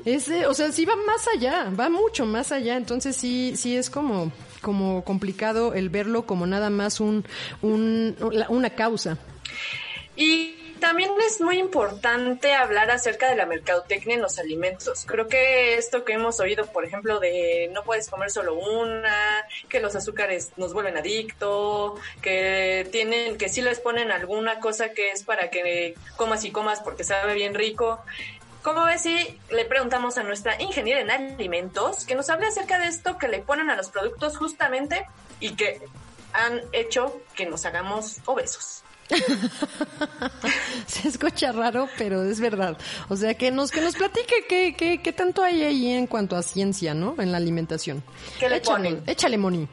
Es, 0.06 0.30
o 0.48 0.54
sea, 0.54 0.72
sí 0.72 0.86
va 0.86 0.96
más 0.96 1.28
allá, 1.28 1.72
va 1.78 1.90
mucho 1.90 2.26
más 2.26 2.52
allá, 2.52 2.78
entonces 2.78 3.16
sí, 3.16 3.54
sí 3.56 3.76
es 3.76 3.90
como 3.90 4.32
como 4.62 5.04
complicado 5.04 5.74
el 5.74 5.90
verlo 5.90 6.26
como 6.26 6.48
nada 6.48 6.70
más 6.70 7.00
un, 7.00 7.26
un 7.62 8.16
una 8.50 8.70
causa. 8.72 9.18
Y 10.16 10.56
también 10.84 11.12
es 11.26 11.40
muy 11.40 11.60
importante 11.60 12.54
hablar 12.54 12.92
acerca 12.92 13.30
de 13.30 13.38
la 13.38 13.46
mercadotecnia 13.46 14.16
en 14.16 14.22
los 14.22 14.38
alimentos. 14.38 15.06
Creo 15.08 15.30
que 15.30 15.78
esto 15.78 16.04
que 16.04 16.12
hemos 16.12 16.42
oído, 16.42 16.66
por 16.66 16.84
ejemplo, 16.84 17.22
de 17.22 17.70
no 17.74 17.84
puedes 17.84 18.10
comer 18.10 18.30
solo 18.30 18.56
una, 18.56 19.46
que 19.70 19.80
los 19.80 19.96
azúcares 19.96 20.52
nos 20.58 20.74
vuelven 20.74 20.98
adicto, 20.98 21.96
que 22.22 22.86
tienen, 22.92 23.38
que 23.38 23.48
sí 23.48 23.62
les 23.62 23.80
ponen 23.80 24.12
alguna 24.12 24.60
cosa 24.60 24.90
que 24.90 25.12
es 25.12 25.24
para 25.24 25.50
que 25.50 25.96
comas 26.18 26.44
y 26.44 26.52
comas 26.52 26.82
porque 26.82 27.06
sabe 27.06 27.34
bien 27.34 27.54
rico. 27.54 28.04
¿Cómo 28.64 28.86
ves 28.86 29.02
si 29.02 29.40
le 29.52 29.66
preguntamos 29.66 30.18
a 30.18 30.24
nuestra 30.24 30.60
ingeniera 30.62 31.02
en 31.02 31.12
alimentos 31.12 32.06
que 32.06 32.16
nos 32.16 32.30
hable 32.30 32.48
acerca 32.48 32.80
de 32.80 32.88
esto 32.88 33.18
que 33.18 33.28
le 33.28 33.40
ponen 33.40 33.70
a 33.70 33.76
los 33.76 33.90
productos 33.90 34.38
justamente 34.38 35.06
y 35.42 35.56
que 35.56 35.82
han 36.32 36.62
hecho 36.72 37.22
que 37.36 37.46
nos 37.46 37.66
hagamos 37.66 38.20
obesos? 38.26 38.84
Se 40.88 41.10
escucha 41.10 41.52
raro, 41.52 41.90
pero 41.98 42.24
es 42.24 42.40
verdad. 42.40 42.78
O 43.10 43.18
sea, 43.18 43.34
que 43.34 43.52
nos, 43.52 43.70
que 43.70 43.82
nos 43.82 43.96
platique 43.96 44.46
qué, 44.48 44.74
qué, 44.78 45.02
qué 45.02 45.12
tanto 45.12 45.44
hay 45.44 45.64
ahí 45.64 45.92
en 45.92 46.08
cuanto 46.08 46.38
a 46.38 46.42
ciencia, 46.42 46.94
¿no? 46.94 47.16
En 47.20 47.34
la 47.34 47.38
alimentación. 47.40 48.02
¿Qué 48.40 48.48
le 48.48 48.58
échale, 48.58 48.90
ponen? 48.90 49.04
Échale, 49.06 49.38
Moni. 49.38 49.68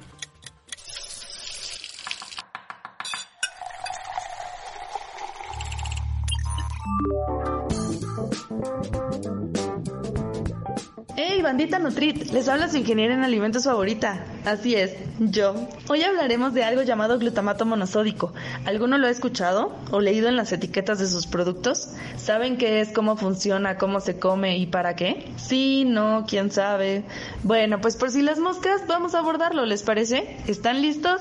Hey, 11.16 11.42
bandita 11.42 11.78
Nutrit, 11.78 12.30
les 12.32 12.48
habla 12.48 12.68
su 12.68 12.76
ingeniera 12.76 13.14
en 13.14 13.24
alimentos 13.24 13.64
favorita. 13.64 14.24
Así 14.44 14.74
es, 14.74 14.92
yo. 15.18 15.54
Hoy 15.90 16.02
hablaremos 16.02 16.54
de 16.54 16.64
algo 16.64 16.82
llamado 16.82 17.18
glutamato 17.18 17.66
monosódico. 17.66 18.32
¿Alguno 18.64 18.96
lo 18.96 19.06
ha 19.06 19.10
escuchado 19.10 19.70
o 19.90 20.00
leído 20.00 20.28
en 20.28 20.36
las 20.36 20.50
etiquetas 20.52 20.98
de 20.98 21.06
sus 21.08 21.26
productos? 21.26 21.90
¿Saben 22.16 22.56
qué 22.56 22.80
es, 22.80 22.88
cómo 22.88 23.16
funciona, 23.16 23.76
cómo 23.76 24.00
se 24.00 24.18
come 24.18 24.56
y 24.56 24.66
para 24.66 24.96
qué? 24.96 25.30
Sí, 25.36 25.84
no, 25.86 26.24
quién 26.26 26.50
sabe. 26.50 27.04
Bueno, 27.42 27.82
pues 27.82 27.96
por 27.96 28.10
si 28.10 28.22
las 28.22 28.38
moscas, 28.38 28.86
vamos 28.88 29.14
a 29.14 29.18
abordarlo, 29.18 29.66
¿les 29.66 29.82
parece? 29.82 30.38
¿Están 30.46 30.80
listos? 30.80 31.20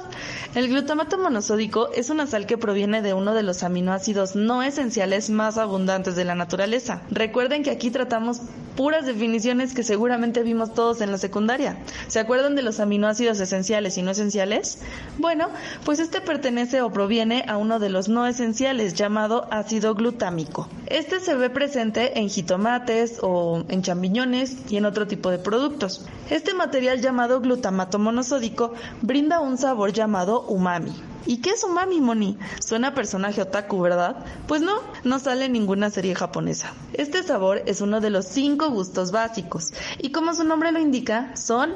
El 0.56 0.70
glutamato 0.70 1.18
monosódico 1.18 1.90
es 1.94 2.10
una 2.10 2.26
sal 2.26 2.46
que 2.46 2.58
proviene 2.58 3.02
de 3.02 3.14
uno 3.14 3.34
de 3.34 3.44
los 3.44 3.64
aminoácidos 3.64 4.38
no 4.38 4.64
esenciales 4.64 5.30
más 5.30 5.58
abundantes 5.58 6.16
de 6.16 6.24
la 6.24 6.36
naturaleza. 6.36 7.02
Recuerden 7.12 7.64
que 7.64 7.72
aquí 7.72 7.92
tratamos 7.92 8.40
puras 8.78 9.06
definiciones 9.06 9.74
que 9.74 9.84
seguramente 9.84 10.42
vimos 10.42 10.74
todos 10.74 11.02
en 11.02 11.12
la 11.12 11.18
secundaria. 11.18 11.78
¿Se 12.08 12.20
acuerdan 12.20 12.56
de 12.56 12.62
los 12.62 12.80
aminoácidos 12.80 13.09
esenciales 13.18 13.98
y 13.98 14.02
no 14.02 14.12
esenciales? 14.12 14.80
Bueno, 15.18 15.50
pues 15.84 16.00
este 16.00 16.22
pertenece 16.22 16.82
o 16.82 16.92
proviene 16.92 17.44
a 17.48 17.58
uno 17.58 17.80
de 17.80 17.90
los 17.90 18.10
no 18.10 18.28
esenciales 18.28 18.94
llamado 18.94 19.48
ácido 19.52 19.96
glutámico. 19.96 20.68
Este 20.88 21.20
se 21.20 21.36
ve 21.36 21.50
presente 21.50 22.20
en 22.20 22.30
jitomates 22.30 23.20
o 23.22 23.64
en 23.70 23.82
champiñones 23.82 24.58
y 24.70 24.78
en 24.78 24.86
otro 24.86 25.08
tipo 25.08 25.32
de 25.32 25.40
productos. 25.40 26.06
Este 26.30 26.54
material 26.54 27.02
llamado 27.02 27.42
glutamato 27.42 28.00
monosódico 28.00 28.74
brinda 29.02 29.40
un 29.40 29.58
sabor 29.58 29.92
llamado 29.94 30.42
umami. 30.42 30.94
¿Y 31.26 31.42
qué 31.42 31.52
es 31.52 31.64
umami, 31.64 32.02
Moni? 32.02 32.38
Suena 32.60 32.96
personaje 32.96 33.42
otaku, 33.42 33.80
¿verdad? 33.82 34.26
Pues 34.48 34.62
no, 34.62 34.80
no 35.04 35.20
sale 35.20 35.46
en 35.46 35.54
ninguna 35.54 35.90
serie 35.90 36.16
japonesa. 36.16 36.74
Este 36.94 37.22
sabor 37.24 37.62
es 37.66 37.82
uno 37.82 38.02
de 38.02 38.10
los 38.10 38.26
cinco 38.26 38.70
gustos 38.72 39.12
básicos 39.12 39.74
y 40.00 40.12
como 40.12 40.34
su 40.34 40.44
nombre 40.44 40.72
lo 40.72 40.80
indica, 40.80 41.36
son 41.36 41.74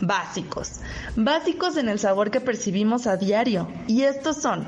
básicos. 0.00 0.80
Básicos 1.16 1.76
en 1.76 1.88
el 1.88 1.98
sabor 1.98 2.30
que 2.30 2.40
percibimos 2.40 3.06
a 3.06 3.16
diario. 3.16 3.68
Y 3.86 4.02
estos 4.02 4.36
son 4.36 4.66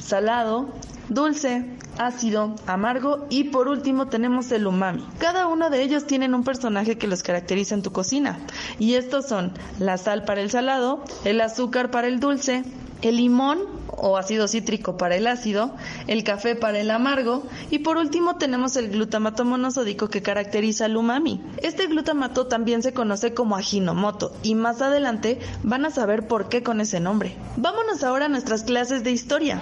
salado, 0.00 0.68
dulce, 1.08 1.66
ácido, 1.98 2.54
amargo 2.66 3.26
y 3.30 3.44
por 3.44 3.68
último 3.68 4.06
tenemos 4.06 4.50
el 4.52 4.66
umami. 4.66 5.06
Cada 5.18 5.46
uno 5.46 5.70
de 5.70 5.82
ellos 5.82 6.06
tienen 6.06 6.34
un 6.34 6.44
personaje 6.44 6.98
que 6.98 7.06
los 7.06 7.22
caracteriza 7.22 7.74
en 7.74 7.82
tu 7.82 7.92
cocina. 7.92 8.38
Y 8.78 8.94
estos 8.94 9.26
son 9.26 9.52
la 9.78 9.98
sal 9.98 10.24
para 10.24 10.40
el 10.40 10.50
salado, 10.50 11.04
el 11.24 11.40
azúcar 11.40 11.90
para 11.90 12.08
el 12.08 12.20
dulce, 12.20 12.64
el 13.02 13.16
limón 13.16 13.81
o 13.96 14.16
ácido 14.16 14.48
cítrico 14.48 14.96
para 14.96 15.16
el 15.16 15.26
ácido, 15.26 15.74
el 16.06 16.24
café 16.24 16.56
para 16.56 16.80
el 16.80 16.90
amargo 16.90 17.44
y 17.70 17.80
por 17.80 17.96
último 17.96 18.36
tenemos 18.36 18.76
el 18.76 18.90
glutamato 18.90 19.44
monosódico 19.44 20.08
que 20.08 20.22
caracteriza 20.22 20.86
el 20.86 20.96
umami. 20.96 21.40
Este 21.62 21.86
glutamato 21.86 22.46
también 22.46 22.82
se 22.82 22.92
conoce 22.92 23.34
como 23.34 23.56
ajinomoto 23.56 24.32
y 24.42 24.54
más 24.54 24.82
adelante 24.82 25.38
van 25.62 25.84
a 25.84 25.90
saber 25.90 26.26
por 26.26 26.48
qué 26.48 26.62
con 26.62 26.80
ese 26.80 27.00
nombre. 27.00 27.36
Vámonos 27.56 28.02
ahora 28.02 28.26
a 28.26 28.28
nuestras 28.28 28.64
clases 28.64 29.04
de 29.04 29.12
historia. 29.12 29.60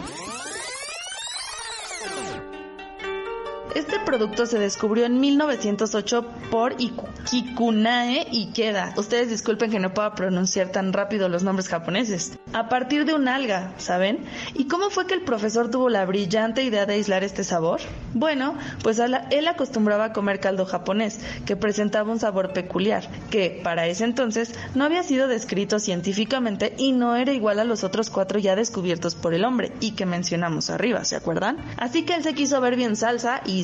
Este 3.75 4.01
producto 4.01 4.47
se 4.47 4.59
descubrió 4.59 5.07
en 5.07 5.21
1908 5.21 6.27
por 6.51 6.75
Kikunae 6.77 8.27
Ikeda. 8.33 8.95
Ustedes 8.97 9.31
disculpen 9.31 9.71
que 9.71 9.79
no 9.79 9.95
pueda 9.95 10.15
pronunciar 10.17 10.71
tan 10.71 10.93
rápido 10.93 11.29
los 11.29 11.45
nombres 11.45 11.69
japoneses. 11.69 12.37
A 12.53 12.69
partir 12.69 13.05
de 13.05 13.15
un 13.15 13.29
alga, 13.29 13.73
¿saben? 13.79 14.25
¿Y 14.55 14.67
cómo 14.67 14.91
fue 14.91 15.07
que 15.07 15.15
el 15.15 15.23
profesor 15.23 15.71
tuvo 15.71 15.89
la 15.89 16.05
brillante 16.05 16.65
idea 16.65 16.85
de 16.85 16.95
aislar 16.95 17.23
este 17.23 17.45
sabor? 17.45 17.81
Bueno, 18.13 18.57
pues 18.83 18.99
él 18.99 19.47
acostumbraba 19.47 20.07
a 20.07 20.13
comer 20.13 20.41
caldo 20.41 20.67
japonés, 20.67 21.21
que 21.47 21.55
presentaba 21.55 22.11
un 22.11 22.19
sabor 22.19 22.53
peculiar, 22.53 23.09
que 23.31 23.61
para 23.63 23.87
ese 23.87 24.03
entonces 24.03 24.53
no 24.75 24.85
había 24.85 25.05
sido 25.05 25.29
descrito 25.29 25.79
científicamente 25.79 26.75
y 26.77 26.91
no 26.91 27.15
era 27.15 27.33
igual 27.33 27.61
a 27.61 27.65
los 27.65 27.85
otros 27.85 28.11
cuatro 28.11 28.41
ya 28.41 28.57
descubiertos 28.57 29.15
por 29.15 29.33
el 29.33 29.45
hombre 29.45 29.73
y 29.79 29.93
que 29.93 30.07
mencionamos 30.07 30.71
arriba, 30.71 31.05
¿se 31.05 31.15
acuerdan? 31.15 31.59
Así 31.77 32.03
que 32.03 32.15
él 32.15 32.25
se 32.25 32.35
quiso 32.35 32.61
ver 32.61 32.75
bien 32.75 32.97
salsa 32.97 33.43
y 33.47 33.60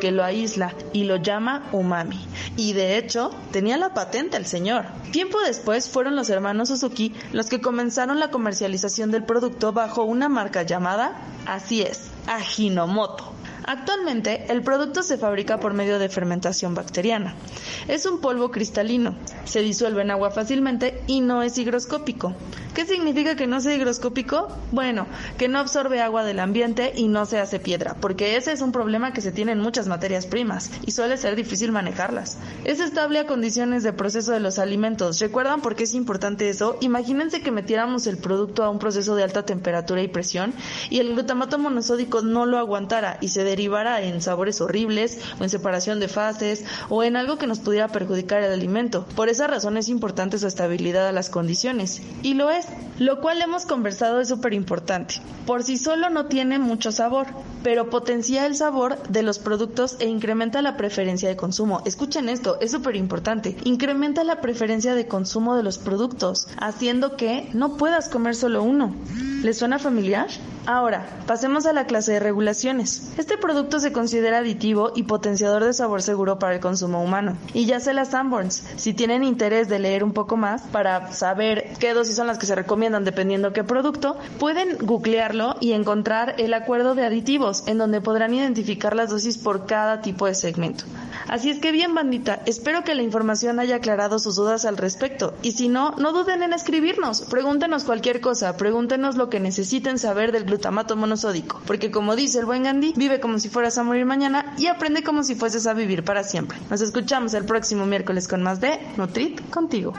que 0.00 0.10
lo 0.10 0.24
aísla 0.24 0.74
y 0.92 1.04
lo 1.04 1.16
llama 1.16 1.68
umami. 1.72 2.20
Y 2.56 2.72
de 2.72 2.96
hecho, 2.98 3.30
tenía 3.52 3.76
la 3.76 3.94
patente 3.94 4.36
el 4.36 4.46
señor. 4.46 4.86
Tiempo 5.12 5.40
después 5.40 5.88
fueron 5.88 6.16
los 6.16 6.30
hermanos 6.30 6.68
Suzuki 6.68 7.14
los 7.32 7.46
que 7.46 7.60
comenzaron 7.60 8.20
la 8.20 8.30
comercialización 8.30 9.10
del 9.10 9.24
producto 9.24 9.72
bajo 9.72 10.04
una 10.04 10.28
marca 10.28 10.62
llamada, 10.62 11.20
así 11.46 11.82
es, 11.82 12.10
Ajinomoto. 12.26 13.39
Actualmente, 13.66 14.46
el 14.48 14.62
producto 14.62 15.02
se 15.02 15.18
fabrica 15.18 15.60
por 15.60 15.74
medio 15.74 15.98
de 15.98 16.08
fermentación 16.08 16.74
bacteriana. 16.74 17.34
Es 17.88 18.06
un 18.06 18.20
polvo 18.20 18.50
cristalino, 18.50 19.14
se 19.44 19.60
disuelve 19.60 20.02
en 20.02 20.10
agua 20.10 20.30
fácilmente 20.30 21.02
y 21.06 21.20
no 21.20 21.42
es 21.42 21.58
higroscópico. 21.58 22.34
¿Qué 22.74 22.86
significa 22.86 23.34
que 23.34 23.46
no 23.46 23.60
sea 23.60 23.74
higroscópico? 23.74 24.48
Bueno, 24.70 25.06
que 25.38 25.48
no 25.48 25.58
absorbe 25.58 26.00
agua 26.00 26.24
del 26.24 26.38
ambiente 26.38 26.92
y 26.94 27.08
no 27.08 27.26
se 27.26 27.40
hace 27.40 27.58
piedra, 27.58 27.96
porque 28.00 28.36
ese 28.36 28.52
es 28.52 28.60
un 28.60 28.70
problema 28.70 29.12
que 29.12 29.20
se 29.20 29.32
tiene 29.32 29.52
en 29.52 29.60
muchas 29.60 29.88
materias 29.88 30.26
primas 30.26 30.70
y 30.86 30.92
suele 30.92 31.16
ser 31.16 31.34
difícil 31.34 31.72
manejarlas. 31.72 32.38
Es 32.64 32.80
estable 32.80 33.18
a 33.18 33.26
condiciones 33.26 33.82
de 33.82 33.92
proceso 33.92 34.32
de 34.32 34.40
los 34.40 34.58
alimentos. 34.58 35.18
¿Recuerdan 35.18 35.62
por 35.62 35.74
qué 35.74 35.82
es 35.82 35.94
importante 35.94 36.48
eso? 36.48 36.78
Imagínense 36.80 37.42
que 37.42 37.50
metiéramos 37.50 38.06
el 38.06 38.18
producto 38.18 38.62
a 38.62 38.70
un 38.70 38.78
proceso 38.78 39.16
de 39.16 39.24
alta 39.24 39.44
temperatura 39.44 40.02
y 40.02 40.08
presión 40.08 40.54
y 40.90 41.00
el 41.00 41.12
glutamato 41.12 41.58
monosódico 41.58 42.22
no 42.22 42.46
lo 42.46 42.58
aguantara 42.58 43.18
y 43.20 43.28
se 43.28 43.44
derivara 43.50 44.02
en 44.02 44.20
sabores 44.22 44.60
horribles 44.60 45.18
o 45.38 45.44
en 45.44 45.50
separación 45.50 46.00
de 46.00 46.08
fases 46.08 46.64
o 46.88 47.02
en 47.02 47.16
algo 47.16 47.38
que 47.38 47.46
nos 47.46 47.60
pudiera 47.60 47.88
perjudicar 47.88 48.42
el 48.42 48.52
alimento. 48.52 49.06
Por 49.16 49.28
esa 49.28 49.46
razón 49.46 49.76
es 49.76 49.88
importante 49.88 50.38
su 50.38 50.46
estabilidad 50.46 51.08
a 51.08 51.12
las 51.12 51.30
condiciones. 51.30 52.02
Y 52.22 52.34
lo 52.34 52.50
es, 52.50 52.66
lo 52.98 53.20
cual 53.20 53.42
hemos 53.42 53.66
conversado 53.66 54.20
es 54.20 54.28
súper 54.28 54.54
importante. 54.54 55.16
Por 55.46 55.62
sí 55.62 55.78
solo 55.78 56.10
no 56.10 56.26
tiene 56.26 56.58
mucho 56.58 56.92
sabor, 56.92 57.26
pero 57.62 57.90
potencia 57.90 58.46
el 58.46 58.54
sabor 58.54 59.02
de 59.08 59.22
los 59.22 59.38
productos 59.38 59.96
e 59.98 60.06
incrementa 60.06 60.62
la 60.62 60.76
preferencia 60.76 61.28
de 61.28 61.36
consumo. 61.36 61.82
Escuchen 61.84 62.28
esto, 62.28 62.58
es 62.60 62.70
súper 62.70 62.96
importante. 62.96 63.56
Incrementa 63.64 64.24
la 64.24 64.40
preferencia 64.40 64.94
de 64.94 65.06
consumo 65.06 65.56
de 65.56 65.62
los 65.62 65.78
productos, 65.78 66.48
haciendo 66.58 67.16
que 67.16 67.48
no 67.52 67.76
puedas 67.76 68.08
comer 68.08 68.34
solo 68.34 68.62
uno. 68.62 68.94
¿Les 69.42 69.58
suena 69.58 69.78
familiar? 69.78 70.28
Ahora, 70.66 71.08
pasemos 71.26 71.64
a 71.64 71.72
la 71.72 71.86
clase 71.86 72.12
de 72.12 72.20
regulaciones. 72.20 73.12
Este 73.16 73.38
producto 73.40 73.80
se 73.80 73.92
considera 73.92 74.38
aditivo 74.38 74.92
y 74.94 75.04
potenciador 75.04 75.64
de 75.64 75.72
sabor 75.72 76.02
seguro 76.02 76.38
para 76.38 76.54
el 76.54 76.60
consumo 76.60 77.02
humano. 77.02 77.36
Y 77.54 77.66
ya 77.66 77.80
sé 77.80 77.94
las 77.94 78.10
Sanborns, 78.10 78.62
si 78.76 78.94
tienen 78.94 79.24
interés 79.24 79.68
de 79.68 79.78
leer 79.78 80.04
un 80.04 80.12
poco 80.12 80.36
más 80.36 80.62
para 80.62 81.12
saber 81.12 81.72
qué 81.78 81.94
dosis 81.94 82.16
son 82.16 82.26
las 82.26 82.38
que 82.38 82.46
se 82.46 82.54
recomiendan 82.54 83.04
dependiendo 83.04 83.52
qué 83.52 83.64
producto, 83.64 84.16
pueden 84.38 84.78
googlearlo 84.78 85.56
y 85.60 85.72
encontrar 85.72 86.34
el 86.38 86.54
acuerdo 86.54 86.94
de 86.94 87.04
aditivos 87.04 87.66
en 87.66 87.78
donde 87.78 88.00
podrán 88.00 88.34
identificar 88.34 88.94
las 88.94 89.10
dosis 89.10 89.38
por 89.38 89.66
cada 89.66 90.00
tipo 90.02 90.26
de 90.26 90.34
segmento. 90.34 90.84
Así 91.30 91.48
es 91.48 91.60
que 91.60 91.70
bien 91.70 91.94
bandita, 91.94 92.42
espero 92.44 92.82
que 92.82 92.96
la 92.96 93.02
información 93.02 93.60
haya 93.60 93.76
aclarado 93.76 94.18
sus 94.18 94.34
dudas 94.34 94.64
al 94.64 94.76
respecto 94.76 95.32
y 95.42 95.52
si 95.52 95.68
no, 95.68 95.92
no 95.92 96.12
duden 96.12 96.42
en 96.42 96.52
escribirnos, 96.52 97.20
pregúntenos 97.20 97.84
cualquier 97.84 98.20
cosa, 98.20 98.56
pregúntenos 98.56 99.14
lo 99.14 99.30
que 99.30 99.38
necesiten 99.38 100.00
saber 100.00 100.32
del 100.32 100.42
glutamato 100.42 100.96
monosódico, 100.96 101.62
porque 101.68 101.92
como 101.92 102.16
dice 102.16 102.40
el 102.40 102.46
buen 102.46 102.64
Gandhi, 102.64 102.94
vive 102.96 103.20
como 103.20 103.38
si 103.38 103.48
fueras 103.48 103.78
a 103.78 103.84
morir 103.84 104.06
mañana 104.06 104.56
y 104.58 104.66
aprende 104.66 105.04
como 105.04 105.22
si 105.22 105.36
fueses 105.36 105.68
a 105.68 105.72
vivir 105.72 106.02
para 106.02 106.24
siempre. 106.24 106.58
Nos 106.68 106.80
escuchamos 106.80 107.32
el 107.34 107.44
próximo 107.44 107.86
miércoles 107.86 108.26
con 108.26 108.42
más 108.42 108.60
de 108.60 108.80
Nutrit 108.96 109.40
contigo. 109.50 109.92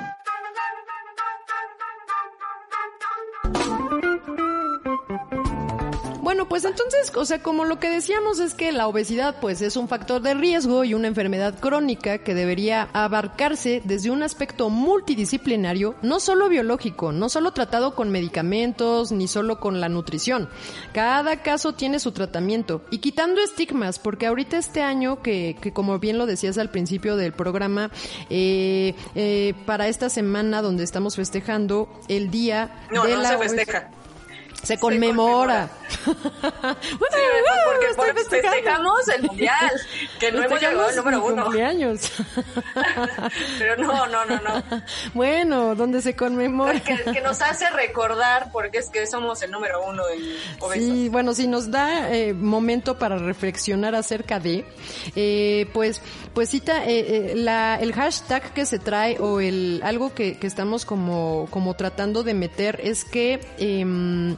Bueno, 6.42 6.50
pues 6.50 6.66
entonces, 6.66 7.12
o 7.16 7.24
sea, 7.24 7.44
como 7.44 7.66
lo 7.66 7.80
que 7.80 7.88
decíamos 7.88 8.40
es 8.40 8.56
que 8.56 8.72
la 8.72 8.88
obesidad 8.88 9.36
pues 9.40 9.62
es 9.62 9.76
un 9.78 9.88
factor 9.88 10.24
de 10.24 10.34
riesgo 10.34 10.84
y 10.84 10.96
una 10.96 11.08
enfermedad 11.08 11.60
crónica 11.60 12.18
que 12.18 12.34
debería 12.34 12.90
abarcarse 12.94 13.80
desde 13.86 14.10
un 14.10 14.24
aspecto 14.24 14.72
multidisciplinario, 14.72 15.94
no 16.02 16.20
solo 16.20 16.50
biológico, 16.50 17.12
no 17.12 17.30
solo 17.30 17.52
tratado 17.52 17.94
con 17.94 18.10
medicamentos 18.10 19.12
ni 19.12 19.28
solo 19.28 19.60
con 19.60 19.80
la 19.80 19.88
nutrición. 19.88 20.50
Cada 20.94 21.44
caso 21.44 21.76
tiene 21.76 22.00
su 22.00 22.12
tratamiento 22.12 22.82
y 22.90 22.98
quitando 22.98 23.40
estigmas, 23.40 24.00
porque 24.00 24.26
ahorita 24.26 24.58
este 24.58 24.82
año 24.82 25.22
que, 25.22 25.56
que 25.62 25.74
como 25.74 26.00
bien 26.00 26.18
lo 26.18 26.26
decías 26.26 26.58
al 26.58 26.72
principio 26.72 27.18
del 27.18 27.34
programa, 27.34 27.92
eh, 28.32 28.96
eh, 29.14 29.54
para 29.68 29.88
esta 29.88 30.10
semana 30.10 30.64
donde 30.64 30.86
estamos 30.86 31.16
festejando 31.16 31.88
el 32.08 32.32
día 32.32 32.88
No, 32.90 33.04
de 33.04 33.12
no 33.12 33.22
la 33.22 33.30
se 33.30 33.38
festeja. 33.38 33.92
Se 34.64 34.78
conmemora. 34.78 35.70
Sí, 37.12 37.18
porque, 37.66 37.86
Estoy 37.90 37.96
porque 37.96 38.14
festejando. 38.14 38.52
festejamos 38.56 39.08
el 39.10 39.24
mundial, 39.24 39.72
que 40.20 40.32
no 40.32 40.44
hemos 40.44 40.60
llegado 40.62 40.88
al 40.88 40.96
número 40.96 41.26
uno. 41.26 41.44
cumpleaños. 41.44 42.12
Pero 43.60 43.78
no, 43.78 44.08
no, 44.08 44.26
no, 44.26 44.40
no. 44.40 44.64
bueno, 45.14 45.76
donde 45.76 46.02
se 46.02 46.16
conmemora. 46.16 46.80
Que, 46.80 46.96
que 47.12 47.22
nos 47.22 47.42
hace 47.42 47.70
recordar 47.72 48.50
porque 48.52 48.78
es 48.80 48.90
que 48.90 49.06
somos 49.06 49.42
el 49.42 49.52
número 49.52 49.86
uno 49.86 50.04
en 50.10 50.22
obesos. 50.60 50.84
Sí, 50.86 51.10
bueno, 51.10 51.34
si 51.34 51.48
nos 51.48 51.70
da 51.70 52.10
eh, 52.14 52.34
momento 52.34 52.98
para 52.98 53.18
reflexionar 53.18 53.94
acerca 53.96 54.40
de, 54.40 54.66
eh, 55.16 55.68
pues, 55.74 56.02
pues 56.34 56.50
cita, 56.50 56.86
eh, 56.86 57.32
eh, 57.32 57.34
la, 57.36 57.78
el 57.80 57.94
hashtag 57.94 58.54
que 58.54 58.66
se 58.66 58.80
trae 58.80 59.18
o 59.20 59.40
el 59.42 59.82
algo 59.84 60.14
que, 60.14 60.38
que 60.38 60.48
estamos 60.48 60.86
como, 60.86 61.48
como 61.52 61.76
tratando 61.76 62.24
de 62.24 62.34
meter 62.34 62.80
es 62.84 63.04
que, 63.04 63.42
em, 63.58 64.38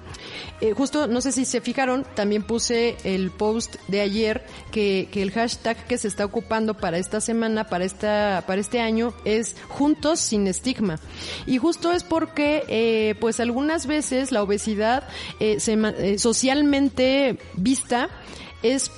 eh, 0.62 0.74
justo, 0.74 1.08
no 1.08 1.22
sé 1.22 1.32
si 1.32 1.46
se 1.46 1.62
fijaron, 1.62 2.06
también 2.16 2.44
puse 2.44 2.96
el 3.04 3.32
post 3.32 3.76
de 3.88 4.02
ayer 4.02 4.46
que, 4.72 5.10
el 5.14 5.32
hashtag 5.32 5.86
que 5.88 5.98
se 5.98 6.08
está 6.08 6.26
ocupando 6.26 6.74
para 6.76 6.98
esta 6.98 7.22
semana, 7.22 7.66
para 7.66 7.86
esta, 7.86 8.44
para 8.48 8.62
este 8.62 8.80
año 8.80 9.14
es 9.26 9.56
juntos 9.68 10.20
sin 10.20 10.48
estigma. 10.48 11.00
Y 11.46 11.58
justo 11.58 11.92
es 11.92 12.04
porque, 12.04 12.64
eh, 12.68 13.16
pues 13.20 13.40
algunas 13.40 13.88
veces 13.88 14.32
la 14.32 14.44
obesidad 14.44 15.08
eh, 15.40 15.60
se 15.60 15.74
eh, 15.74 16.18
socialmente 16.18 17.38
vista 17.56 18.10
es 18.62 18.92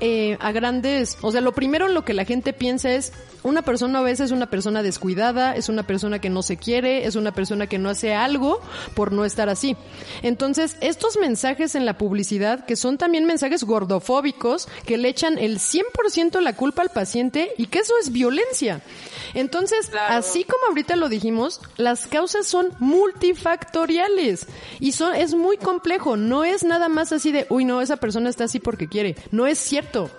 eh, 0.00 0.36
a 0.40 0.52
grandes, 0.52 1.18
o 1.22 1.32
sea, 1.32 1.40
lo 1.40 1.52
primero 1.52 1.86
en 1.86 1.94
lo 1.94 2.04
que 2.04 2.14
la 2.14 2.24
gente 2.24 2.52
piensa 2.52 2.90
es 2.90 3.12
una 3.42 3.62
persona 3.62 4.00
obesa 4.00 4.24
es 4.24 4.30
una 4.30 4.50
persona 4.50 4.82
descuidada, 4.82 5.54
es 5.54 5.68
una 5.68 5.84
persona 5.84 6.20
que 6.20 6.30
no 6.30 6.42
se 6.42 6.56
quiere, 6.56 7.06
es 7.06 7.16
una 7.16 7.32
persona 7.32 7.66
que 7.66 7.78
no 7.78 7.88
hace 7.88 8.14
algo 8.14 8.60
por 8.94 9.12
no 9.12 9.24
estar 9.24 9.48
así. 9.48 9.76
Entonces, 10.22 10.76
estos 10.80 11.16
mensajes 11.18 11.74
en 11.74 11.86
la 11.86 11.98
publicidad, 11.98 12.64
que 12.64 12.76
son 12.76 12.98
también 12.98 13.24
mensajes 13.24 13.64
gordofóbicos, 13.64 14.68
que 14.84 14.98
le 14.98 15.08
echan 15.08 15.38
el 15.38 15.58
100% 15.58 16.40
la 16.40 16.54
culpa 16.54 16.82
al 16.82 16.90
paciente 16.90 17.52
y 17.56 17.66
que 17.66 17.80
eso 17.80 17.94
es 18.00 18.12
violencia. 18.12 18.82
Entonces, 19.34 19.86
Claro. 19.88 20.14
así 20.16 20.44
como 20.44 20.66
ahorita 20.68 20.96
lo 20.96 21.08
dijimos, 21.08 21.60
las 21.76 22.06
causas 22.06 22.46
son 22.46 22.68
multifactoriales 22.78 24.46
y 24.80 24.92
son, 24.92 25.14
es 25.14 25.34
muy 25.34 25.56
complejo. 25.56 26.16
No 26.16 26.44
es 26.44 26.64
nada 26.64 26.88
más 26.88 27.12
así 27.12 27.32
de, 27.32 27.46
uy, 27.50 27.64
no, 27.64 27.80
esa 27.80 27.96
persona 27.96 28.28
está 28.30 28.44
así 28.44 28.60
porque 28.60 28.88
quiere. 28.88 29.16
No 29.30 29.46
es 29.46 29.58
cierto. 29.58 30.10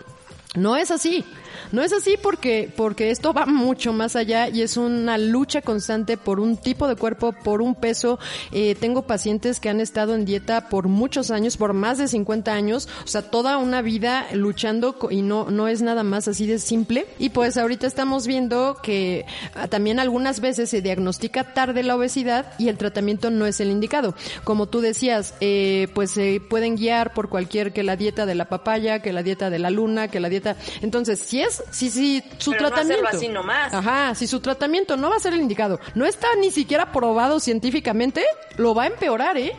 No 0.55 0.75
es 0.75 0.91
así. 0.91 1.25
No 1.71 1.83
es 1.83 1.93
así 1.93 2.15
porque, 2.21 2.71
porque 2.75 3.11
esto 3.11 3.33
va 3.33 3.45
mucho 3.45 3.93
más 3.93 4.15
allá 4.15 4.49
y 4.49 4.61
es 4.61 4.77
una 4.77 5.17
lucha 5.17 5.61
constante 5.61 6.17
por 6.17 6.39
un 6.39 6.57
tipo 6.57 6.87
de 6.87 6.95
cuerpo, 6.95 7.31
por 7.31 7.61
un 7.61 7.75
peso. 7.75 8.19
Eh, 8.51 8.75
tengo 8.79 9.03
pacientes 9.03 9.59
que 9.59 9.69
han 9.69 9.79
estado 9.79 10.15
en 10.15 10.25
dieta 10.25 10.69
por 10.69 10.87
muchos 10.87 11.31
años, 11.31 11.57
por 11.57 11.73
más 11.73 11.97
de 11.97 12.07
50 12.07 12.51
años, 12.53 12.87
o 13.03 13.07
sea, 13.07 13.21
toda 13.21 13.57
una 13.57 13.81
vida 13.81 14.27
luchando 14.33 14.97
y 15.11 15.21
no, 15.21 15.51
no 15.51 15.67
es 15.67 15.81
nada 15.81 16.03
más 16.03 16.27
así 16.27 16.47
de 16.47 16.59
simple. 16.59 17.05
Y 17.19 17.29
pues 17.29 17.57
ahorita 17.57 17.87
estamos 17.87 18.27
viendo 18.27 18.77
que 18.81 19.25
ah, 19.53 19.67
también 19.67 19.99
algunas 19.99 20.39
veces 20.39 20.69
se 20.69 20.81
diagnostica 20.81 21.53
tarde 21.53 21.83
la 21.83 21.95
obesidad 21.95 22.53
y 22.57 22.69
el 22.69 22.77
tratamiento 22.77 23.29
no 23.29 23.45
es 23.45 23.59
el 23.59 23.69
indicado. 23.69 24.15
Como 24.43 24.67
tú 24.67 24.81
decías, 24.81 25.35
eh, 25.41 25.87
pues 25.93 26.11
se 26.11 26.41
pueden 26.49 26.75
guiar 26.75 27.13
por 27.13 27.29
cualquier 27.29 27.73
que 27.73 27.83
la 27.83 27.95
dieta 27.95 28.25
de 28.25 28.35
la 28.35 28.49
papaya, 28.49 29.01
que 29.01 29.13
la 29.13 29.23
dieta 29.23 29.49
de 29.49 29.59
la 29.59 29.69
luna, 29.69 30.07
que 30.07 30.19
la 30.19 30.29
dieta. 30.29 30.55
Entonces, 30.81 31.19
si 31.19 31.41
es, 31.41 31.58
si, 31.71 31.89
si 31.89 32.23
su 32.37 32.51
Pero 32.51 32.63
no 32.63 32.67
tratamiento. 32.69 33.07
hacerlo 33.07 33.17
así 33.19 33.27
nomás. 33.29 33.73
Ajá, 33.73 34.15
si 34.15 34.27
su 34.27 34.39
tratamiento 34.39 34.97
no 34.97 35.09
va 35.09 35.15
a 35.17 35.19
ser 35.19 35.33
el 35.33 35.41
indicado, 35.41 35.79
no 35.95 36.05
está 36.05 36.27
ni 36.39 36.51
siquiera 36.51 36.91
probado 36.91 37.39
científicamente, 37.39 38.23
lo 38.57 38.73
va 38.73 38.83
a 38.83 38.87
empeorar, 38.87 39.37
¿eh? 39.37 39.53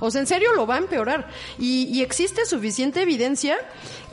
O 0.00 0.10
sea, 0.10 0.20
en 0.20 0.26
serio 0.26 0.52
lo 0.54 0.66
va 0.66 0.74
a 0.74 0.78
empeorar. 0.78 1.28
Y, 1.58 1.84
y 1.84 2.02
existe 2.02 2.44
suficiente 2.46 3.02
evidencia 3.02 3.56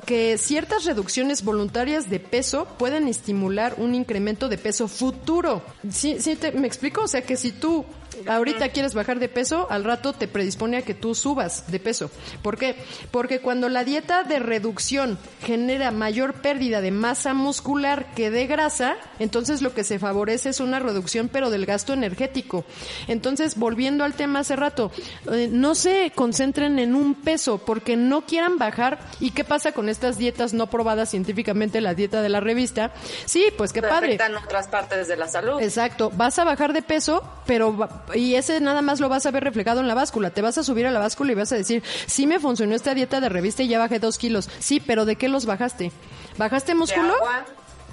que 0.05 0.37
ciertas 0.37 0.85
reducciones 0.85 1.43
voluntarias 1.43 2.09
de 2.09 2.19
peso 2.19 2.65
pueden 2.77 3.07
estimular 3.07 3.75
un 3.77 3.93
incremento 3.95 4.47
de 4.49 4.57
peso 4.57 4.87
futuro. 4.87 5.61
¿Sí, 5.91 6.17
sí 6.19 6.35
te- 6.35 6.51
me 6.53 6.67
explico? 6.67 7.01
O 7.03 7.07
sea, 7.07 7.21
que 7.23 7.35
si 7.37 7.51
tú 7.51 7.85
ahorita 8.27 8.69
quieres 8.69 8.93
bajar 8.93 9.19
de 9.19 9.29
peso, 9.29 9.67
al 9.69 9.83
rato 9.83 10.13
te 10.13 10.27
predispone 10.27 10.77
a 10.77 10.81
que 10.81 10.93
tú 10.93 11.15
subas 11.15 11.71
de 11.71 11.79
peso. 11.79 12.11
¿Por 12.41 12.57
qué? 12.57 12.75
Porque 13.11 13.39
cuando 13.39 13.69
la 13.69 13.83
dieta 13.83 14.23
de 14.23 14.39
reducción 14.39 15.17
genera 15.43 15.91
mayor 15.91 16.35
pérdida 16.35 16.81
de 16.81 16.91
masa 16.91 17.33
muscular 17.33 18.13
que 18.15 18.31
de 18.31 18.47
grasa, 18.47 18.95
entonces 19.19 19.61
lo 19.61 19.73
que 19.73 19.83
se 19.83 19.99
favorece 19.99 20.49
es 20.49 20.59
una 20.59 20.79
reducción 20.79 21.29
pero 21.29 21.49
del 21.49 21.65
gasto 21.65 21.93
energético. 21.93 22.65
Entonces, 23.07 23.57
volviendo 23.57 24.03
al 24.03 24.13
tema 24.13 24.39
hace 24.39 24.55
rato, 24.55 24.91
eh, 25.31 25.47
no 25.51 25.75
se 25.75 26.11
concentren 26.15 26.79
en 26.79 26.95
un 26.95 27.15
peso 27.15 27.57
porque 27.59 27.95
no 27.95 28.25
quieran 28.25 28.57
bajar. 28.57 28.99
¿Y 29.19 29.31
qué 29.31 29.43
pasa 29.43 29.71
con 29.71 29.89
estas 29.89 30.17
dietas 30.17 30.53
no 30.53 30.67
probadas 30.69 31.09
científicamente, 31.09 31.81
la 31.81 31.93
dieta 31.93 32.21
de 32.21 32.29
la 32.29 32.39
revista? 32.39 32.91
Sí, 33.25 33.45
pues 33.57 33.73
qué 33.73 33.81
Te 33.81 33.87
padre. 33.87 34.07
afectan 34.07 34.35
otras 34.35 34.67
partes 34.67 35.07
de 35.07 35.17
la 35.17 35.27
salud. 35.27 35.61
Exacto, 35.61 36.11
vas 36.15 36.39
a 36.39 36.43
bajar 36.43 36.73
de 36.73 36.81
peso, 36.81 37.23
pero 37.45 37.87
y 38.13 38.35
ese 38.35 38.59
nada 38.61 38.81
más 38.81 38.99
lo 38.99 39.09
vas 39.09 39.25
a 39.25 39.31
ver 39.31 39.43
reflejado 39.43 39.81
en 39.81 39.87
la 39.87 39.93
báscula. 39.93 40.31
Te 40.31 40.41
vas 40.41 40.57
a 40.57 40.63
subir 40.63 40.85
a 40.85 40.91
la 40.91 40.99
báscula 40.99 41.31
y 41.31 41.35
vas 41.35 41.51
a 41.51 41.55
decir, 41.55 41.83
sí 42.05 42.27
me 42.27 42.39
funcionó 42.39 42.75
esta 42.75 42.93
dieta 42.93 43.19
de 43.19 43.29
revista 43.29 43.63
y 43.63 43.67
ya 43.67 43.79
bajé 43.79 43.99
dos 43.99 44.17
kilos. 44.17 44.49
Sí, 44.59 44.79
pero 44.79 45.05
¿de 45.05 45.15
qué 45.15 45.29
los 45.29 45.45
bajaste? 45.45 45.91
¿Bajaste 46.37 46.75
músculo? 46.75 47.13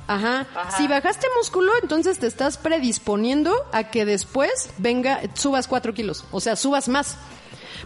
Ajá. 0.08 0.46
Si 0.76 0.88
bajaste 0.88 1.26
músculo, 1.36 1.70
entonces 1.82 2.18
te 2.18 2.26
estás 2.26 2.56
predisponiendo 2.56 3.52
a 3.72 3.84
que 3.84 4.06
después 4.06 4.70
venga, 4.78 5.20
subas 5.34 5.68
cuatro 5.68 5.92
kilos. 5.92 6.24
O 6.32 6.40
sea, 6.40 6.56
subas 6.56 6.88
más. 6.88 7.18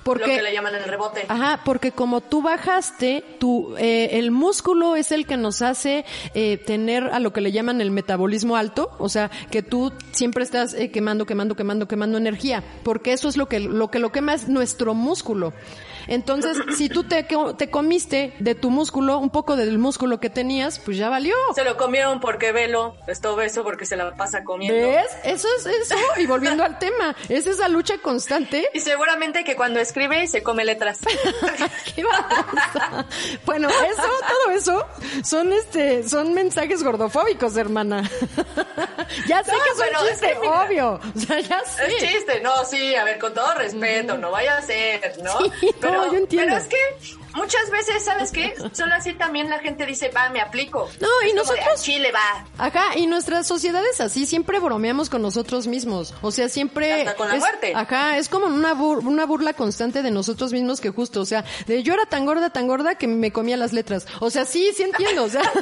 Porque, 0.03 0.27
Lo 0.27 0.35
que 0.35 0.43
le 0.43 0.53
llaman 0.53 0.75
el 0.75 0.85
rebote. 0.85 1.25
Ajá, 1.29 1.61
porque 1.65 1.93
como 1.93 2.21
tú 2.21 2.43
bajaste, 2.43 3.25
tu, 3.39 3.77
eh, 3.77 4.11
el 4.13 4.31
músculo 4.31 4.97
es 4.97 5.13
el 5.13 5.27
que 5.27 5.37
nos 5.37 5.63
hace 5.63 6.05
eh, 6.35 6.59
tener 6.59 7.05
a 7.05 7.21
lo 7.21 7.33
que 7.33 7.41
le 7.41 7.53
llaman 7.53 7.81
el 7.81 7.91
metabolismo 7.91 8.57
alto, 8.57 8.91
o 8.99 9.09
sea, 9.09 9.31
que 9.51 9.63
tú 9.63 9.93
siempre 10.11 10.45
estás 10.45 10.75
eh, 10.75 10.91
quemando, 10.91 11.27
quemando, 11.27 11.55
quemando, 11.55 11.87
quemando 11.87 12.19
energía, 12.19 12.63
porque 12.83 13.13
eso 13.13 13.29
es 13.29 13.37
lo 13.37 13.47
que 13.47 13.61
lo 13.61 13.91
que 13.91 13.99
lo 13.99 14.11
quema 14.11 14.35
es 14.35 14.49
nuestro 14.49 14.95
músculo. 14.95 15.53
Entonces, 16.09 16.57
si 16.77 16.89
tú 16.89 17.05
te, 17.05 17.27
te 17.57 17.71
comiste 17.71 18.35
de 18.39 18.55
tu 18.55 18.71
músculo, 18.71 19.19
un 19.19 19.31
poco 19.31 19.57
del 19.57 19.79
músculo 19.79 20.21
que 20.21 20.31
tenías, 20.31 20.79
pues 20.79 20.97
ya 20.97 21.09
valió. 21.09 21.35
Se 21.55 21.65
lo 21.65 21.77
comieron 21.77 22.21
porque 22.21 22.53
Velo 22.53 22.97
está 23.07 23.31
obeso 23.31 23.63
porque 23.63 23.87
se 23.87 23.97
la 23.97 24.15
pasa 24.15 24.45
comiendo. 24.45 24.89
¿Ves? 24.89 25.07
Eso 25.25 25.49
es 25.59 25.67
eso. 25.67 25.95
Y 26.17 26.27
volviendo 26.27 26.65
al 26.65 26.79
tema, 26.79 27.15
es 27.29 27.47
esa 27.47 27.69
lucha 27.69 27.99
constante 27.99 28.69
Y 28.75 28.81
seguramente 28.81 29.45
que 29.45 29.57
cuando 29.57 29.81
escribe 29.81 30.27
se 30.27 30.43
come 30.43 30.65
letras. 30.65 31.01
Qué 31.95 32.05
bueno, 33.45 33.69
eso, 33.69 34.03
todo 34.03 34.51
eso, 34.55 34.87
son 35.25 35.53
este, 35.53 36.09
son 36.09 36.35
mensajes 36.35 36.83
gordofóbicos, 36.83 37.57
hermana. 37.57 38.09
ya 39.27 39.43
sé 39.45 39.53
No, 39.53 39.59
que 40.03 40.11
es 40.11 40.21
que 40.21 40.39
mira, 40.41 40.63
obvio. 40.65 41.01
O 41.15 41.19
sea, 41.19 41.41
ya 41.41 41.61
sé. 41.65 41.87
Es 41.87 41.97
chiste, 41.99 42.41
no, 42.41 42.65
sí, 42.65 42.95
a 42.95 43.05
ver, 43.05 43.19
con 43.19 43.35
todo 43.35 43.55
respeto, 43.55 44.17
no 44.19 44.31
vaya 44.31 44.57
a 44.57 44.63
ser, 44.63 45.13
¿no? 45.23 45.39
Sí, 45.39 45.75
no, 45.81 45.92
yo 45.93 46.19
entiendo. 46.19 46.55
Pero 46.55 46.57
es 46.57 46.69
que 46.69 47.22
muchas 47.35 47.71
veces, 47.71 48.05
¿sabes 48.05 48.31
qué? 48.31 48.55
Solo 48.73 48.95
así 48.95 49.13
también 49.15 49.49
la 49.51 49.59
gente 49.59 49.87
dice, 49.87 50.11
va, 50.11 50.29
me 50.31 50.41
aplico. 50.41 50.89
No, 51.01 51.09
y 51.25 51.29
Es 51.29 51.33
de, 51.33 51.39
nosotros- 51.39 51.67
"Ah, 51.71 51.77
Chile 51.81 52.13
va. 52.13 52.47
Ajá, 52.59 52.97
y 52.97 53.07
nuestras 53.07 53.47
sociedades 53.47 54.01
así 54.01 54.27
siempre 54.27 54.59
bromeamos 54.61 55.11
con 55.11 55.23
nosotros 55.23 55.67
mismos. 55.67 56.15
O 56.23 56.31
sea, 56.31 56.49
siempre. 56.49 57.03
Hasta 57.03 57.17
con 57.17 57.29
la 57.29 57.35
es- 57.35 57.41
muerte. 57.41 57.73
Ajá, 57.75 58.19
es 58.19 58.29
como 58.29 58.47
una, 58.47 58.75
bur- 58.75 59.05
una 59.07 59.27
burla 59.27 59.53
constante 59.55 60.03
de 60.03 60.11
nosotros 60.11 60.53
mismos 60.53 60.81
que 60.81 60.91
justo, 60.91 61.21
o 61.21 61.27
sea, 61.27 61.45
de 61.67 61.83
yo 61.83 61.95
era 61.95 62.07
tan 62.07 62.25
gorda, 62.27 62.51
tan 62.51 62.67
gorda 62.67 62.95
que 62.97 63.07
me 63.07 63.33
comía 63.33 63.57
las 63.57 63.73
letras. 63.73 64.07
O 64.21 64.31
sea, 64.31 64.45
sí, 64.45 64.71
sí 64.77 64.83
entiendo, 64.83 65.25
o 65.25 65.29
sea. 65.29 65.43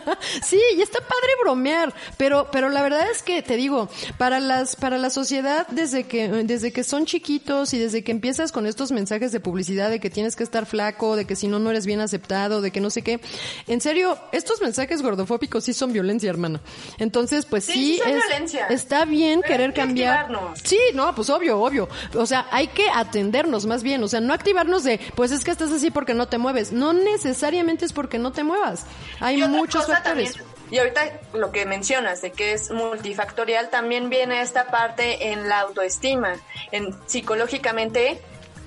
sí, 0.42 0.60
y 0.76 0.82
está 0.82 0.98
padre 1.00 1.32
bromear, 1.42 1.94
pero, 2.16 2.48
pero 2.50 2.68
la 2.68 2.82
verdad 2.82 3.10
es 3.10 3.22
que 3.22 3.42
te 3.42 3.56
digo, 3.56 3.88
para 4.18 4.40
las, 4.40 4.76
para 4.76 4.98
la 4.98 5.10
sociedad, 5.10 5.66
desde 5.68 6.04
que, 6.04 6.28
desde 6.28 6.72
que 6.72 6.84
son 6.84 7.06
chiquitos 7.06 7.72
y 7.74 7.78
desde 7.78 8.02
que 8.04 8.12
empiezas 8.12 8.52
con 8.52 8.66
estos 8.66 8.92
mensajes 8.92 9.32
de 9.32 9.40
publicidad 9.40 9.90
de 9.90 10.00
que 10.00 10.10
tienes 10.10 10.36
que 10.36 10.42
estar 10.44 10.66
flaco, 10.66 10.99
de 11.16 11.24
que 11.26 11.34
si 11.36 11.48
no, 11.48 11.58
no 11.58 11.70
eres 11.70 11.86
bien 11.86 12.00
aceptado, 12.00 12.60
de 12.60 12.70
que 12.70 12.80
no 12.80 12.90
sé 12.90 13.02
qué. 13.02 13.20
En 13.66 13.80
serio, 13.80 14.18
estos 14.32 14.60
mensajes 14.60 15.02
gordofóbicos 15.02 15.64
sí 15.64 15.72
son 15.72 15.92
violencia, 15.92 16.28
hermana. 16.30 16.60
Entonces, 16.98 17.46
pues 17.46 17.64
Sí, 17.64 17.72
sí, 17.72 18.00
es- 18.04 18.06
violencia. 18.26 18.66
está 18.66 19.04
bien 19.04 19.40
Pero 19.42 19.52
querer 19.54 19.74
cambiar. 19.74 20.18
activarnos. 20.20 20.58
Sí, 20.62 20.78
no, 20.94 21.14
pues 21.14 21.30
obvio, 21.30 21.60
obvio. 21.60 21.88
O 22.14 22.26
sea, 22.26 22.46
hay 22.50 22.68
que 22.68 22.88
atendernos 22.90 23.66
más 23.66 23.82
bien. 23.82 24.02
O 24.04 24.08
sea, 24.08 24.20
no 24.20 24.32
activarnos 24.34 24.84
de, 24.84 25.00
pues 25.14 25.30
es 25.32 25.42
que 25.44 25.50
estás 25.50 25.70
así 25.72 25.90
porque 25.90 26.14
no 26.14 26.28
te 26.28 26.38
mueves. 26.38 26.72
No 26.72 26.92
necesariamente 26.92 27.84
es 27.84 27.92
porque 27.92 28.18
no 28.18 28.32
te 28.32 28.44
muevas. 28.44 28.84
Hay 29.20 29.38
muchos 29.48 29.86
factores. 29.86 30.34
y 30.70 30.78
ahorita 30.78 31.02
lo 31.34 31.50
que 31.50 31.66
mencionas 31.66 32.22
de 32.22 32.30
que 32.30 32.52
es 32.52 32.70
multifactorial, 32.70 33.70
también 33.70 34.08
viene 34.08 34.40
esta 34.40 34.66
parte 34.68 35.32
en 35.32 35.48
la 35.48 35.60
autoestima, 35.60 36.34
en 36.70 36.94
psicológicamente, 37.06 38.20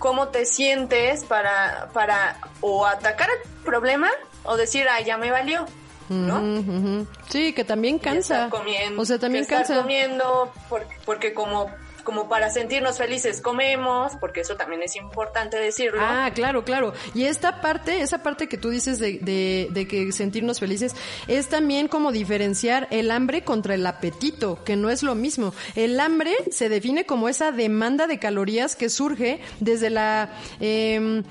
cómo 0.03 0.27
te 0.27 0.45
sientes 0.45 1.23
para, 1.23 1.87
para 1.93 2.37
o 2.59 2.85
atacar 2.85 3.29
el 3.29 3.63
problema 3.63 4.09
o 4.43 4.57
decir, 4.57 4.85
ah, 4.89 4.99
ya 4.99 5.17
me 5.17 5.31
valió, 5.31 5.65
¿no? 6.09 7.07
Sí, 7.29 7.53
que 7.53 7.63
también 7.63 7.99
cansa. 7.99 8.49
comiendo, 8.49 9.01
o 9.01 9.05
sea, 9.05 9.17
también 9.17 9.45
cansa. 9.45 9.77
comiendo 9.77 10.51
porque, 10.67 10.97
porque 11.05 11.33
como 11.33 11.71
como 12.03 12.29
para 12.29 12.49
sentirnos 12.49 12.97
felices 12.97 13.41
comemos, 13.41 14.13
porque 14.19 14.41
eso 14.41 14.55
también 14.55 14.83
es 14.83 14.95
importante 14.95 15.57
decirlo. 15.57 16.01
Ah, 16.01 16.31
claro, 16.33 16.63
claro. 16.63 16.93
Y 17.13 17.25
esta 17.25 17.61
parte, 17.61 18.01
esa 18.01 18.23
parte 18.23 18.47
que 18.47 18.57
tú 18.57 18.69
dices 18.69 18.99
de, 18.99 19.19
de, 19.19 19.67
de 19.71 19.87
que 19.87 20.11
sentirnos 20.11 20.59
felices, 20.59 20.95
es 21.27 21.47
también 21.47 21.87
como 21.87 22.11
diferenciar 22.11 22.87
el 22.91 23.11
hambre 23.11 23.43
contra 23.43 23.75
el 23.75 23.85
apetito, 23.85 24.63
que 24.63 24.75
no 24.75 24.89
es 24.89 25.03
lo 25.03 25.15
mismo. 25.15 25.53
El 25.75 25.99
hambre 25.99 26.33
se 26.51 26.69
define 26.69 27.05
como 27.05 27.29
esa 27.29 27.51
demanda 27.51 28.07
de 28.07 28.19
calorías 28.19 28.75
que 28.75 28.89
surge 28.89 29.39
desde 29.59 29.89
la... 29.89 30.33
em, 30.59 31.23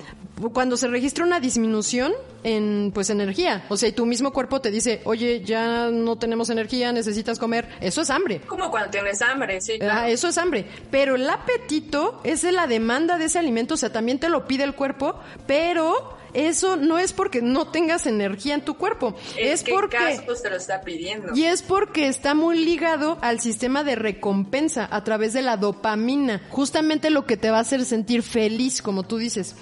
cuando 0.53 0.77
se 0.77 0.89
registra 0.89 1.25
una 1.25 1.41
disminución 1.41 2.13
en 2.43 2.91
pues 2.93 3.11
energía, 3.11 3.65
o 3.69 3.77
sea, 3.77 3.89
y 3.89 3.93
tu 3.93 4.07
mismo 4.07 4.33
cuerpo 4.33 4.61
te 4.61 4.71
dice, 4.71 5.01
oye, 5.05 5.43
ya 5.45 5.91
no 5.91 6.17
tenemos 6.17 6.51
energía, 6.51 6.93
necesitas 6.93 7.39
comer, 7.39 7.69
eso 7.81 8.01
es 8.01 8.11
hambre. 8.11 8.41
Como 8.41 8.71
cuando 8.71 8.91
tienes 8.91 9.23
hambre, 9.23 9.61
sí. 9.61 9.75
Ah, 9.75 9.79
claro. 9.79 10.07
eso 10.09 10.29
es 10.29 10.39
hambre. 10.39 10.67
Pero 10.91 11.15
el 11.15 11.29
apetito 11.29 12.21
es 12.25 12.43
de 12.43 12.53
la 12.53 12.67
demanda 12.67 13.19
de 13.19 13.27
ese 13.27 13.39
alimento, 13.39 13.75
o 13.75 13.77
sea, 13.77 13.93
también 13.93 14.19
te 14.19 14.29
lo 14.29 14.47
pide 14.47 14.65
el 14.65 14.75
cuerpo, 14.75 15.21
pero 15.47 16.17
eso 16.35 16.77
no 16.77 16.99
es 16.99 17.13
porque 17.13 17.43
no 17.43 17.69
tengas 17.69 18.07
energía 18.07 18.55
en 18.55 18.65
tu 18.65 18.75
cuerpo, 18.75 19.15
¿En 19.37 19.53
es 19.53 19.63
qué 19.63 19.73
porque... 19.73 19.99
caso 19.99 20.23
te 20.43 20.51
lo 20.51 20.57
está 20.57 20.81
pidiendo? 20.81 21.35
Y 21.35 21.45
es 21.45 21.63
porque 21.63 22.09
está 22.09 22.35
muy 22.35 22.65
ligado 22.65 23.19
al 23.21 23.41
sistema 23.41 23.85
de 23.85 23.97
recompensa 23.97 24.89
a 24.91 25.05
través 25.05 25.35
de 25.35 25.43
la 25.43 25.57
dopamina, 25.59 26.43
justamente 26.49 27.11
lo 27.11 27.27
que 27.27 27.37
te 27.37 27.51
va 27.51 27.59
a 27.59 27.63
hacer 27.63 27.85
sentir 27.85 28.23
feliz, 28.23 28.81
como 28.83 29.03
tú 29.03 29.19
dices. 29.19 29.55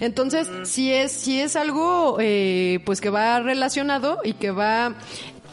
Entonces, 0.00 0.48
si 0.64 0.92
es, 0.92 1.12
si 1.12 1.40
es 1.40 1.56
algo 1.56 2.16
eh, 2.20 2.80
pues 2.84 3.00
que 3.00 3.10
va 3.10 3.40
relacionado 3.40 4.18
y 4.24 4.34
que 4.34 4.50
va 4.50 4.94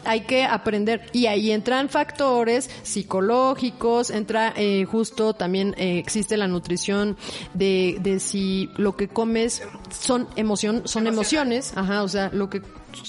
hay 0.05 0.21
que 0.21 0.45
aprender. 0.45 1.09
Y 1.13 1.27
ahí 1.27 1.51
entran 1.51 1.89
factores 1.89 2.69
psicológicos, 2.83 4.09
entra 4.09 4.53
eh, 4.55 4.85
justo 4.85 5.33
también 5.33 5.75
eh, 5.77 5.97
existe 5.97 6.37
la 6.37 6.47
nutrición 6.47 7.17
de, 7.53 7.97
de 8.01 8.19
si 8.19 8.69
lo 8.77 8.95
que 8.95 9.07
comes 9.07 9.61
son 9.89 10.27
emoción, 10.35 10.83
son 10.85 11.07
emociones, 11.07 11.73
ajá, 11.75 12.03
o 12.03 12.07
sea, 12.07 12.29
lo 12.33 12.49
que 12.49 12.61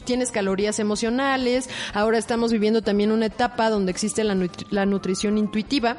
tienes 0.05 0.31
calorías 0.31 0.79
emocionales. 0.79 1.69
Ahora 1.95 2.19
estamos 2.19 2.53
viviendo 2.53 2.83
también 2.83 3.13
una 3.13 3.27
etapa 3.27 3.71
donde 3.71 3.91
existe 3.91 4.25
la, 4.25 4.35
nutri- 4.35 4.67
la 4.71 4.87
nutrición 4.87 5.39
intuitiva, 5.39 5.97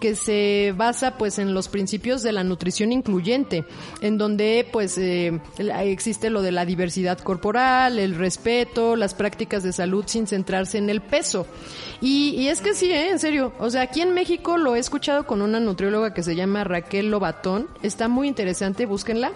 que 0.00 0.14
se 0.14 0.74
basa 0.76 1.16
pues 1.18 1.38
en 1.38 1.54
los 1.54 1.68
principios 1.68 2.22
de 2.22 2.32
la 2.32 2.44
nutrición 2.44 2.92
incluyente, 2.92 3.64
en 4.00 4.18
donde 4.18 4.68
pues 4.72 4.98
eh, 4.98 5.40
existe 5.58 6.30
lo 6.30 6.42
de 6.42 6.52
la 6.52 6.64
diversidad 6.64 7.18
corporal, 7.18 7.98
el 7.98 8.14
respeto, 8.14 8.96
las 8.96 9.14
prácticas 9.14 9.62
de 9.62 9.72
salud 9.72 10.04
sin 10.06 10.26
centrarse 10.26 10.78
en 10.78 10.90
el 10.90 11.00
peso. 11.00 11.46
Y, 12.00 12.30
y 12.36 12.48
es 12.48 12.60
que 12.60 12.74
sí, 12.74 12.90
¿eh? 12.90 13.10
en 13.10 13.18
serio. 13.18 13.52
O 13.58 13.70
sea, 13.70 13.82
aquí 13.82 14.00
en 14.00 14.12
México 14.14 14.56
lo 14.56 14.76
he 14.76 14.78
escuchado 14.78 15.26
con 15.26 15.40
una 15.40 15.60
nutrióloga 15.60 16.12
que 16.12 16.22
se 16.22 16.36
llama 16.36 16.64
Raquel 16.64 17.10
Lobatón. 17.10 17.68
Está 17.82 18.08
muy 18.08 18.28
interesante, 18.28 18.84
búsquenla. 18.84 19.32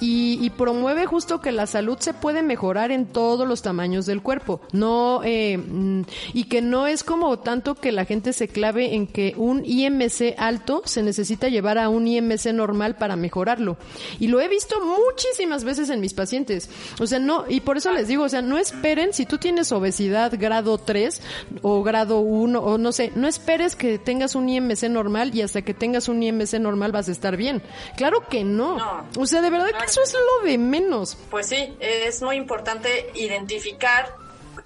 Y, 0.00 0.38
y 0.40 0.50
promueve 0.50 1.06
justo 1.06 1.40
que 1.40 1.50
la 1.50 1.66
salud 1.66 1.98
se 1.98 2.14
puede 2.14 2.42
mejorar 2.42 2.92
en 2.92 3.06
todos 3.34 3.48
los 3.48 3.62
tamaños 3.62 4.06
del 4.06 4.22
cuerpo. 4.22 4.60
No, 4.70 5.22
eh, 5.24 5.58
mm, 5.58 6.02
y 6.34 6.44
que 6.44 6.62
no 6.62 6.86
es 6.86 7.02
como 7.02 7.36
tanto 7.40 7.74
que 7.74 7.90
la 7.90 8.04
gente 8.04 8.32
se 8.32 8.46
clave 8.46 8.94
en 8.94 9.08
que 9.08 9.34
un 9.36 9.64
IMC 9.64 10.36
alto 10.38 10.82
se 10.84 11.02
necesita 11.02 11.48
llevar 11.48 11.78
a 11.78 11.88
un 11.88 12.06
IMC 12.06 12.52
normal 12.52 12.94
para 12.94 13.16
mejorarlo. 13.16 13.76
Y 14.20 14.28
lo 14.28 14.40
he 14.40 14.46
visto 14.46 14.76
muchísimas 14.80 15.64
veces 15.64 15.90
en 15.90 16.00
mis 16.00 16.14
pacientes. 16.14 16.70
O 17.00 17.08
sea, 17.08 17.18
no, 17.18 17.44
y 17.48 17.60
por 17.60 17.76
eso 17.76 17.90
les 17.90 18.06
digo, 18.06 18.22
o 18.22 18.28
sea, 18.28 18.40
no 18.40 18.56
esperen, 18.56 19.12
si 19.12 19.26
tú 19.26 19.38
tienes 19.38 19.72
obesidad 19.72 20.32
grado 20.38 20.78
3 20.78 21.20
o 21.62 21.82
grado 21.82 22.20
1 22.20 22.60
o 22.60 22.78
no 22.78 22.92
sé, 22.92 23.10
no 23.16 23.26
esperes 23.26 23.74
que 23.74 23.98
tengas 23.98 24.36
un 24.36 24.48
IMC 24.48 24.84
normal 24.84 25.34
y 25.34 25.42
hasta 25.42 25.62
que 25.62 25.74
tengas 25.74 26.08
un 26.08 26.22
IMC 26.22 26.60
normal 26.60 26.92
vas 26.92 27.08
a 27.08 27.12
estar 27.12 27.36
bien. 27.36 27.62
Claro 27.96 28.28
que 28.28 28.44
no. 28.44 28.76
No. 28.76 29.08
O 29.18 29.26
sea, 29.26 29.42
de 29.42 29.50
verdad 29.50 29.70
que 29.76 29.86
eso 29.86 30.00
es 30.04 30.14
lo 30.14 30.48
de 30.48 30.56
menos. 30.56 31.16
Pues 31.32 31.48
sí, 31.48 31.74
es 31.80 32.22
muy 32.22 32.36
importante 32.36 33.10
identificar 33.24 34.14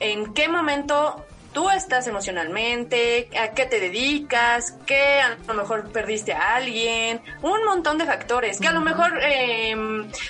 en 0.00 0.32
qué 0.34 0.48
momento 0.48 1.24
tú 1.50 1.70
estás 1.70 2.06
emocionalmente, 2.06 3.30
a 3.36 3.52
qué 3.52 3.64
te 3.64 3.80
dedicas, 3.80 4.72
que 4.86 5.20
a 5.20 5.36
lo 5.48 5.54
mejor 5.54 5.90
perdiste 5.90 6.32
a 6.34 6.56
alguien, 6.56 7.20
un 7.42 7.64
montón 7.64 7.96
de 7.98 8.04
factores, 8.04 8.60
que 8.60 8.68
a 8.68 8.72
lo 8.72 8.80
mejor 8.82 9.18
eh, 9.22 9.74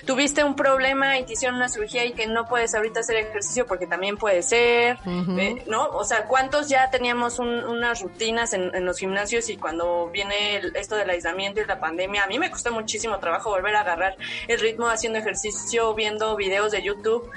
tuviste 0.06 0.44
un 0.44 0.54
problema 0.54 1.18
y 1.18 1.24
te 1.24 1.32
hicieron 1.34 1.56
una 1.56 1.68
cirugía 1.68 2.04
y 2.04 2.12
que 2.12 2.28
no 2.28 2.46
puedes 2.46 2.74
ahorita 2.74 3.00
hacer 3.00 3.16
ejercicio 3.16 3.66
porque 3.66 3.86
también 3.86 4.16
puede 4.16 4.42
ser, 4.42 4.98
eh, 5.38 5.64
¿no? 5.66 5.88
O 5.88 6.04
sea, 6.04 6.24
¿cuántos 6.24 6.68
ya 6.68 6.88
teníamos 6.88 7.38
un- 7.40 7.64
unas 7.64 8.00
rutinas 8.00 8.52
en, 8.54 8.74
en 8.74 8.84
los 8.86 8.96
gimnasios 8.98 9.50
y 9.50 9.56
cuando 9.56 10.08
viene 10.10 10.56
el- 10.56 10.76
esto 10.76 10.94
del 10.96 11.10
aislamiento 11.10 11.60
y 11.60 11.66
la 11.66 11.80
pandemia, 11.80 12.22
a 12.24 12.26
mí 12.28 12.38
me 12.38 12.50
costó 12.50 12.70
muchísimo 12.72 13.18
trabajo 13.18 13.50
volver 13.50 13.74
a 13.74 13.80
agarrar 13.80 14.16
el 14.46 14.60
ritmo 14.60 14.86
haciendo 14.88 15.18
ejercicio, 15.18 15.92
viendo 15.94 16.36
videos 16.36 16.70
de 16.72 16.80
YouTube 16.82 17.28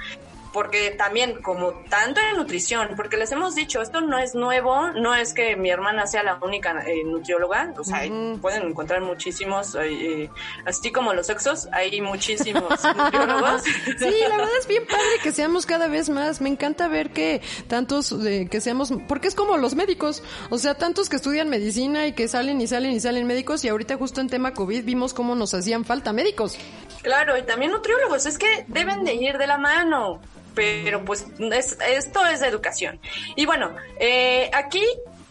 porque 0.53 0.91
también 0.91 1.41
como 1.41 1.73
tanto 1.89 2.19
en 2.19 2.37
nutrición, 2.37 2.89
porque 2.95 3.17
les 3.17 3.31
hemos 3.31 3.55
dicho, 3.55 3.81
esto 3.81 4.01
no 4.01 4.17
es 4.19 4.35
nuevo, 4.35 4.91
no 4.91 5.15
es 5.15 5.33
que 5.33 5.55
mi 5.55 5.69
hermana 5.69 6.07
sea 6.07 6.23
la 6.23 6.39
única 6.41 6.83
eh, 6.85 7.03
nutrióloga, 7.03 7.73
o 7.77 7.83
sea, 7.83 8.01
pueden 8.41 8.63
encontrar 8.67 9.01
muchísimos, 9.01 9.75
eh, 9.75 10.23
eh, 10.23 10.29
así 10.65 10.91
como 10.91 11.13
los 11.13 11.27
sexos, 11.27 11.67
hay 11.71 12.01
muchísimos 12.01 12.83
nutriólogos. 12.97 13.63
Sí, 13.63 14.13
la 14.27 14.37
verdad 14.37 14.57
es 14.59 14.67
bien 14.67 14.85
padre 14.85 15.19
que 15.23 15.31
seamos 15.31 15.65
cada 15.65 15.87
vez 15.87 16.09
más. 16.09 16.41
Me 16.41 16.49
encanta 16.49 16.87
ver 16.87 17.11
que 17.11 17.41
tantos 17.67 18.11
eh, 18.25 18.47
que 18.49 18.61
seamos, 18.61 18.93
porque 19.07 19.27
es 19.27 19.35
como 19.35 19.57
los 19.57 19.75
médicos, 19.75 20.23
o 20.49 20.57
sea, 20.57 20.75
tantos 20.75 21.09
que 21.09 21.15
estudian 21.15 21.49
medicina 21.49 22.07
y 22.07 22.13
que 22.13 22.27
salen 22.27 22.61
y 22.61 22.67
salen 22.67 22.91
y 22.91 22.99
salen 22.99 23.27
médicos 23.27 23.63
y 23.63 23.69
ahorita 23.69 23.97
justo 23.97 24.21
en 24.21 24.29
tema 24.29 24.53
COVID 24.53 24.83
vimos 24.83 25.13
cómo 25.13 25.35
nos 25.35 25.53
hacían 25.53 25.85
falta 25.85 26.13
médicos. 26.13 26.57
Claro, 27.01 27.37
y 27.37 27.43
también 27.43 27.71
nutriólogos, 27.71 28.25
es 28.25 28.37
que 28.37 28.65
deben 28.67 29.03
de 29.03 29.15
ir 29.15 29.37
de 29.37 29.47
la 29.47 29.57
mano. 29.57 30.21
Pero 30.55 31.03
pues 31.05 31.25
es- 31.53 31.77
esto 31.87 32.25
es 32.25 32.41
educación. 32.41 32.99
Y 33.35 33.45
bueno, 33.45 33.75
eh, 33.99 34.49
aquí 34.53 34.83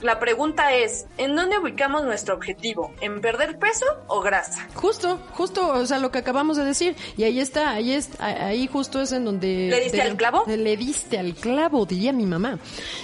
la 0.02 0.18
pregunta 0.18 0.74
es, 0.74 1.06
¿en 1.18 1.36
dónde 1.36 1.58
ubicamos 1.58 2.04
nuestro 2.04 2.34
objetivo? 2.34 2.92
¿En 3.00 3.20
perder 3.20 3.58
peso 3.58 3.84
o 4.06 4.20
grasa? 4.20 4.68
Justo, 4.74 5.18
justo, 5.32 5.68
o 5.68 5.86
sea, 5.86 5.98
lo 5.98 6.10
que 6.10 6.18
acabamos 6.18 6.56
de 6.56 6.64
decir. 6.64 6.96
Y 7.16 7.24
ahí 7.24 7.40
está, 7.40 7.70
ahí 7.70 7.92
es, 7.92 8.10
ahí 8.20 8.66
justo 8.66 9.00
es 9.00 9.12
en 9.12 9.24
donde... 9.24 9.68
¿Le 9.70 9.80
diste 9.80 10.02
al 10.02 10.16
clavo? 10.16 10.44
Le 10.46 10.76
diste 10.76 11.18
al 11.18 11.34
clavo, 11.34 11.86
diría 11.86 12.12
mi 12.12 12.26
mamá. 12.26 12.58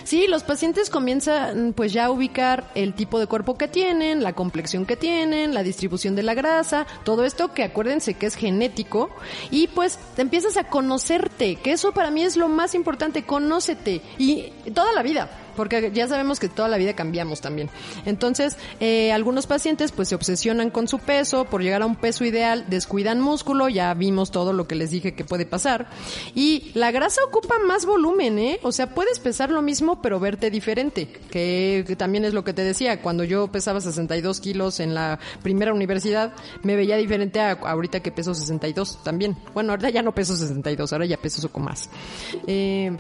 Sí, 0.05 0.27
los 0.27 0.43
pacientes 0.43 0.91
comienzan 0.91 1.73
pues 1.75 1.93
ya 1.93 2.07
a 2.07 2.11
ubicar 2.11 2.71
el 2.75 2.95
tipo 2.95 3.19
de 3.19 3.27
cuerpo 3.27 3.59
que 3.59 3.69
tienen, 3.69 4.23
la 4.23 4.33
complexión 4.33 4.87
que 4.87 4.97
tienen, 4.97 5.55
la 5.55 5.63
distribución 5.63 6.17
de 6.17 6.23
la 6.23 6.35
grasa, 6.35 6.87
todo 7.05 7.25
esto 7.25 7.53
que 7.53 7.65
acuérdense 7.65 8.15
que 8.15 8.27
es 8.27 8.35
genético. 8.35 9.11
Y 9.51 9.69
pues 9.69 9.99
te 10.15 10.23
empiezas 10.23 10.57
a 10.57 10.65
conocerte, 10.65 11.57
que 11.57 11.73
eso 11.73 11.93
para 11.93 12.11
mí 12.11 12.23
es 12.23 12.37
lo 12.37 12.49
más 12.49 12.75
importante, 12.75 13.25
conócete. 13.25 14.01
Y 14.19 14.53
toda 14.75 14.93
la 14.93 15.03
vida. 15.03 15.31
Porque 15.57 15.91
ya 15.93 16.07
sabemos 16.09 16.39
que 16.39 16.49
toda 16.49 16.69
la 16.69 16.77
vida 16.77 16.95
cambiamos 16.95 17.41
también. 17.41 17.71
Entonces, 18.05 18.57
eh, 18.81 19.13
algunos 19.13 19.47
pacientes 19.47 19.93
pues 19.93 20.09
se 20.09 20.15
obsesionan 20.15 20.71
con 20.71 20.89
su 20.89 20.99
peso, 20.99 21.45
por 21.47 21.63
llegar 21.63 21.83
a 21.83 21.87
un 21.87 21.97
peso 21.97 22.25
ideal, 22.25 22.67
descuidan 22.69 23.21
músculo, 23.21 23.69
ya 23.69 23.93
vimos 23.95 24.31
todo 24.31 24.53
lo 24.53 24.69
que 24.69 24.75
les 24.75 24.91
dije 24.91 25.15
que 25.15 25.25
puede 25.25 25.47
pasar. 25.47 25.89
Y 26.35 26.71
la 26.75 26.91
grasa 26.91 27.23
ocupa 27.27 27.59
más 27.59 27.87
volumen, 27.87 28.39
¿eh? 28.39 28.61
O 28.63 28.73
sea, 28.73 28.95
puedes 28.95 29.19
pesar 29.19 29.51
lo 29.51 29.63
mismo, 29.63 30.03
pero 30.03 30.21
verte 30.21 30.51
diferente, 30.51 31.09
que, 31.31 31.85
que 31.87 31.97
también 31.97 32.25
es 32.25 32.35
lo 32.35 32.45
que 32.45 32.53
te 32.53 32.63
decía, 32.63 33.01
cuando 33.01 33.25
yo 33.25 33.49
pesaba 33.49 33.81
62 33.81 34.41
kilos 34.41 34.81
en 34.81 34.95
la 34.95 35.19
primera 35.43 35.73
universidad, 35.73 36.35
me 36.63 36.77
veía 36.77 36.97
diferente 36.97 37.41
a 37.41 37.53
ahorita 37.53 38.01
que 38.01 38.11
peso 38.11 38.35
62 38.35 39.03
también. 39.03 39.37
Bueno, 39.55 39.73
ahorita 39.73 39.91
ya 39.91 40.03
no 40.03 40.13
peso 40.13 40.37
62, 40.37 40.93
ahora 40.93 41.07
ya 41.07 41.17
peso 41.17 41.47
poco 41.47 41.61
más. 41.61 41.89
Eh, 42.47 42.97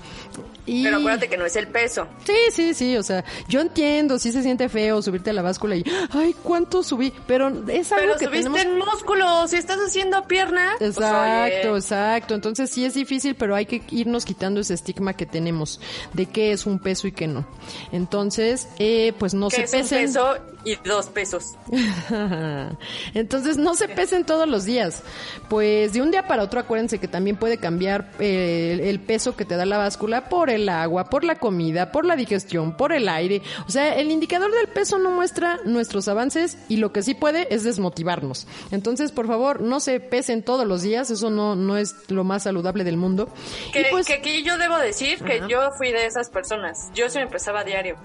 y... 0.66 0.84
Pero 0.84 0.98
acuérdate 0.98 1.28
que 1.28 1.36
no 1.36 1.46
es 1.46 1.56
el 1.56 1.68
peso. 1.68 2.06
Sí, 2.24 2.32
sí, 2.50 2.74
sí, 2.74 2.96
o 2.96 3.02
sea, 3.02 3.24
yo 3.48 3.60
entiendo, 3.60 4.18
sí 4.18 4.32
se 4.32 4.42
siente 4.42 4.68
feo 4.68 5.00
subirte 5.02 5.30
a 5.30 5.32
la 5.32 5.42
báscula 5.42 5.76
y, 5.76 5.84
ay, 6.10 6.34
¿cuánto 6.42 6.82
subí? 6.82 7.12
Pero 7.26 7.48
es 7.68 7.92
algo 7.92 8.14
Pero 8.16 8.18
que 8.18 8.24
subiste 8.26 8.50
tenemos... 8.50 8.60
en 8.60 8.78
músculo, 8.78 9.48
si 9.48 9.56
estás 9.56 9.78
haciendo 9.78 10.26
pierna. 10.26 10.72
pues, 10.78 10.90
Exacto, 10.96 11.68
oye, 11.70 11.78
exacto. 11.78 12.34
Entonces 12.34 12.70
sí 12.70 12.84
es 12.84 12.94
difícil, 12.94 13.34
pero 13.34 13.54
hay 13.54 13.66
que 13.66 13.82
irnos 13.90 14.24
quitando 14.24 14.60
ese 14.60 14.74
estigma 14.74 15.14
que 15.14 15.26
tenemos 15.26 15.80
de 16.12 16.26
qué 16.26 16.52
es 16.52 16.66
un 16.66 16.78
peso 16.78 17.06
y 17.06 17.12
qué 17.12 17.26
no. 17.26 17.46
Entonces, 17.92 18.68
eh, 18.78 19.12
pues 19.18 19.34
no 19.34 19.50
se 19.50 19.62
es 19.62 19.72
un 19.72 19.80
pesen. 19.80 19.98
peso 20.06 20.34
y 20.66 20.74
dos 20.84 21.06
pesos. 21.06 21.54
Entonces 23.14 23.56
no 23.56 23.74
se 23.74 23.88
pesen 23.88 24.24
todos 24.24 24.48
los 24.48 24.64
días. 24.64 25.02
Pues 25.48 25.92
de 25.92 26.02
un 26.02 26.10
día 26.10 26.26
para 26.26 26.42
otro 26.42 26.58
acuérdense 26.58 26.98
que 26.98 27.06
también 27.06 27.36
puede 27.36 27.58
cambiar 27.58 28.10
eh, 28.18 28.80
el, 28.82 28.98
peso 28.98 29.36
que 29.36 29.44
te 29.44 29.54
da 29.54 29.64
la 29.64 29.78
báscula 29.78 30.28
por 30.28 30.50
el 30.50 30.68
agua, 30.68 31.08
por 31.08 31.22
la 31.22 31.36
comida, 31.36 31.92
por 31.92 32.04
la 32.04 32.16
digestión, 32.16 32.76
por 32.76 32.92
el 32.92 33.08
aire. 33.08 33.42
O 33.68 33.70
sea, 33.70 33.94
el 33.94 34.10
indicador 34.10 34.50
del 34.50 34.66
peso 34.66 34.98
no 34.98 35.12
muestra 35.12 35.60
nuestros 35.64 36.08
avances 36.08 36.58
y 36.68 36.78
lo 36.78 36.92
que 36.92 37.04
sí 37.04 37.14
puede 37.14 37.46
es 37.54 37.62
desmotivarnos. 37.62 38.48
Entonces, 38.72 39.12
por 39.12 39.28
favor, 39.28 39.60
no 39.60 39.78
se 39.78 40.00
pesen 40.00 40.42
todos 40.42 40.66
los 40.66 40.82
días, 40.82 41.12
eso 41.12 41.30
no, 41.30 41.54
no 41.54 41.76
es 41.76 41.94
lo 42.08 42.24
más 42.24 42.42
saludable 42.42 42.82
del 42.82 42.96
mundo. 42.96 43.28
Que, 43.72 43.86
pues, 43.92 44.08
que 44.08 44.14
aquí 44.14 44.42
yo 44.42 44.58
debo 44.58 44.78
decir 44.78 45.22
que 45.22 45.42
yo 45.48 45.70
fui 45.78 45.92
de 45.92 46.06
esas 46.06 46.28
personas. 46.28 46.90
Yo 46.92 47.08
sí 47.08 47.18
me 47.18 47.24
empezaba 47.24 47.60
a 47.60 47.64
diario. 47.64 47.96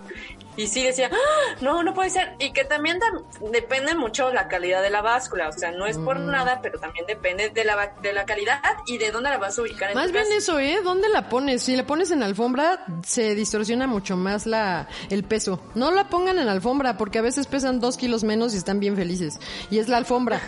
Y 0.57 0.68
sí 0.68 0.84
decía, 0.84 1.09
"Ah, 1.12 1.55
no, 1.62 1.82
no 1.82 1.93
puede 1.93 2.09
ser. 2.09 2.34
Y 2.38 2.51
que 2.52 2.64
también 2.66 2.99
da- 2.99 3.49
depende 3.52 3.95
mucho 3.95 4.32
la 4.32 4.47
calidad 4.47 4.82
de 4.82 4.89
la 4.89 5.02
báscula. 5.02 5.49
O 5.49 5.52
sea, 5.54 5.72
no 5.72 5.86
es 5.86 5.97
por 5.97 6.20
nada, 6.20 6.60
pero 6.62 6.80
también 6.80 7.06
depende 7.08 7.49
de 7.49 7.64
la, 7.66 7.93
de 8.02 8.14
la 8.14 8.26
calidad 8.26 8.60
y 8.86 8.97
de 8.97 9.12
dónde 9.12 9.30
la 9.30 9.38
vas 9.38 9.58
a 9.58 9.62
ubicar 9.62 9.89
en 9.91 9.95
Más 9.95 10.08
tu 10.08 10.14
bien 10.14 10.26
casa. 10.26 10.38
eso, 10.38 10.60
¿eh? 10.60 10.80
¿Dónde 10.84 11.10
la 11.10 11.30
pones? 11.30 11.64
Si 11.64 11.76
la 11.76 11.86
pones 11.86 12.12
en 12.12 12.24
alfombra, 12.24 12.86
se 13.06 13.36
distorsiona 13.36 13.88
mucho 13.88 14.16
más 14.18 14.45
la, 14.45 14.88
el 15.10 15.24
peso. 15.24 15.62
No 15.76 15.91
la 15.91 16.10
pongan 16.10 16.39
en 16.39 16.47
alfombra, 16.47 16.97
porque 16.97 17.20
a 17.20 17.22
veces 17.22 17.47
pesan 17.47 17.80
dos 17.80 17.97
kilos 17.97 18.24
menos 18.24 18.54
y 18.54 18.58
están 18.58 18.80
bien 18.80 18.95
felices. 18.95 19.39
Y 19.70 19.80
es 19.80 19.88
la 19.88 19.97
alfombra. 19.97 20.41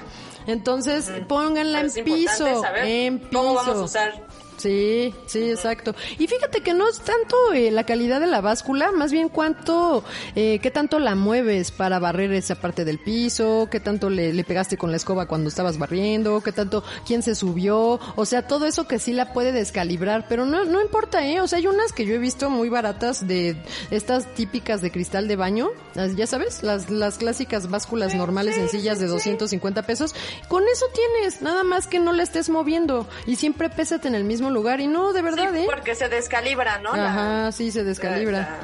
Entonces, 0.48 1.12
pónganla 1.28 1.82
en 1.82 1.92
piso. 2.04 2.64
En 2.78 3.20
piso. 3.20 3.30
cómo 3.32 3.54
vamos 3.54 3.78
a 3.78 3.82
usar. 3.82 4.28
Sí, 4.64 5.14
sí, 5.26 5.50
exacto. 5.50 5.94
Y 6.18 6.28
fíjate 6.28 6.62
que 6.62 6.74
no 6.74 6.88
es 6.88 7.02
tanto 7.02 7.52
eh, 7.52 7.70
la 7.70 7.86
calidad 7.86 8.22
de 8.22 8.28
la 8.28 8.40
báscula, 8.40 8.94
más 8.94 9.12
bien 9.12 9.28
cuánto, 9.28 10.06
eh, 10.38 10.60
qué 10.60 10.72
tanto 10.72 11.00
la 11.00 11.16
mueves 11.16 11.72
para 11.72 12.00
barrer 12.00 12.32
esa 12.32 12.56
parte 12.56 12.86
del 12.86 12.98
piso, 12.98 13.68
qué 13.70 13.82
tanto 13.82 14.10
le, 14.10 14.32
le 14.32 14.44
pegaste 14.46 14.78
con 14.78 14.90
la 14.90 14.96
escoba 14.96 15.26
cuando 15.26 15.50
estabas 15.50 15.78
barriendo, 15.78 16.40
qué 16.40 16.54
tanto, 16.54 16.82
quién 17.06 17.24
se 17.24 17.36
subió, 17.36 18.00
o 18.16 18.26
sea, 18.26 18.48
todo 18.48 18.66
eso 18.66 18.88
que 18.88 19.00
sí 19.00 19.12
la 19.12 19.34
puede 19.34 19.52
descalibrar, 19.52 20.28
pero 20.30 20.46
no, 20.46 20.64
no 20.64 20.82
importa, 20.82 21.28
eh, 21.28 21.42
o 21.42 21.48
sea, 21.50 21.60
hay 21.60 21.68
unas 21.68 21.92
que 21.92 22.06
yo 22.06 22.16
he 22.16 22.20
visto 22.20 22.50
muy 22.50 22.70
baratas 22.70 23.28
de 23.28 23.58
estas 23.92 24.34
típicas 24.34 24.82
de 24.82 24.92
cristal 24.92 25.28
de 25.28 25.36
baño, 25.36 25.72
ya 26.16 26.26
sabes, 26.26 26.64
las, 26.64 26.90
las 26.90 27.18
clásicas 27.18 27.70
básculas 27.70 28.16
normales 28.16 28.56
sencillas 28.56 28.98
de 29.02 29.08
250 29.08 29.82
pesos, 29.82 30.16
con 30.48 30.64
eso 30.64 30.86
tienes, 30.96 31.42
nada 31.42 31.66
más 31.66 31.86
que 31.88 32.00
no 32.00 32.14
la 32.14 32.24
estés 32.24 32.48
moviendo. 32.48 33.10
Y 33.26 33.36
siempre 33.36 33.70
pésate 33.70 34.08
en 34.08 34.16
el 34.16 34.24
mismo 34.24 34.53
lugar 34.54 34.80
y 34.80 34.88
no, 34.88 35.12
de 35.14 35.22
verdad, 35.22 35.50
Sí, 35.52 35.60
¿eh? 35.60 35.68
porque 35.70 35.96
se 35.96 36.08
descalibra, 36.10 36.80
¿no? 36.80 36.94
Ajá, 36.94 37.52
sí, 37.52 37.72
se 37.72 37.84
descalibra. 37.84 38.40
la- 38.40 38.60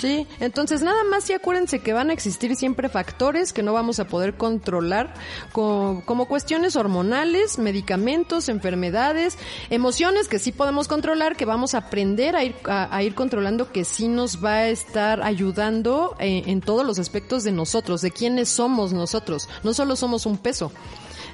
Sí, 0.00 0.28
entonces 0.38 0.80
nada 0.82 1.02
más 1.02 1.24
sí 1.24 1.32
acuérdense 1.32 1.80
que 1.80 1.92
van 1.92 2.10
a 2.10 2.12
existir 2.12 2.54
siempre 2.54 2.88
factores 2.88 3.52
que 3.52 3.64
no 3.64 3.72
vamos 3.72 3.98
a 3.98 4.04
poder 4.06 4.34
controlar, 4.34 5.12
co- 5.50 6.04
como 6.06 6.28
cuestiones 6.28 6.76
hormonales, 6.76 7.58
medicamentos, 7.58 8.48
enfermedades, 8.48 9.36
emociones 9.70 10.28
que 10.28 10.38
sí 10.38 10.52
podemos 10.52 10.86
controlar, 10.86 11.34
que 11.34 11.46
vamos 11.46 11.74
a 11.74 11.78
aprender 11.78 12.36
a 12.36 12.44
ir, 12.44 12.54
a, 12.68 12.94
a 12.96 13.02
ir 13.02 13.16
controlando, 13.16 13.72
que 13.72 13.84
sí 13.84 14.06
nos 14.06 14.44
va 14.44 14.52
a 14.58 14.68
estar 14.68 15.20
ayudando 15.20 16.14
eh, 16.20 16.44
en 16.46 16.60
todos 16.60 16.86
los 16.86 17.00
aspectos 17.00 17.42
de 17.42 17.50
nosotros, 17.50 18.00
de 18.00 18.12
quiénes 18.12 18.48
somos 18.48 18.92
nosotros. 18.92 19.48
No 19.64 19.74
solo 19.74 19.96
somos 19.96 20.26
un 20.26 20.38
peso. 20.38 20.70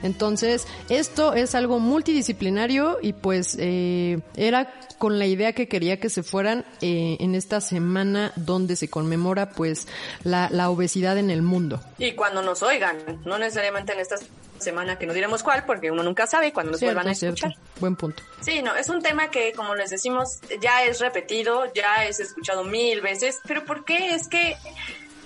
Entonces, 0.02 0.66
esto 0.88 1.34
es 1.34 1.54
algo 1.54 1.78
multidisciplinario 1.78 2.98
y 3.02 3.12
pues 3.12 3.56
eh, 3.58 4.20
era 4.36 4.72
con 4.98 5.18
la 5.18 5.26
idea 5.26 5.52
que 5.52 5.68
quería 5.68 5.98
que 6.00 6.08
se 6.10 6.22
fueran 6.22 6.64
eh, 6.80 7.16
en 7.20 7.34
esta 7.34 7.60
semana 7.60 8.32
donde 8.36 8.76
se 8.76 8.88
conmemora 8.88 9.50
pues 9.50 9.86
la, 10.22 10.48
la 10.50 10.70
obesidad 10.70 11.18
en 11.18 11.30
el 11.30 11.42
mundo. 11.42 11.80
Y 11.98 12.12
cuando 12.12 12.42
nos 12.42 12.62
oigan, 12.62 12.96
no 13.24 13.38
necesariamente 13.38 13.92
en 13.92 14.00
esta 14.00 14.16
semana 14.58 14.98
que 14.98 15.06
no 15.06 15.12
diremos 15.12 15.42
cuál, 15.42 15.64
porque 15.66 15.90
uno 15.90 16.02
nunca 16.02 16.26
sabe 16.26 16.52
cuando 16.52 16.72
nos 16.72 16.78
Cierto, 16.78 16.94
vuelvan 16.94 17.12
a 17.12 17.14
cierto. 17.14 17.46
escuchar. 17.46 17.58
Buen 17.80 17.96
punto. 17.96 18.22
Sí, 18.40 18.62
no, 18.62 18.74
es 18.76 18.88
un 18.88 19.02
tema 19.02 19.30
que, 19.30 19.52
como 19.52 19.74
les 19.74 19.90
decimos, 19.90 20.38
ya 20.62 20.84
es 20.84 21.00
repetido, 21.00 21.70
ya 21.74 22.04
es 22.06 22.20
escuchado 22.20 22.64
mil 22.64 23.00
veces, 23.00 23.40
pero 23.46 23.64
¿por 23.64 23.84
qué 23.84 24.14
es 24.14 24.28
que 24.28 24.56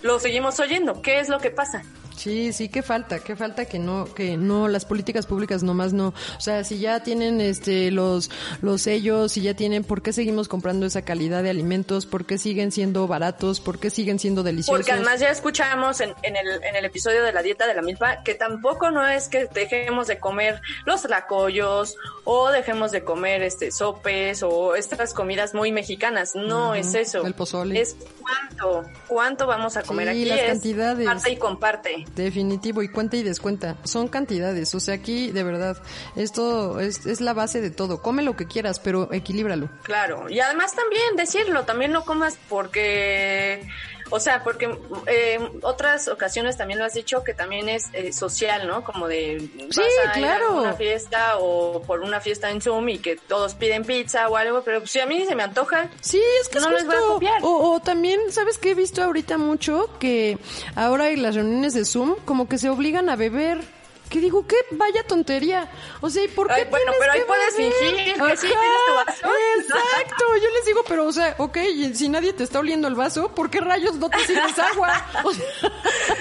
lo 0.02 0.18
seguimos 0.18 0.58
oyendo? 0.60 1.02
¿Qué 1.02 1.20
es 1.20 1.28
lo 1.28 1.38
que 1.38 1.50
pasa? 1.50 1.82
Sí, 2.18 2.52
sí, 2.52 2.68
qué 2.68 2.82
falta, 2.82 3.20
qué 3.20 3.36
falta 3.36 3.66
que 3.66 3.78
no, 3.78 4.12
que 4.12 4.36
no, 4.36 4.66
las 4.66 4.84
políticas 4.84 5.26
públicas 5.26 5.62
nomás 5.62 5.92
no. 5.92 6.08
O 6.36 6.40
sea, 6.40 6.64
si 6.64 6.80
ya 6.80 7.00
tienen 7.02 7.40
este 7.40 7.92
los, 7.92 8.30
los 8.60 8.82
sellos, 8.82 9.32
si 9.32 9.42
ya 9.42 9.54
tienen, 9.54 9.84
¿por 9.84 10.02
qué 10.02 10.12
seguimos 10.12 10.48
comprando 10.48 10.84
esa 10.84 11.02
calidad 11.02 11.44
de 11.44 11.50
alimentos? 11.50 12.06
¿Por 12.06 12.26
qué 12.26 12.36
siguen 12.36 12.72
siendo 12.72 13.06
baratos? 13.06 13.60
¿Por 13.60 13.78
qué 13.78 13.90
siguen 13.90 14.18
siendo 14.18 14.42
deliciosos? 14.42 14.80
Porque 14.80 14.92
además 14.92 15.20
ya 15.20 15.30
escuchamos 15.30 16.00
en, 16.00 16.12
en 16.22 16.36
el, 16.36 16.62
en 16.64 16.74
el 16.74 16.84
episodio 16.84 17.22
de 17.22 17.32
la 17.32 17.42
dieta 17.42 17.66
de 17.66 17.74
la 17.74 17.82
milpa 17.82 18.22
que 18.24 18.34
tampoco 18.34 18.90
no 18.90 19.06
es 19.06 19.28
que 19.28 19.46
dejemos 19.46 20.08
de 20.08 20.18
comer 20.18 20.60
los 20.86 21.02
tlacoyos 21.02 21.94
o 22.24 22.50
dejemos 22.50 22.90
de 22.90 23.04
comer 23.04 23.42
este 23.42 23.70
sopes 23.70 24.42
o 24.42 24.74
estas 24.74 25.14
comidas 25.14 25.54
muy 25.54 25.70
mexicanas. 25.70 26.34
No 26.34 26.74
es 26.74 26.94
eso. 26.94 27.24
el 27.24 27.34
pozole. 27.34 27.80
Es 27.80 27.96
cuánto, 28.20 28.84
cuánto 29.06 29.46
vamos 29.46 29.76
a 29.76 29.82
comer 29.82 30.08
Sí, 30.08 30.22
aquí. 30.22 30.24
las 30.24 30.40
es 30.40 30.46
cantidades. 30.46 31.06
Parte 31.06 31.30
y 31.30 31.36
comparte. 31.36 32.04
Definitivo, 32.14 32.82
y 32.82 32.88
cuenta 32.88 33.16
y 33.16 33.22
descuenta. 33.22 33.76
Son 33.84 34.08
cantidades. 34.08 34.74
O 34.74 34.80
sea, 34.80 34.94
aquí, 34.94 35.30
de 35.30 35.42
verdad, 35.42 35.80
esto 36.16 36.80
es, 36.80 37.06
es 37.06 37.20
la 37.20 37.32
base 37.32 37.60
de 37.60 37.70
todo. 37.70 38.02
Come 38.02 38.22
lo 38.22 38.36
que 38.36 38.46
quieras, 38.46 38.80
pero 38.80 39.12
equilíbralo. 39.12 39.70
Claro, 39.82 40.28
y 40.28 40.40
además 40.40 40.74
también 40.74 41.16
decirlo, 41.16 41.64
también 41.64 41.92
no 41.92 42.04
comas 42.04 42.38
porque, 42.48 43.68
o 44.10 44.20
sea, 44.20 44.42
porque 44.44 44.76
eh, 45.06 45.38
otras 45.62 46.08
ocasiones 46.08 46.56
también 46.56 46.78
lo 46.78 46.84
has 46.84 46.94
dicho 46.94 47.22
que 47.24 47.34
también 47.34 47.68
es 47.68 47.86
eh, 47.92 48.12
social, 48.12 48.66
¿no? 48.66 48.84
Como 48.84 49.08
de 49.08 49.38
vas 49.66 49.74
Sí, 49.76 49.80
a 49.82 50.18
ir 50.18 50.24
claro. 50.24 50.48
a 50.48 50.60
una 50.62 50.72
fiesta 50.74 51.38
o 51.38 51.82
por 51.82 52.00
una 52.00 52.20
fiesta 52.20 52.50
en 52.50 52.60
Zoom 52.60 52.88
y 52.88 52.98
que 52.98 53.16
todos 53.16 53.54
piden 53.54 53.84
pizza 53.84 54.28
o 54.28 54.36
algo, 54.36 54.62
pero 54.62 54.86
si 54.86 55.00
a 55.00 55.06
mí 55.06 55.24
se 55.26 55.34
me 55.34 55.42
antoja, 55.42 55.90
Sí, 56.00 56.20
es 56.40 56.48
que 56.48 56.60
No 56.60 56.68
es 56.68 56.72
les 56.74 56.86
voy 56.86 56.96
a 56.96 57.00
copiar. 57.00 57.42
O, 57.42 57.72
o 57.74 57.80
también, 57.80 58.20
¿sabes 58.30 58.58
qué 58.58 58.70
he 58.70 58.74
visto 58.74 59.02
ahorita 59.02 59.38
mucho? 59.38 59.90
Que 59.98 60.38
ahora 60.74 61.10
en 61.10 61.22
las 61.22 61.34
reuniones 61.34 61.74
de 61.74 61.84
Zoom, 61.84 62.16
como 62.24 62.48
que 62.48 62.58
se 62.58 62.68
obligan 62.70 63.08
a 63.08 63.16
beber. 63.16 63.60
Que 64.08 64.20
digo, 64.20 64.46
qué 64.46 64.56
vaya 64.72 65.02
tontería. 65.06 65.70
O 66.00 66.08
sea, 66.08 66.24
¿y 66.24 66.28
por 66.28 66.46
qué 66.48 66.54
Ay, 66.54 66.66
bueno, 66.70 66.92
tienes 66.92 66.98
pero 67.00 67.12
ahí 67.12 67.20
puedes 67.26 67.54
fingir 67.54 67.96
que 67.96 68.04
sí 68.14 68.20
Ajá, 68.20 68.36
tienes 68.36 68.78
tu 68.86 68.94
vaso. 69.26 69.34
Exacto, 69.58 70.24
yo 70.42 70.50
les 70.56 70.64
digo, 70.66 70.84
pero 70.88 71.04
o 71.06 71.12
sea, 71.12 71.34
ok, 71.38 71.58
si 71.94 72.08
nadie 72.08 72.32
te 72.32 72.42
está 72.44 72.60
oliendo 72.60 72.88
el 72.88 72.94
vaso, 72.94 73.34
¿por 73.34 73.50
qué 73.50 73.60
rayos 73.60 73.96
no 73.96 74.08
te 74.08 74.18
sirves 74.20 74.58
agua? 74.72 75.04
O 75.24 75.32
sea, 75.34 75.44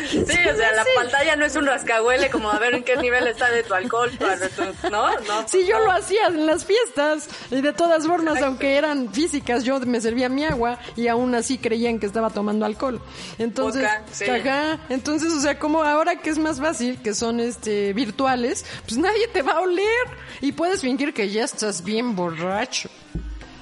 sí, 0.10 0.20
o 0.20 0.56
sea, 0.58 0.72
la 0.74 0.84
sí. 0.84 0.90
pantalla 0.96 1.36
no 1.38 1.46
es 1.46 1.56
un 1.56 1.66
rascahuele 1.66 2.30
como 2.30 2.52
a 2.52 2.60
ver 2.60 2.76
en 2.76 2.84
qué 2.84 2.98
nivel 2.98 3.26
está 3.28 3.50
de 3.50 3.64
tu 3.64 3.74
alcohol, 3.74 4.12
tu- 4.18 4.26
¿no? 4.90 5.10
No. 5.22 5.48
Si 5.48 5.66
yo 5.66 5.80
lo 5.80 5.92
hacía 5.92 6.28
en 6.28 6.46
las 6.46 6.66
fiestas 6.66 7.30
y 7.52 7.62
de 7.62 7.72
todas 7.74 8.06
formas, 8.06 8.42
aunque 8.42 8.76
eran 8.76 9.14
físicas, 9.14 9.64
yo 9.64 9.80
me 9.82 10.02
servía 10.02 10.28
mi 10.30 10.44
agua 10.44 10.78
y 10.96 11.08
aún 11.08 11.34
así 11.36 11.58
creían 11.58 12.00
que 12.00 12.06
estaba 12.06 12.30
tomando 12.32 12.66
alcohol. 12.66 13.02
Entonces, 13.38 13.88
sí. 14.12 14.26
ajá, 14.30 14.80
entonces, 14.90 15.32
o 15.32 15.40
sea, 15.40 15.58
como 15.58 15.84
ahora 15.84 16.18
que 16.18 16.30
es 16.30 16.38
más 16.38 16.60
fácil, 16.60 17.02
que 17.02 17.14
son 17.14 17.40
este 17.40 17.77
virtuales, 17.94 18.66
pues 18.86 18.98
nadie 18.98 19.28
te 19.28 19.42
va 19.42 19.54
a 19.54 19.60
oler 19.62 20.06
y 20.42 20.52
puedes 20.52 20.82
fingir 20.82 21.14
que 21.14 21.30
ya 21.30 21.44
estás 21.44 21.84
bien 21.84 22.16
borracho. 22.16 22.90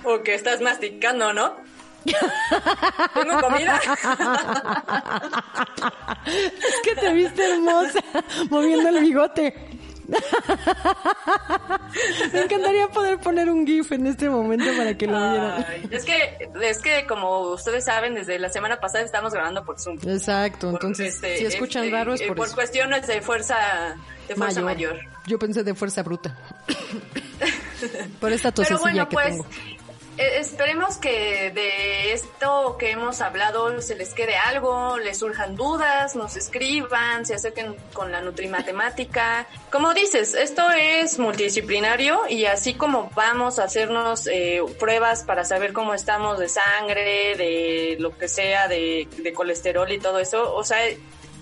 O 0.04 0.22
que 0.22 0.36
estás 0.36 0.62
masticando, 0.62 1.34
¿no? 1.34 1.56
Tengo 3.14 3.42
comida. 3.42 3.82
Es 6.26 6.82
que 6.84 6.96
te 6.96 7.14
viste 7.14 7.52
hermosa 7.54 8.00
moviendo 8.50 8.90
el 8.90 9.00
bigote. 9.00 9.54
Me 12.34 12.42
encantaría 12.42 12.88
poder 12.90 13.20
poner 13.20 13.50
un 13.50 13.66
GIF 13.66 13.94
en 13.94 14.08
este 14.08 14.30
momento 14.30 14.66
para 14.78 14.98
que 14.98 15.08
lo 15.08 15.14
vieran. 15.14 15.66
es 15.90 16.06
que, 16.06 16.50
es 16.62 16.82
que 16.82 17.06
como 17.08 17.54
ustedes 17.54 17.86
saben, 17.86 18.16
desde 18.16 18.38
la 18.40 18.50
semana 18.50 18.80
pasada 18.80 19.04
estamos 19.04 19.34
grabando 19.34 19.64
por 19.64 19.80
Zoom. 19.80 19.98
Exacto, 20.08 20.70
entonces 20.70 21.16
este, 21.16 21.38
si 21.38 21.46
escuchan 21.46 21.86
este, 21.86 21.96
raro 21.96 22.14
es 22.14 22.22
por, 22.24 22.36
por 22.36 22.54
cuestiones 22.54 23.08
de 23.08 23.22
fuerza, 23.22 23.96
de 24.28 24.36
fuerza 24.36 24.62
mayor. 24.62 25.00
Yo 25.26 25.40
pensé 25.40 25.64
de 25.64 25.74
fuerza 25.74 26.04
bruta. 26.04 26.38
por 28.20 28.32
esta 28.32 28.52
tosecilla 28.52 28.80
Pero 28.84 28.94
bueno, 28.94 29.10
pues, 29.10 29.40
eh, 29.40 29.75
esperemos 30.18 30.98
que 30.98 31.52
de 31.52 32.14
esto 32.14 32.78
que 32.78 32.92
hemos 32.92 33.22
hablado 33.22 33.82
se 33.82 33.96
les 33.96 34.14
quede 34.14 34.36
algo, 34.36 34.98
les 34.98 35.20
surjan 35.20 35.56
dudas, 35.56 36.16
nos 36.16 36.36
escriban, 36.36 37.26
se 37.26 37.36
acerquen 37.36 37.76
con 37.94 38.12
la 38.12 38.22
nutrimatemática. 38.22 39.48
Como 39.72 39.94
dices, 39.94 40.34
esto 40.34 40.64
es 40.72 41.20
multidisciplinario 41.20 42.28
y 42.30 42.46
así 42.46 42.76
como 42.76 43.12
vamos 43.16 43.60
a 43.60 43.66
hacernos 43.66 44.28
eh, 44.28 44.62
pruebas 44.80 45.24
para 45.24 45.44
saber 45.44 45.74
cómo 45.74 45.94
estamos 45.94 46.40
de 46.40 46.50
sangre, 46.50 47.36
de 47.36 47.98
lo 48.00 48.18
que 48.18 48.28
sea, 48.28 48.68
de, 48.68 49.08
de 49.18 49.34
colesterol 49.34 49.92
y 49.92 50.00
todo 50.00 50.20
eso, 50.20 50.54
o 50.56 50.64
sea, 50.64 50.80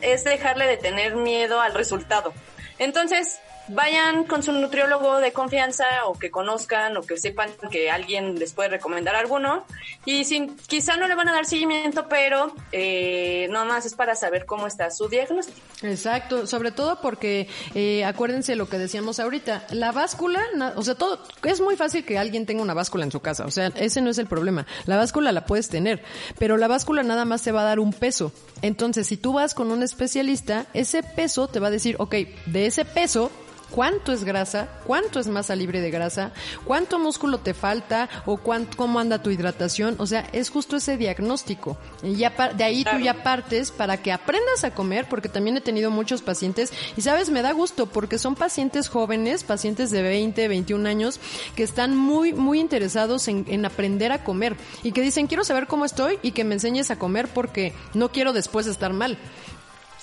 es 0.02 0.24
dejarle 0.24 0.68
de 0.68 0.78
tener 0.78 1.16
miedo 1.16 1.62
al 1.62 1.74
resultado. 1.74 2.34
Entonces, 2.80 3.40
vayan 3.68 4.26
con 4.26 4.44
su 4.44 4.52
nutriólogo 4.52 5.20
de 5.20 5.32
confianza 5.32 5.86
o 6.06 6.18
que 6.18 6.32
conozcan 6.32 6.98
o 6.98 7.02
que 7.02 7.18
sepan 7.18 7.50
que 7.72 7.90
alguien 7.90 8.38
les 8.38 8.54
puede 8.54 8.70
recomendar 8.70 9.16
alguno 9.16 9.66
y 10.06 10.26
sin, 10.26 10.58
quizá 10.68 10.98
no 10.98 11.08
le 11.08 11.16
van 11.16 11.30
a 11.30 11.34
dar 11.34 11.46
seguimiento 11.46 12.08
pero 12.10 12.54
eh, 12.72 13.48
nada 13.52 13.66
más 13.66 13.86
es 13.86 13.96
para 13.96 14.16
saber 14.16 14.46
cómo 14.46 14.68
está 14.68 14.92
su 14.92 15.08
diagnóstico. 15.08 15.60
Exacto, 15.82 16.48
sobre 16.48 16.72
todo 16.72 17.00
porque 17.02 17.48
eh, 17.74 18.04
acuérdense 18.06 18.56
lo 18.56 18.68
que 18.68 18.78
decíamos 18.78 19.20
ahorita, 19.20 19.66
la 19.72 19.92
báscula, 19.92 20.42
o 20.76 20.82
sea, 20.82 20.96
todo 20.96 21.20
es 21.44 21.62
muy 21.62 21.76
fácil 21.76 22.06
que 22.06 22.18
alguien 22.18 22.46
tenga 22.46 22.62
una 22.62 22.74
báscula 22.74 23.04
en 23.04 23.12
su 23.12 23.22
casa, 23.22 23.46
o 23.46 23.52
sea, 23.52 23.68
ese 23.76 24.02
no 24.02 24.10
es 24.10 24.18
el 24.18 24.28
problema. 24.28 24.66
La 24.86 24.98
báscula 24.98 25.32
la 25.32 25.46
puedes 25.46 25.70
tener, 25.70 26.04
pero 26.38 26.58
la 26.58 26.68
báscula 26.68 27.04
nada 27.04 27.26
más 27.26 27.44
te 27.44 27.52
va 27.52 27.62
a 27.62 27.66
dar 27.66 27.80
un 27.80 27.94
peso. 27.94 28.32
Entonces, 28.62 29.08
si 29.08 29.18
tú 29.18 29.34
vas 29.34 29.54
con 29.54 29.72
un 29.72 29.84
especialista, 29.84 30.66
ese 30.74 31.04
peso 31.04 31.48
te 31.48 31.60
va 31.60 31.68
a 31.68 31.72
decir, 31.72 31.96
ok, 32.00 32.16
de 32.46 32.66
ese 32.66 32.86
peso 32.86 33.32
cuánto 33.74 34.14
es 34.14 34.24
grasa, 34.24 34.68
cuánto 34.86 35.20
es 35.20 35.28
masa 35.28 35.56
libre 35.56 35.82
de 35.82 35.90
grasa, 35.90 36.32
cuánto 36.64 37.00
músculo 37.00 37.40
te 37.40 37.56
falta 37.56 38.08
o 38.26 38.38
cuánto, 38.38 38.78
cómo 38.78 39.00
anda 39.00 39.24
tu 39.24 39.32
hidratación. 39.32 39.96
O 39.98 40.06
sea, 40.06 40.30
es 40.32 40.50
justo 40.50 40.78
ese 40.78 40.96
diagnóstico. 40.96 41.78
Y 42.04 42.16
ya 42.16 42.30
de 42.56 42.64
ahí 42.64 42.84
tú 42.84 43.00
ya 43.00 43.24
partes 43.24 43.72
para 43.72 43.98
que 43.98 44.12
aprendas 44.12 44.64
a 44.64 44.76
comer, 44.76 45.08
porque 45.10 45.28
también 45.28 45.58
he 45.58 45.62
tenido 45.62 45.90
muchos 45.90 46.22
pacientes 46.22 46.72
y 46.96 47.02
sabes, 47.02 47.32
me 47.32 47.42
da 47.42 47.52
gusto 47.52 47.88
porque 47.88 48.20
son 48.20 48.36
pacientes 48.36 48.90
jóvenes, 48.90 49.44
pacientes 49.44 49.90
de 49.90 50.04
20, 50.04 50.48
21 50.48 50.88
años, 50.88 51.20
que 51.56 51.64
están 51.64 51.98
muy, 51.98 52.34
muy 52.34 52.60
interesados 52.60 53.28
en, 53.28 53.46
en 53.48 53.66
aprender 53.66 54.12
a 54.12 54.24
comer 54.24 54.56
y 54.84 54.92
que 54.92 55.02
dicen, 55.02 55.28
quiero 55.28 55.44
saber 55.44 55.66
cómo 55.66 55.86
estoy 55.86 56.20
y 56.22 56.32
que 56.32 56.44
me 56.44 56.54
enseñes 56.54 56.92
a 56.92 57.00
comer 57.00 57.28
porque 57.28 57.74
no 57.96 58.12
quiero 58.12 58.34
después 58.34 58.68
estar 58.68 58.94
mal. 58.94 59.18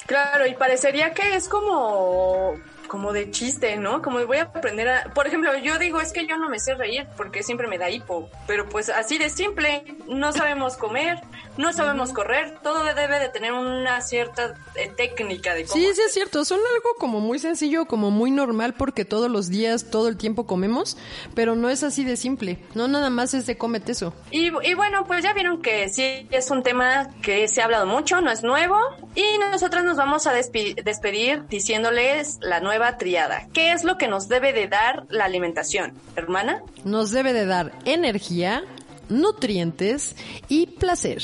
Claro, 0.06 0.44
y 0.46 0.54
parecería 0.54 1.14
que 1.14 1.36
es 1.36 1.48
como 1.48 2.56
como 2.91 3.12
de 3.12 3.30
chiste, 3.30 3.76
¿no? 3.76 4.03
Como 4.03 4.26
voy 4.26 4.38
a 4.38 4.43
aprender 4.43 4.88
a... 4.88 5.14
Por 5.14 5.28
ejemplo, 5.28 5.57
yo 5.59 5.78
digo, 5.78 6.01
es 6.01 6.12
que 6.12 6.26
yo 6.26 6.36
no 6.38 6.49
me 6.49 6.59
sé 6.59 6.74
reír 6.74 7.07
porque 7.16 7.45
siempre 7.45 7.68
me 7.68 7.78
da 7.78 7.88
hipo, 7.88 8.28
pero 8.49 8.68
pues 8.68 8.88
así 8.88 9.16
de 9.16 9.30
simple, 9.30 9.84
no 10.09 10.32
sabemos 10.32 10.76
comer, 10.76 11.20
no 11.57 11.72
sabemos 11.72 12.12
correr, 12.12 12.59
todo 12.64 12.82
debe 12.82 13.20
de 13.20 13.28
tener 13.28 13.53
una 13.53 14.01
cierta 14.01 14.57
eh, 14.74 14.91
técnica 14.97 15.55
de 15.55 15.66
cómo 15.66 15.74
Sí, 15.80 15.88
sí 15.95 16.03
es 16.05 16.12
cierto, 16.12 16.45
son 16.45 16.59
algo 16.59 16.88
como 16.99 17.20
muy 17.20 17.38
sencillo, 17.38 17.84
como 17.84 18.11
muy 18.11 18.32
normal 18.32 18.74
porque 18.74 19.05
todos 19.05 19.30
los 19.30 19.51
días, 19.51 19.88
todo 19.91 20.09
el 20.09 20.16
tiempo 20.16 20.49
comemos, 20.49 20.97
pero 21.36 21.55
no 21.55 21.70
es 21.70 21.84
así 21.84 22.05
de 22.05 22.16
simple, 22.16 22.59
no 22.74 22.88
nada 22.88 23.09
más 23.09 23.34
es 23.34 23.47
de 23.47 23.57
cómete 23.57 23.93
eso. 23.93 24.12
Y, 24.32 24.47
y 24.68 24.74
bueno, 24.74 25.07
pues 25.07 25.22
ya 25.22 25.32
vieron 25.32 25.62
que 25.62 25.88
sí 25.91 26.26
es 26.32 26.51
un 26.51 26.64
tema 26.64 27.09
que 27.22 27.47
se 27.47 27.62
ha 27.62 27.66
hablado 27.66 27.86
mucho, 27.86 28.20
no 28.20 28.32
es 28.32 28.43
nuevo, 28.43 28.76
y 29.14 29.38
nosotros 29.38 29.84
nos 29.84 29.97
vamos 29.97 30.26
a 30.26 30.32
despedir 30.32 31.47
diciéndoles 31.47 32.38
la 32.41 32.59
nueva 32.59 32.79
triada. 32.98 33.48
¿Qué 33.52 33.72
es 33.72 33.84
lo 33.84 33.98
que 33.98 34.08
nos 34.08 34.28
debe 34.28 34.52
de 34.52 34.68
dar 34.68 35.06
la 35.08 35.24
alimentación, 35.24 35.92
hermana? 36.16 36.62
Nos 36.84 37.10
debe 37.10 37.32
de 37.32 37.46
dar 37.46 37.72
energía, 37.84 38.64
nutrientes 39.08 40.16
y 40.48 40.66
placer. 40.66 41.22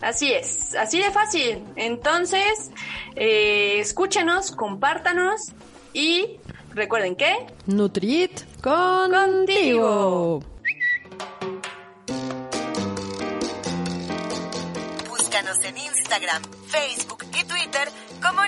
Así 0.00 0.32
es, 0.32 0.74
así 0.74 0.98
de 0.98 1.10
fácil. 1.10 1.64
Entonces, 1.76 2.70
eh, 3.16 3.78
escúchenos, 3.80 4.52
compártanos 4.52 5.52
y 5.92 6.38
recuerden 6.74 7.16
que... 7.16 7.46
Nutrit 7.66 8.42
contigo. 8.60 10.40
Búscanos 15.08 15.64
en 15.64 15.78
Instagram, 15.78 16.42
Facebook 16.68 17.24
y 17.38 17.44
Twitter 17.44 17.88
como 18.22 18.46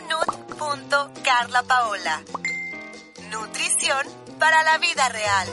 nut.carlapaola. 0.77 2.23
Nutrición 3.31 4.07
para 4.39 4.63
la 4.63 4.79
vida 4.79 5.09
real. 5.09 5.49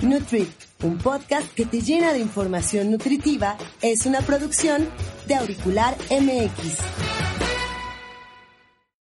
Nutri, 0.00 0.52
un 0.82 0.98
podcast 0.98 1.52
que 1.54 1.64
te 1.64 1.80
llena 1.80 2.12
de 2.12 2.20
información 2.20 2.90
nutritiva, 2.90 3.56
es 3.80 4.06
una 4.06 4.20
producción 4.20 4.88
de 5.26 5.34
Auricular 5.34 5.96
MX. 6.10 7.35